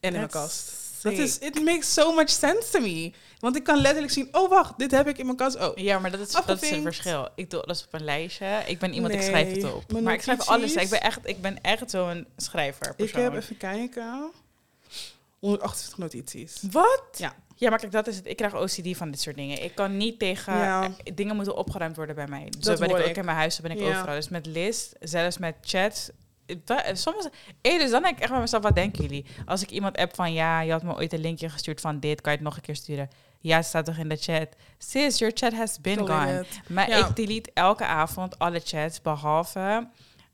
En 0.01 0.13
in 0.13 0.13
mijn 0.13 0.29
kast. 0.29 0.82
Dat 1.03 1.13
is, 1.13 1.39
it 1.39 1.65
makes 1.65 1.93
so 1.93 2.15
much 2.15 2.31
sense 2.31 2.71
to 2.71 2.81
me. 2.81 3.13
Want 3.39 3.57
ik 3.57 3.65
kan 3.65 3.81
letterlijk 3.81 4.13
zien, 4.13 4.29
oh 4.33 4.49
wacht, 4.51 4.79
dit 4.79 4.91
heb 4.91 5.09
ik 5.09 5.19
in 5.19 5.25
mijn 5.27 5.37
kast. 5.37 5.57
Oh, 5.61 5.77
Ja, 5.77 5.99
maar 5.99 6.11
dat 6.11 6.21
is, 6.21 6.27
dat 6.31 6.43
is 6.43 6.47
het 6.49 6.55
Afgevinkt. 6.55 6.83
verschil. 6.85 7.29
Ik 7.35 7.51
doe 7.51 7.61
alles 7.63 7.85
op 7.85 7.93
een 7.95 8.05
lijstje. 8.05 8.63
Ik 8.67 8.79
ben 8.79 8.93
iemand, 8.95 9.13
ik 9.13 9.19
Nee, 9.19 9.29
schrijf 9.29 9.55
het 9.55 9.73
op. 9.73 10.01
Maar 10.01 10.15
ik 10.15 10.23
schrijf 10.23 10.41
alles. 10.49 10.75
Ik 10.75 10.89
ben 10.89 11.01
echt, 11.01 11.19
ik 11.23 11.41
ben 11.41 11.61
echt 11.63 11.91
zo'n 11.91 12.27
schrijver. 12.37 12.93
ik 12.97 13.13
heb 13.13 13.35
even 13.35 13.57
kijken. 13.57 14.31
128 15.39 15.99
notities. 15.99 16.63
Wat? 16.71 17.03
Ja. 17.17 17.35
Ja, 17.57 17.71
maar 17.71 17.79
kijk, 17.79 17.93
dat 17.93 18.07
is 18.07 18.17
het. 18.17 18.27
Ik 18.27 18.37
krijg 18.37 18.55
OCD 18.55 18.97
van 18.97 19.11
dit 19.11 19.21
soort 19.21 19.37
dingen. 19.37 19.63
Ik 19.63 19.75
kan 19.75 19.97
niet 19.97 20.19
tegen... 20.19 20.53
Ja. 20.57 20.83
eh, 21.05 21.15
Dingen 21.15 21.37
moeten 21.37 21.57
opgeruimd 21.57 21.97
worden 21.97 22.15
bij 22.15 22.27
mij. 22.27 22.47
Zo 22.61 22.71
Dat 22.71 22.79
ben 22.81 22.89
ik 22.91 22.97
ook 22.97 23.03
ik. 23.03 23.17
in 23.17 23.25
mijn 23.25 23.37
huis, 23.37 23.55
zo 23.55 23.63
ben 23.63 23.71
ik 23.71 23.79
Ja. 23.79 23.89
overal. 23.99 24.15
Dus 24.15 24.29
met 24.29 24.47
list, 24.47 24.93
zelfs 25.01 25.39
met 25.39 25.55
chat... 25.63 26.11
Soms, 26.93 27.29
hey, 27.63 27.79
dus 27.79 27.91
dan 27.91 28.03
denk 28.03 28.15
ik 28.17 28.23
echt 28.23 28.31
bij 28.31 28.41
mezelf, 28.41 28.63
wat 28.63 28.75
denken 28.75 29.03
jullie? 29.03 29.27
Als 29.47 29.63
ik 29.63 29.71
iemand 29.71 29.97
app 29.97 30.15
van, 30.15 30.33
ja, 30.33 30.61
je 30.61 30.73
had 30.73 30.83
me 30.83 30.95
ooit 30.95 31.13
een 31.13 31.21
linkje 31.21 31.49
gestuurd 31.49 31.81
van 31.81 32.01
dit, 32.01 32.21
kan 32.21 32.33
je 32.33 32.39
het 32.39 32.47
nog 32.47 32.57
een 32.57 32.63
keer 32.63 32.77
sturen? 32.77 33.09
Ja, 33.41 33.57
het 33.57 33.67
staat 33.67 33.85
toch 33.85 33.97
in 33.97 34.09
de 34.09 34.17
chat. 34.17 34.49
Sis, 34.79 35.19
your 35.19 35.35
chat 35.37 35.53
has 35.53 35.81
been 35.81 35.97
Delete 35.97 36.13
gone. 36.13 36.41
it. 36.41 36.61
Maar 36.69 36.89
Ja. 36.89 37.07
ik 37.09 37.17
delete 37.17 37.51
elke 37.55 37.85
avond 37.85 38.39
alle 38.39 38.61
chats, 38.65 39.01
behalve 39.03 39.89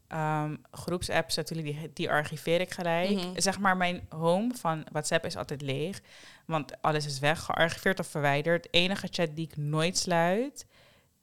ehm, 0.08 0.56
groepsapps 0.70 1.36
natuurlijk, 1.36 1.68
die, 1.68 1.90
die 1.94 2.10
archiveer 2.10 2.60
ik 2.60 2.70
gelijk. 2.72 3.10
Mhm. 3.10 3.26
Zeg 3.40 3.58
maar, 3.58 3.76
mijn 3.76 4.06
home 4.08 4.54
van 4.54 4.84
WhatsApp 4.92 5.24
is 5.24 5.36
altijd 5.36 5.62
leeg, 5.62 6.00
want 6.46 6.72
alles 6.82 7.06
is 7.06 7.18
weg, 7.18 7.40
gearchiveerd 7.40 7.98
of 8.00 8.06
verwijderd. 8.06 8.62
De 8.62 8.68
enige 8.70 9.08
chat 9.10 9.28
die 9.36 9.44
ik 9.50 9.56
nooit 9.56 9.98
sluit, 9.98 10.66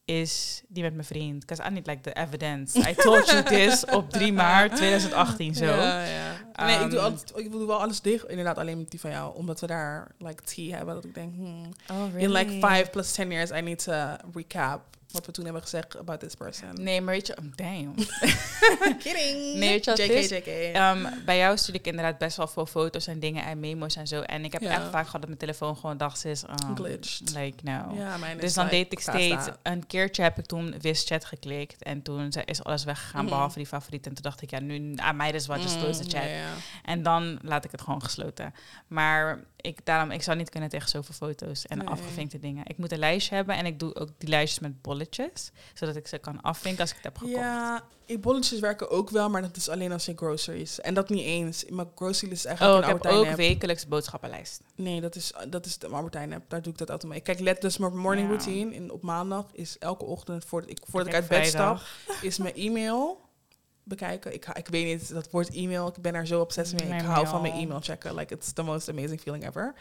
is 0.05 0.61
die 0.67 0.83
met 0.83 0.93
mijn 0.93 1.05
vriend. 1.05 1.39
Because 1.39 1.69
I 1.69 1.73
need 1.73 1.87
like 1.87 2.01
the 2.01 2.13
evidence. 2.13 2.89
I 2.89 2.93
told 2.93 3.25
you 3.25 3.43
this 3.43 3.85
op 3.97 4.09
3 4.09 4.33
maart 4.33 4.75
2018 4.75 5.55
zo. 5.55 5.65
Ja, 5.65 6.03
ja. 6.03 6.33
Nee, 6.65 6.79
ik 6.79 6.89
doe, 6.89 6.99
Ehm, 6.99 7.05
altijd, 7.05 7.31
ik 7.35 7.51
doe 7.51 7.67
wel 7.67 7.81
alles 7.81 8.01
dicht. 8.01 8.29
Inderdaad, 8.29 8.57
alleen 8.57 8.77
met 8.77 8.91
die 8.91 8.99
van 8.99 9.09
jou. 9.09 9.35
Omdat 9.35 9.59
we 9.59 9.67
daar 9.67 10.11
like 10.17 10.43
tea 10.43 10.75
hebben. 10.77 10.95
Dat 10.95 11.05
ik 11.05 11.13
denk, 11.13 11.35
hmm, 11.35 11.69
Oh, 11.91 12.19
in 12.19 12.31
like 12.31 12.51
five 12.51 12.87
plus 12.91 13.11
ten 13.11 13.31
years, 13.31 13.51
I 13.51 13.61
need 13.61 13.83
to 13.83 14.15
recap 14.33 14.81
wat 15.11 15.25
we 15.25 15.31
toen 15.31 15.43
hebben 15.43 15.61
gezegd 15.61 15.97
about 15.97 16.19
this 16.19 16.35
person. 16.35 16.69
Nee, 16.73 17.01
maar 17.01 17.13
weet 17.13 17.27
je, 17.27 17.37
oh, 17.37 17.45
damn. 17.55 17.93
Kidding. 19.03 19.55
Nee, 19.55 19.69
weet 19.69 19.85
je 19.85 19.91
wat 19.91 19.99
JK, 19.99 20.09
is? 20.09 20.29
JK. 20.29 20.45
Ehm, 20.45 21.05
bij 21.25 21.37
jou 21.37 21.57
stuur 21.57 21.75
ik 21.75 21.87
inderdaad 21.87 22.17
best 22.17 22.37
wel 22.37 22.47
veel 22.47 22.65
foto's 22.65 23.07
en 23.07 23.19
dingen 23.19 23.45
en 23.45 23.59
memo's 23.59 23.95
en 23.95 24.07
zo. 24.07 24.21
En 24.21 24.45
ik 24.45 24.51
heb 24.51 24.61
echt 24.61 24.81
vaak 24.89 25.05
gehad 25.05 25.11
dat 25.11 25.25
mijn 25.25 25.37
telefoon 25.37 25.77
gewoon 25.77 25.97
dacht, 25.97 26.25
is 26.25 26.43
um, 26.43 26.75
Glitched. 26.75 27.33
Like, 27.35 27.57
no. 27.63 27.95
ja, 27.95 28.17
mijn 28.17 28.35
Dus 28.37 28.45
is 28.45 28.53
dan 28.53 28.63
like 28.65 28.75
deed 28.75 28.91
ik 28.91 28.99
steeds, 28.99 29.47
een 29.63 29.87
keertje 29.87 30.23
heb 30.23 30.37
ik 30.37 30.45
toen 30.45 30.75
Wischat 30.81 31.25
geklikt 31.25 31.83
en 31.83 32.01
toen 32.01 32.31
is 32.45 32.63
alles 32.63 32.83
weggegaan 32.83 33.21
Mhm. 33.25 33.29
behalve 33.33 33.57
die 33.57 33.67
favoriet. 33.67 34.05
En 34.07 34.13
toen 34.13 34.23
dacht 34.23 34.41
ik, 34.41 34.49
ja, 34.49 34.59
nu, 34.59 34.75
I 34.75 35.11
might 35.15 35.35
as 35.35 35.47
well 35.47 35.59
just 35.59 35.79
close 35.79 35.99
the 35.99 36.05
Mm, 36.05 36.09
chat. 36.21 36.29
En 36.83 37.03
dan 37.03 37.39
laat 37.41 37.65
ik 37.65 37.71
het 37.71 37.81
gewoon 37.81 38.03
gesloten. 38.03 38.53
Maar 38.87 39.39
ik, 39.61 39.79
daarom, 39.85 40.11
ik 40.11 40.23
zou 40.23 40.37
niet 40.37 40.49
kunnen 40.49 40.69
tegen 40.69 40.89
zoveel 40.89 41.15
foto's 41.15 41.65
en 41.65 41.77
Nee. 41.77 41.87
afgevinkte 41.87 42.39
dingen. 42.39 42.63
Ik 42.67 42.77
moet 42.77 42.91
een 42.91 42.99
lijstje 42.99 43.35
hebben 43.35 43.55
en 43.55 43.65
ik 43.65 43.79
doe 43.79 43.95
ook 43.95 44.09
die 44.17 44.29
lijstjes 44.29 44.59
met 44.59 44.81
bolletjes, 44.95 45.51
zodat 45.73 45.95
ik 45.95 46.07
ze 46.07 46.17
kan 46.17 46.41
afvinken 46.41 46.81
als 46.81 46.89
ik 46.89 46.95
het 46.95 47.05
heb 47.05 47.17
gekocht. 47.17 47.35
Ja, 47.37 47.83
die 48.05 48.19
bolletjes 48.19 48.59
werken 48.59 48.89
ook 48.89 49.09
wel, 49.09 49.29
maar 49.29 49.41
dat 49.41 49.55
is 49.55 49.69
alleen 49.69 49.91
als 49.91 50.05
je 50.05 50.13
groceries. 50.15 50.81
En 50.81 50.93
dat 50.93 51.09
niet 51.09 51.25
eens. 51.25 51.65
Mijn 51.69 51.87
grocery 51.95 52.29
list 52.29 52.45
is 52.45 52.45
eigenlijk 52.45 52.77
Oh, 52.87 52.95
ik 52.95 53.03
heb 53.03 53.11
ook 53.13 53.25
app. 53.27 53.35
wekelijks 53.35 53.87
boodschappenlijst. 53.87 54.61
Nee, 54.75 55.01
dat 55.01 55.15
is, 55.15 55.33
dat 55.49 55.65
is 55.65 55.77
de 55.77 55.87
Albertijn 55.87 56.33
app. 56.33 56.49
Daar 56.49 56.61
doe 56.61 56.71
ik 56.71 56.77
dat 56.77 56.89
altijd 56.91 57.11
mee. 57.11 57.21
Kijk, 57.21 57.39
let 57.39 57.61
dus 57.61 57.77
mijn 57.77 57.97
morning 57.97 58.29
Ja. 58.29 58.33
routine. 58.35 58.73
In, 58.75 58.91
op 58.91 59.01
maandag 59.01 59.45
is 59.53 59.77
elke 59.77 60.05
ochtend, 60.05 60.45
voordat 60.45 60.69
ik, 60.69 60.79
voordat 60.89 61.07
ik, 61.07 61.13
heb 61.13 61.31
uit 61.31 61.41
bed 61.41 61.49
stap, 61.49 61.79
is 62.21 62.37
mijn 62.37 62.55
e-mail 62.55 63.23
bekijken. 63.83 64.33
Ik, 64.33 64.47
ik 64.47 64.67
weet 64.67 64.85
niet, 64.85 65.09
dat 65.13 65.29
woord 65.31 65.53
e-mail, 65.55 65.87
ik 65.87 66.01
ben 66.01 66.13
daar 66.13 66.27
zo 66.27 66.41
obsessief 66.41 66.79
mee. 66.79 66.89
Mijn 66.89 67.01
ik 67.01 67.07
hou 67.07 67.27
van 67.27 67.41
mijn 67.41 67.53
e-mail 67.53 67.79
checken. 67.81 68.15
Like, 68.15 68.33
it's 68.33 68.53
the 68.53 68.63
most 68.63 68.89
amazing 68.89 69.21
feeling 69.21 69.47
ever. 69.47 69.73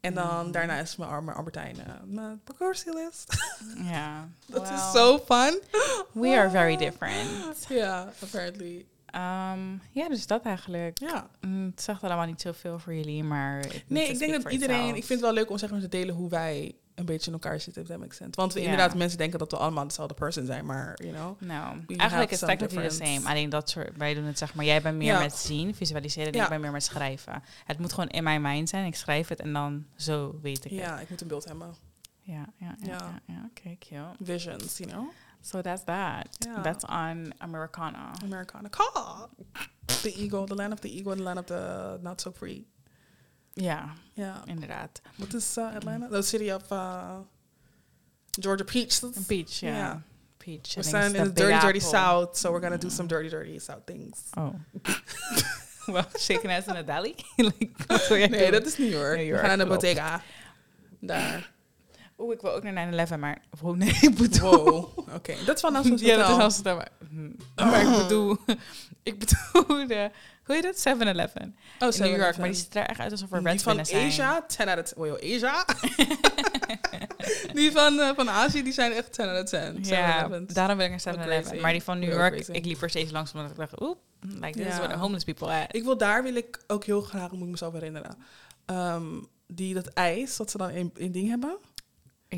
En 0.00 0.14
dan 0.14 0.46
Mm. 0.46 0.52
daarna 0.52 0.78
is 0.78 0.96
mijn, 0.96 1.10
Ar- 1.10 1.22
mijn 1.24 1.36
Albertijn, 1.36 1.76
eh, 1.80 1.92
mijn 2.04 2.40
list. 2.84 3.36
Ja. 3.92 4.28
dat 4.46 4.62
Well, 4.62 4.74
is 4.74 4.90
zo 4.92 5.18
fun. 5.18 5.60
We 6.12 6.28
are 6.36 6.50
very 6.50 6.76
different. 6.76 7.28
Ja, 7.68 8.12
apparently. 8.22 8.86
Ehm, 9.06 9.60
ja, 9.90 10.08
dus 10.08 10.26
dat 10.26 10.42
eigenlijk. 10.44 10.98
Ja. 10.98 11.26
Mm, 11.40 11.66
Het 11.70 11.82
zegt 11.82 12.02
allemaal 12.04 12.26
niet 12.26 12.40
zoveel 12.40 12.78
voor 12.78 12.94
jullie, 12.94 13.24
maar... 13.24 13.64
Nee, 13.86 14.08
ik 14.08 14.18
denk 14.18 14.42
dat 14.42 14.52
iedereen... 14.52 14.76
itself. 14.76 14.96
Ik 14.96 15.04
vind 15.04 15.08
het 15.08 15.20
wel 15.20 15.32
leuk 15.32 15.50
om 15.50 15.58
zeg 15.58 15.70
maar, 15.70 15.80
te 15.80 15.88
delen 15.88 16.14
hoe 16.14 16.28
wij 16.28 16.74
een 17.00 17.06
beetje 17.06 17.26
in 17.26 17.32
elkaar 17.32 17.60
zitten, 17.60 17.82
if 17.82 17.88
that 17.88 17.98
makes 17.98 18.16
sense. 18.16 18.40
Want 18.40 18.52
we 18.52 18.58
Ja. 18.60 18.64
inderdaad, 18.70 18.94
mensen 18.94 19.18
denken 19.18 19.38
dat 19.38 19.50
we 19.50 19.56
allemaal 19.56 19.86
dezelfde 19.86 20.14
person 20.14 20.46
zijn, 20.46 20.66
maar, 20.66 20.98
you 21.02 21.12
know... 21.14 21.40
Nou, 21.40 21.84
eigenlijk 21.96 22.30
is 22.30 22.40
het 22.40 22.48
technically 22.50 22.88
the 22.88 22.94
same. 22.94 23.20
Alleen 23.28 23.50
dat 23.50 23.68
soort, 23.70 23.96
wij 23.96 24.14
doen 24.14 24.24
het 24.24 24.38
zeg 24.38 24.54
maar, 24.54 24.64
jij 24.64 24.82
bent 24.82 24.96
meer 24.96 25.12
Ja. 25.12 25.18
met 25.20 25.34
zien, 25.36 25.74
visualiseren, 25.74 26.32
en 26.32 26.38
Ja. 26.38 26.42
ik 26.44 26.48
ben 26.50 26.60
meer 26.60 26.72
met 26.72 26.82
schrijven. 26.84 27.42
Het 27.64 27.78
moet 27.78 27.92
gewoon 27.92 28.08
in 28.08 28.22
mijn 28.22 28.42
mind 28.42 28.68
zijn. 28.68 28.86
Ik 28.86 28.94
schrijf 28.94 29.28
het 29.28 29.40
en 29.40 29.52
dan 29.52 29.86
zo 29.96 30.38
weet 30.42 30.64
ik 30.64 30.70
het. 30.70 30.80
Ja, 30.80 31.00
ik 31.00 31.10
moet 31.10 31.20
een 31.20 31.28
beeld 31.28 31.44
hebben. 31.44 31.74
Ja, 32.20 32.34
ja, 32.56 32.74
ja. 32.80 32.86
Ja. 32.86 32.96
ja, 32.96 33.20
ja. 33.34 33.48
Oké, 33.50 33.76
cute. 33.78 34.04
Visions, 34.22 34.78
you 34.78 34.90
know? 34.90 35.08
So 35.40 35.60
that's 35.60 35.84
that. 35.84 36.26
Ja. 36.38 36.60
That's 36.62 36.84
on 36.84 37.32
Americana. 37.38 38.10
Americana. 38.24 38.68
Car. 38.68 39.28
The 40.02 40.12
ego, 40.14 40.44
the 40.44 40.54
land 40.54 40.72
of 40.72 40.78
the 40.78 40.88
ego, 40.90 41.14
the 41.14 41.22
land 41.22 41.38
of 41.38 41.44
the 41.44 41.98
not 42.02 42.20
so 42.20 42.32
free. 42.32 42.66
Ja, 43.54 43.92
Ja. 44.12 44.42
inderdaad. 44.46 45.00
What 45.16 45.34
is 45.34 45.56
uh, 45.58 45.74
Atlanta? 45.74 46.08
The 46.08 46.22
city 46.22 46.50
of 46.52 46.70
uh, 46.72 47.18
Georgia 48.40 48.64
Peach. 48.64 49.00
Peach, 49.26 49.60
ja. 49.60 49.76
Ja. 49.76 50.02
Peach. 50.38 50.72
I 50.76 50.80
We're 50.80 50.82
standing 50.88 51.16
in 51.22 51.34
the 51.34 51.40
dirty, 51.40 51.52
Big 51.52 51.60
dirty 51.60 51.80
South, 51.80 52.36
so 52.36 52.50
we're 52.50 52.60
gonna 52.62 52.78
do 52.78 52.90
some 52.90 53.08
dirty, 53.08 53.28
dirty 53.28 53.58
South 53.58 53.84
things. 53.86 54.22
Oh. 54.36 54.54
well, 55.88 56.06
shaking 56.18 56.50
ass 56.50 56.66
in 56.68 56.76
a 56.76 56.82
deli? 56.82 57.14
like, 57.38 57.70
wat 57.88 58.08
Nee, 58.30 58.50
dat 58.50 58.66
is 58.66 58.78
New 58.78 58.90
York. 58.90 59.16
New 59.16 59.24
We 59.24 59.24
York, 59.26 59.40
gaan 59.46 59.58
naar 59.58 59.66
de. 59.66 59.72
Bottega. 59.72 60.22
Daar. 61.00 61.50
Oeh, 62.20 62.34
ik 62.34 62.40
wil 62.40 62.52
ook 62.52 62.62
naar 62.62 63.08
9-11, 63.08 63.18
maar... 63.18 63.42
Oh, 63.62 63.76
nee, 63.76 63.98
ik 64.00 64.14
bedoel... 64.14 64.50
Wow. 64.50 64.98
Oké, 65.14 65.34
dat 65.46 65.54
is 65.54 65.60
van 65.60 65.72
Ja, 65.96 66.16
dat 66.16 66.28
is. 66.28 66.42
Amsterdam. 66.42 66.76
Maar, 66.76 66.90
hm, 67.10 67.30
maar 67.54 67.82
ik 67.82 68.02
bedoel... 68.02 68.36
ik 69.02 69.18
bedoel 69.18 69.86
de... 69.86 70.10
Hoe 70.44 70.54
heet 70.54 70.84
dat? 70.84 70.96
7-Eleven. 70.96 71.56
Oh, 71.78 71.94
in 71.94 72.02
New 72.02 72.16
York. 72.16 72.36
Maar 72.36 72.46
die 72.46 72.56
ziet 72.56 72.74
er 72.74 72.86
echt 72.86 73.00
uit 73.00 73.10
alsof 73.10 73.32
er 73.32 73.42
Reds 73.42 73.62
van 73.62 73.86
zijn. 73.86 74.06
Asia, 74.06 74.42
10 74.42 74.68
out 74.68 74.78
of 74.78 74.84
10. 74.84 74.96
Wow, 74.96 75.34
Asia? 75.34 75.64
die 77.54 77.72
van, 77.72 78.00
eh, 78.00 78.10
van 78.14 78.30
Azië, 78.30 78.62
die 78.62 78.72
zijn 78.72 78.92
echt 78.92 79.12
10 79.12 79.24
out 79.28 79.42
of 79.42 79.48
10. 79.48 79.78
Ja, 79.82 80.24
7-Elevens. 80.24 80.54
daarom 80.54 80.76
wil 80.76 80.86
ik 80.86 80.90
naar 80.90 81.00
What 81.02 81.14
7-Eleven. 81.14 81.42
crazy. 81.42 81.62
Maar 81.62 81.72
die 81.72 81.82
van 81.82 81.98
New 81.98 82.12
York, 82.12 82.48
ik 82.48 82.64
liep 82.64 82.82
er 82.82 82.90
steeds 82.90 83.10
langs 83.10 83.32
omdat 83.32 83.50
ik 83.50 83.56
dacht... 83.56 83.82
Oep, 83.82 83.98
like 84.20 84.58
this 84.58 84.66
is 84.66 84.76
where 84.76 84.92
the 84.92 84.98
homeless 84.98 85.24
people 85.24 85.46
at. 85.46 85.74
Ik 85.74 85.84
wil 85.84 85.96
daar 85.96 86.22
wil 86.22 86.34
ik 86.34 86.60
ook 86.66 86.84
heel 86.84 87.00
graag, 87.00 87.30
moet 87.30 87.42
ik 87.42 87.48
mezelf 87.48 87.72
herinneren. 87.72 88.16
Ehm, 88.66 89.04
die 89.46 89.74
dat 89.74 89.86
ijs, 89.86 90.36
wat 90.36 90.50
ze 90.50 90.58
dan 90.58 90.70
in, 90.70 90.90
in 90.94 91.12
ding 91.12 91.28
hebben. 91.28 91.58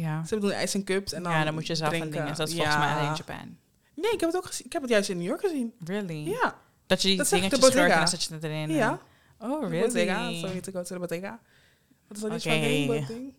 Ja. 0.00 0.24
Ze 0.24 0.38
doen 0.38 0.50
ijs 0.50 0.74
in 0.74 0.84
cups 0.84 1.12
en 1.12 1.22
dan 1.22 1.32
ja, 1.32 1.44
dan 1.44 1.54
moet 1.54 1.66
je 1.66 1.74
zelf 1.74 1.90
drinken. 1.90 2.18
een 2.18 2.24
ding. 2.24 2.36
Dat 2.36 2.48
is 2.48 2.54
volgens 2.54 2.76
mij 2.76 2.92
alleen 2.94 3.08
in 3.08 3.14
Japan. 3.16 3.56
Nee, 3.94 4.10
ik 4.12 4.20
heb 4.20 4.28
het 4.28 4.36
ook 4.36 4.46
gezien. 4.46 4.66
Ik 4.66 4.72
heb 4.72 4.82
het 4.82 4.90
juist 4.90 5.08
in 5.08 5.16
New 5.18 5.26
York 5.26 5.40
gezien. 5.40 5.72
Really? 5.84 6.28
Ja. 6.28 6.54
Dat 6.86 7.02
je 7.02 7.08
die 7.08 7.16
Dat 7.16 7.28
dingetjes 7.28 7.60
scheurt 7.66 7.90
en 7.90 7.98
dan 7.98 8.08
zet 8.08 8.24
je 8.24 8.34
het 8.34 8.44
erin. 8.44 8.68
en- 8.70 8.74
Ja. 8.74 8.98
Oh, 9.38 9.60
De 9.60 9.66
really? 9.68 9.82
Bottega. 9.86 10.32
So 10.32 10.46
we 10.46 10.52
need 10.52 10.62
to 10.62 10.72
go 10.72 10.82
to 10.82 10.94
the 10.94 10.98
Bottega. 10.98 11.40
Wat 12.08 12.16
is 12.16 12.22
dat 12.22 12.32
iets 12.34 12.44
van 12.44 13.06
thing? 13.06 13.34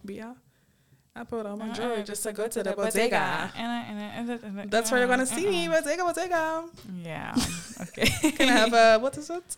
Bia? 0.00 0.34
I 1.18 1.24
put 1.24 1.44
on 1.44 1.58
my 1.58 1.64
Uh, 1.68 1.74
jewelry 1.74 2.02
just 2.02 2.22
to 2.22 2.32
go 2.34 2.48
to 2.48 2.62
the. 2.62 2.74
En, 2.74 2.90
en, 3.56 3.96
en, 3.98 4.28
en, 4.42 4.58
en, 4.58 4.68
That's 4.68 4.90
where 4.90 5.06
you're 5.06 5.08
gonna 5.08 5.24
see 5.40 5.50
me. 5.50 5.68
Bottega, 5.68 6.04
Bottega. 6.04 6.62
Ja, 7.02 7.34
oké. 7.86 8.04
Can 8.36 8.46
I 8.48 8.50
have 8.50 8.76
a, 8.76 8.98
what 9.00 9.16
is 9.16 9.28
it? 9.28 9.56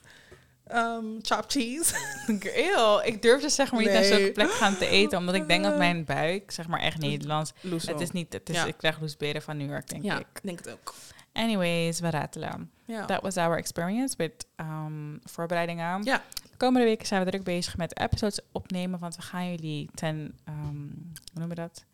Um, 0.75 1.19
chopped 1.23 1.53
cheese. 1.53 1.95
Eeuw, 2.55 3.01
ik 3.01 3.23
durf 3.23 3.41
dus 3.43 3.55
zeg 3.55 3.73
maar 3.73 3.81
niet 3.81 3.91
naar 3.91 4.01
Nee. 4.01 4.09
zulke 4.13 4.33
plekken 4.33 4.57
gaan 4.57 4.77
te 4.77 4.87
eten, 4.87 5.19
omdat 5.19 5.35
ik 5.35 5.47
denk 5.49 5.65
dat 5.65 5.77
mijn 5.77 6.05
buik, 6.05 6.51
zeg 6.51 6.69
maar 6.69 6.81
echt 6.81 6.99
Nederlands, 6.99 7.53
het 7.87 8.01
is 8.01 8.11
niet, 8.11 8.33
het 8.33 8.49
is, 8.49 8.57
Ja. 8.57 8.65
ik 8.65 8.77
krijg 8.77 9.01
loesberen 9.01 9.43
van 9.43 9.57
New 9.57 9.69
York, 9.71 9.89
denk 9.89 10.03
Ja, 10.03 10.19
ik. 10.19 10.27
denk 10.43 10.59
het 10.59 10.71
ook. 10.73 10.95
Anyways, 11.33 12.01
we 12.01 12.11
ratelen. 12.11 12.71
Ja. 12.87 13.05
That 13.05 13.23
was 13.23 13.37
our 13.37 13.57
experience 13.57 14.17
with 14.17 14.47
um, 14.57 15.21
voorbereidingen. 15.25 16.03
Ja. 16.03 16.23
De 16.51 16.57
komende 16.57 16.87
weken 16.87 17.07
zijn 17.07 17.25
we 17.25 17.31
druk 17.31 17.45
bezig 17.45 17.77
met 17.77 17.99
episodes 17.99 18.41
opnemen, 18.53 18.99
want 19.01 19.17
we 19.17 19.23
gaan 19.23 19.51
jullie 19.51 19.89
ten, 19.95 20.39
um, 20.49 21.13
hoe 21.15 21.33
noemen 21.41 21.49
we 21.57 21.63
dat? 21.63 21.85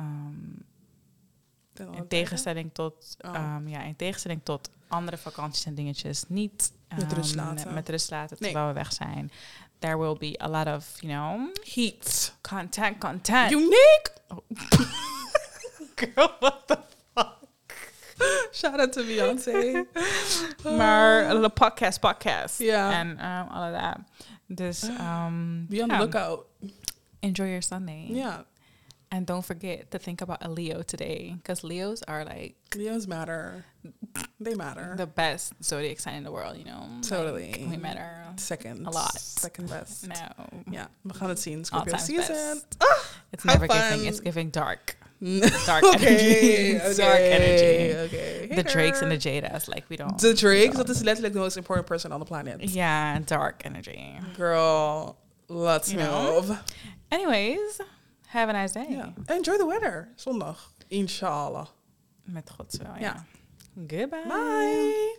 Um, 0.00 0.64
in 1.94 2.08
tegenstelling 2.08 2.70
tot, 2.72 3.16
Oh. 3.20 3.56
ja, 3.66 3.82
in 3.82 3.96
tegenstelling 3.96 4.40
tot 4.42 4.70
andere 4.88 5.16
vakanties 5.16 5.64
en 5.64 5.74
dingetjes 5.74 6.24
niet 6.28 6.72
Met 6.98 7.12
rust 7.12 7.34
um, 7.34 7.40
laten. 7.40 7.74
Met 7.74 7.88
rust 7.88 8.10
laten 8.10 8.36
Nee. 8.40 8.50
terwijl 8.50 8.72
we 8.72 8.78
weg 8.78 8.92
zijn. 8.92 9.30
There 9.78 9.98
will 9.98 10.16
be 10.18 10.40
a 10.42 10.48
lot 10.48 10.66
of, 10.66 11.00
you 11.00 11.12
know, 11.12 11.54
Heat. 11.74 12.34
content, 12.40 12.98
content. 12.98 13.50
Unique. 13.50 14.12
Girl, 16.14 16.30
what 16.40 16.66
the 16.66 16.78
Shout 18.52 18.78
out 18.80 18.92
to 18.92 19.04
Beyoncé. 19.04 19.84
Maar 20.78 21.30
een 21.30 21.52
podcast, 21.52 22.00
podcast. 22.00 22.58
Ja. 22.58 22.92
En 22.92 23.08
um, 23.08 23.48
all 23.48 23.72
of 23.72 23.80
that. 23.80 23.96
Dus, 24.46 24.82
um, 24.82 25.66
Be 25.68 25.82
on 25.82 25.88
the 25.88 25.94
ja, 25.94 25.98
lookout. 25.98 26.40
enjoy 27.20 27.46
your 27.46 27.62
Sunday. 27.62 28.06
Ja. 28.08 28.44
And 29.14 29.26
don't 29.26 29.44
forget 29.44 29.92
to 29.92 29.98
think 30.00 30.22
about 30.22 30.38
a 30.44 30.50
Leo 30.50 30.82
today. 30.82 31.34
Because 31.36 31.62
Leos 31.62 32.02
are 32.02 32.24
like 32.24 32.56
Leos 32.74 33.06
matter. 33.06 33.64
They 34.40 34.56
matter. 34.56 34.94
the 34.96 35.06
best 35.06 35.52
zodiac 35.62 36.00
sign 36.00 36.16
in 36.16 36.24
the 36.24 36.32
world, 36.32 36.56
you 36.58 36.64
know? 36.64 36.88
Totally. 37.00 37.52
Like, 37.52 37.70
we 37.70 37.76
matter. 37.76 38.10
Second. 38.36 38.84
A 38.84 38.90
lot. 38.90 39.16
Second 39.16 39.70
best. 39.70 40.08
No. 40.08 40.64
Yeah. 40.68 40.86
het 41.20 41.40
zien. 41.40 41.58
All 41.58 41.64
Scorpio 41.64 41.96
season. 41.96 42.34
best. 42.34 42.76
Ah, 42.80 43.04
it's 43.32 43.44
never 43.44 43.68
giving. 43.68 44.04
It's 44.06 44.20
giving 44.20 44.50
dark. 44.50 44.96
Dark 45.66 45.84
energy. 45.84 46.78
Dark 46.96 47.20
energy. 47.20 47.94
Okay. 47.94 48.50
The 48.50 48.64
Drakes 48.64 49.00
and 49.00 49.12
the 49.12 49.16
Jadas, 49.16 49.68
like 49.68 49.84
we 49.88 49.96
don't. 49.96 50.18
The 50.18 50.34
Drakes, 50.34 50.76
dat 50.76 50.88
is 50.88 51.02
letterlijk 51.02 51.32
the 51.32 51.38
most 51.38 51.56
important 51.56 51.86
person 51.86 52.12
on 52.12 52.18
the 52.18 52.26
planet. 52.26 52.60
Yeah, 52.62 53.20
dark 53.24 53.62
energy. 53.64 54.18
Girl, 54.36 55.16
let's 55.48 55.92
You 55.92 55.98
know? 55.98 56.42
move. 56.42 56.58
Anyways, 57.10 57.80
have 58.34 58.48
a 58.48 58.52
nice 58.52 58.72
day. 58.72 58.86
Ja. 58.96 59.12
Enjoy 59.26 59.56
the 59.56 59.66
weather. 59.66 60.08
Zondag. 60.16 60.70
Inshallah. 60.88 61.66
Met 62.24 62.50
Gods 62.50 62.76
wil, 62.76 62.86
Ja. 62.86 62.98
ja. 62.98 63.24
Goodbye. 63.74 64.24
Bye. 64.28 65.18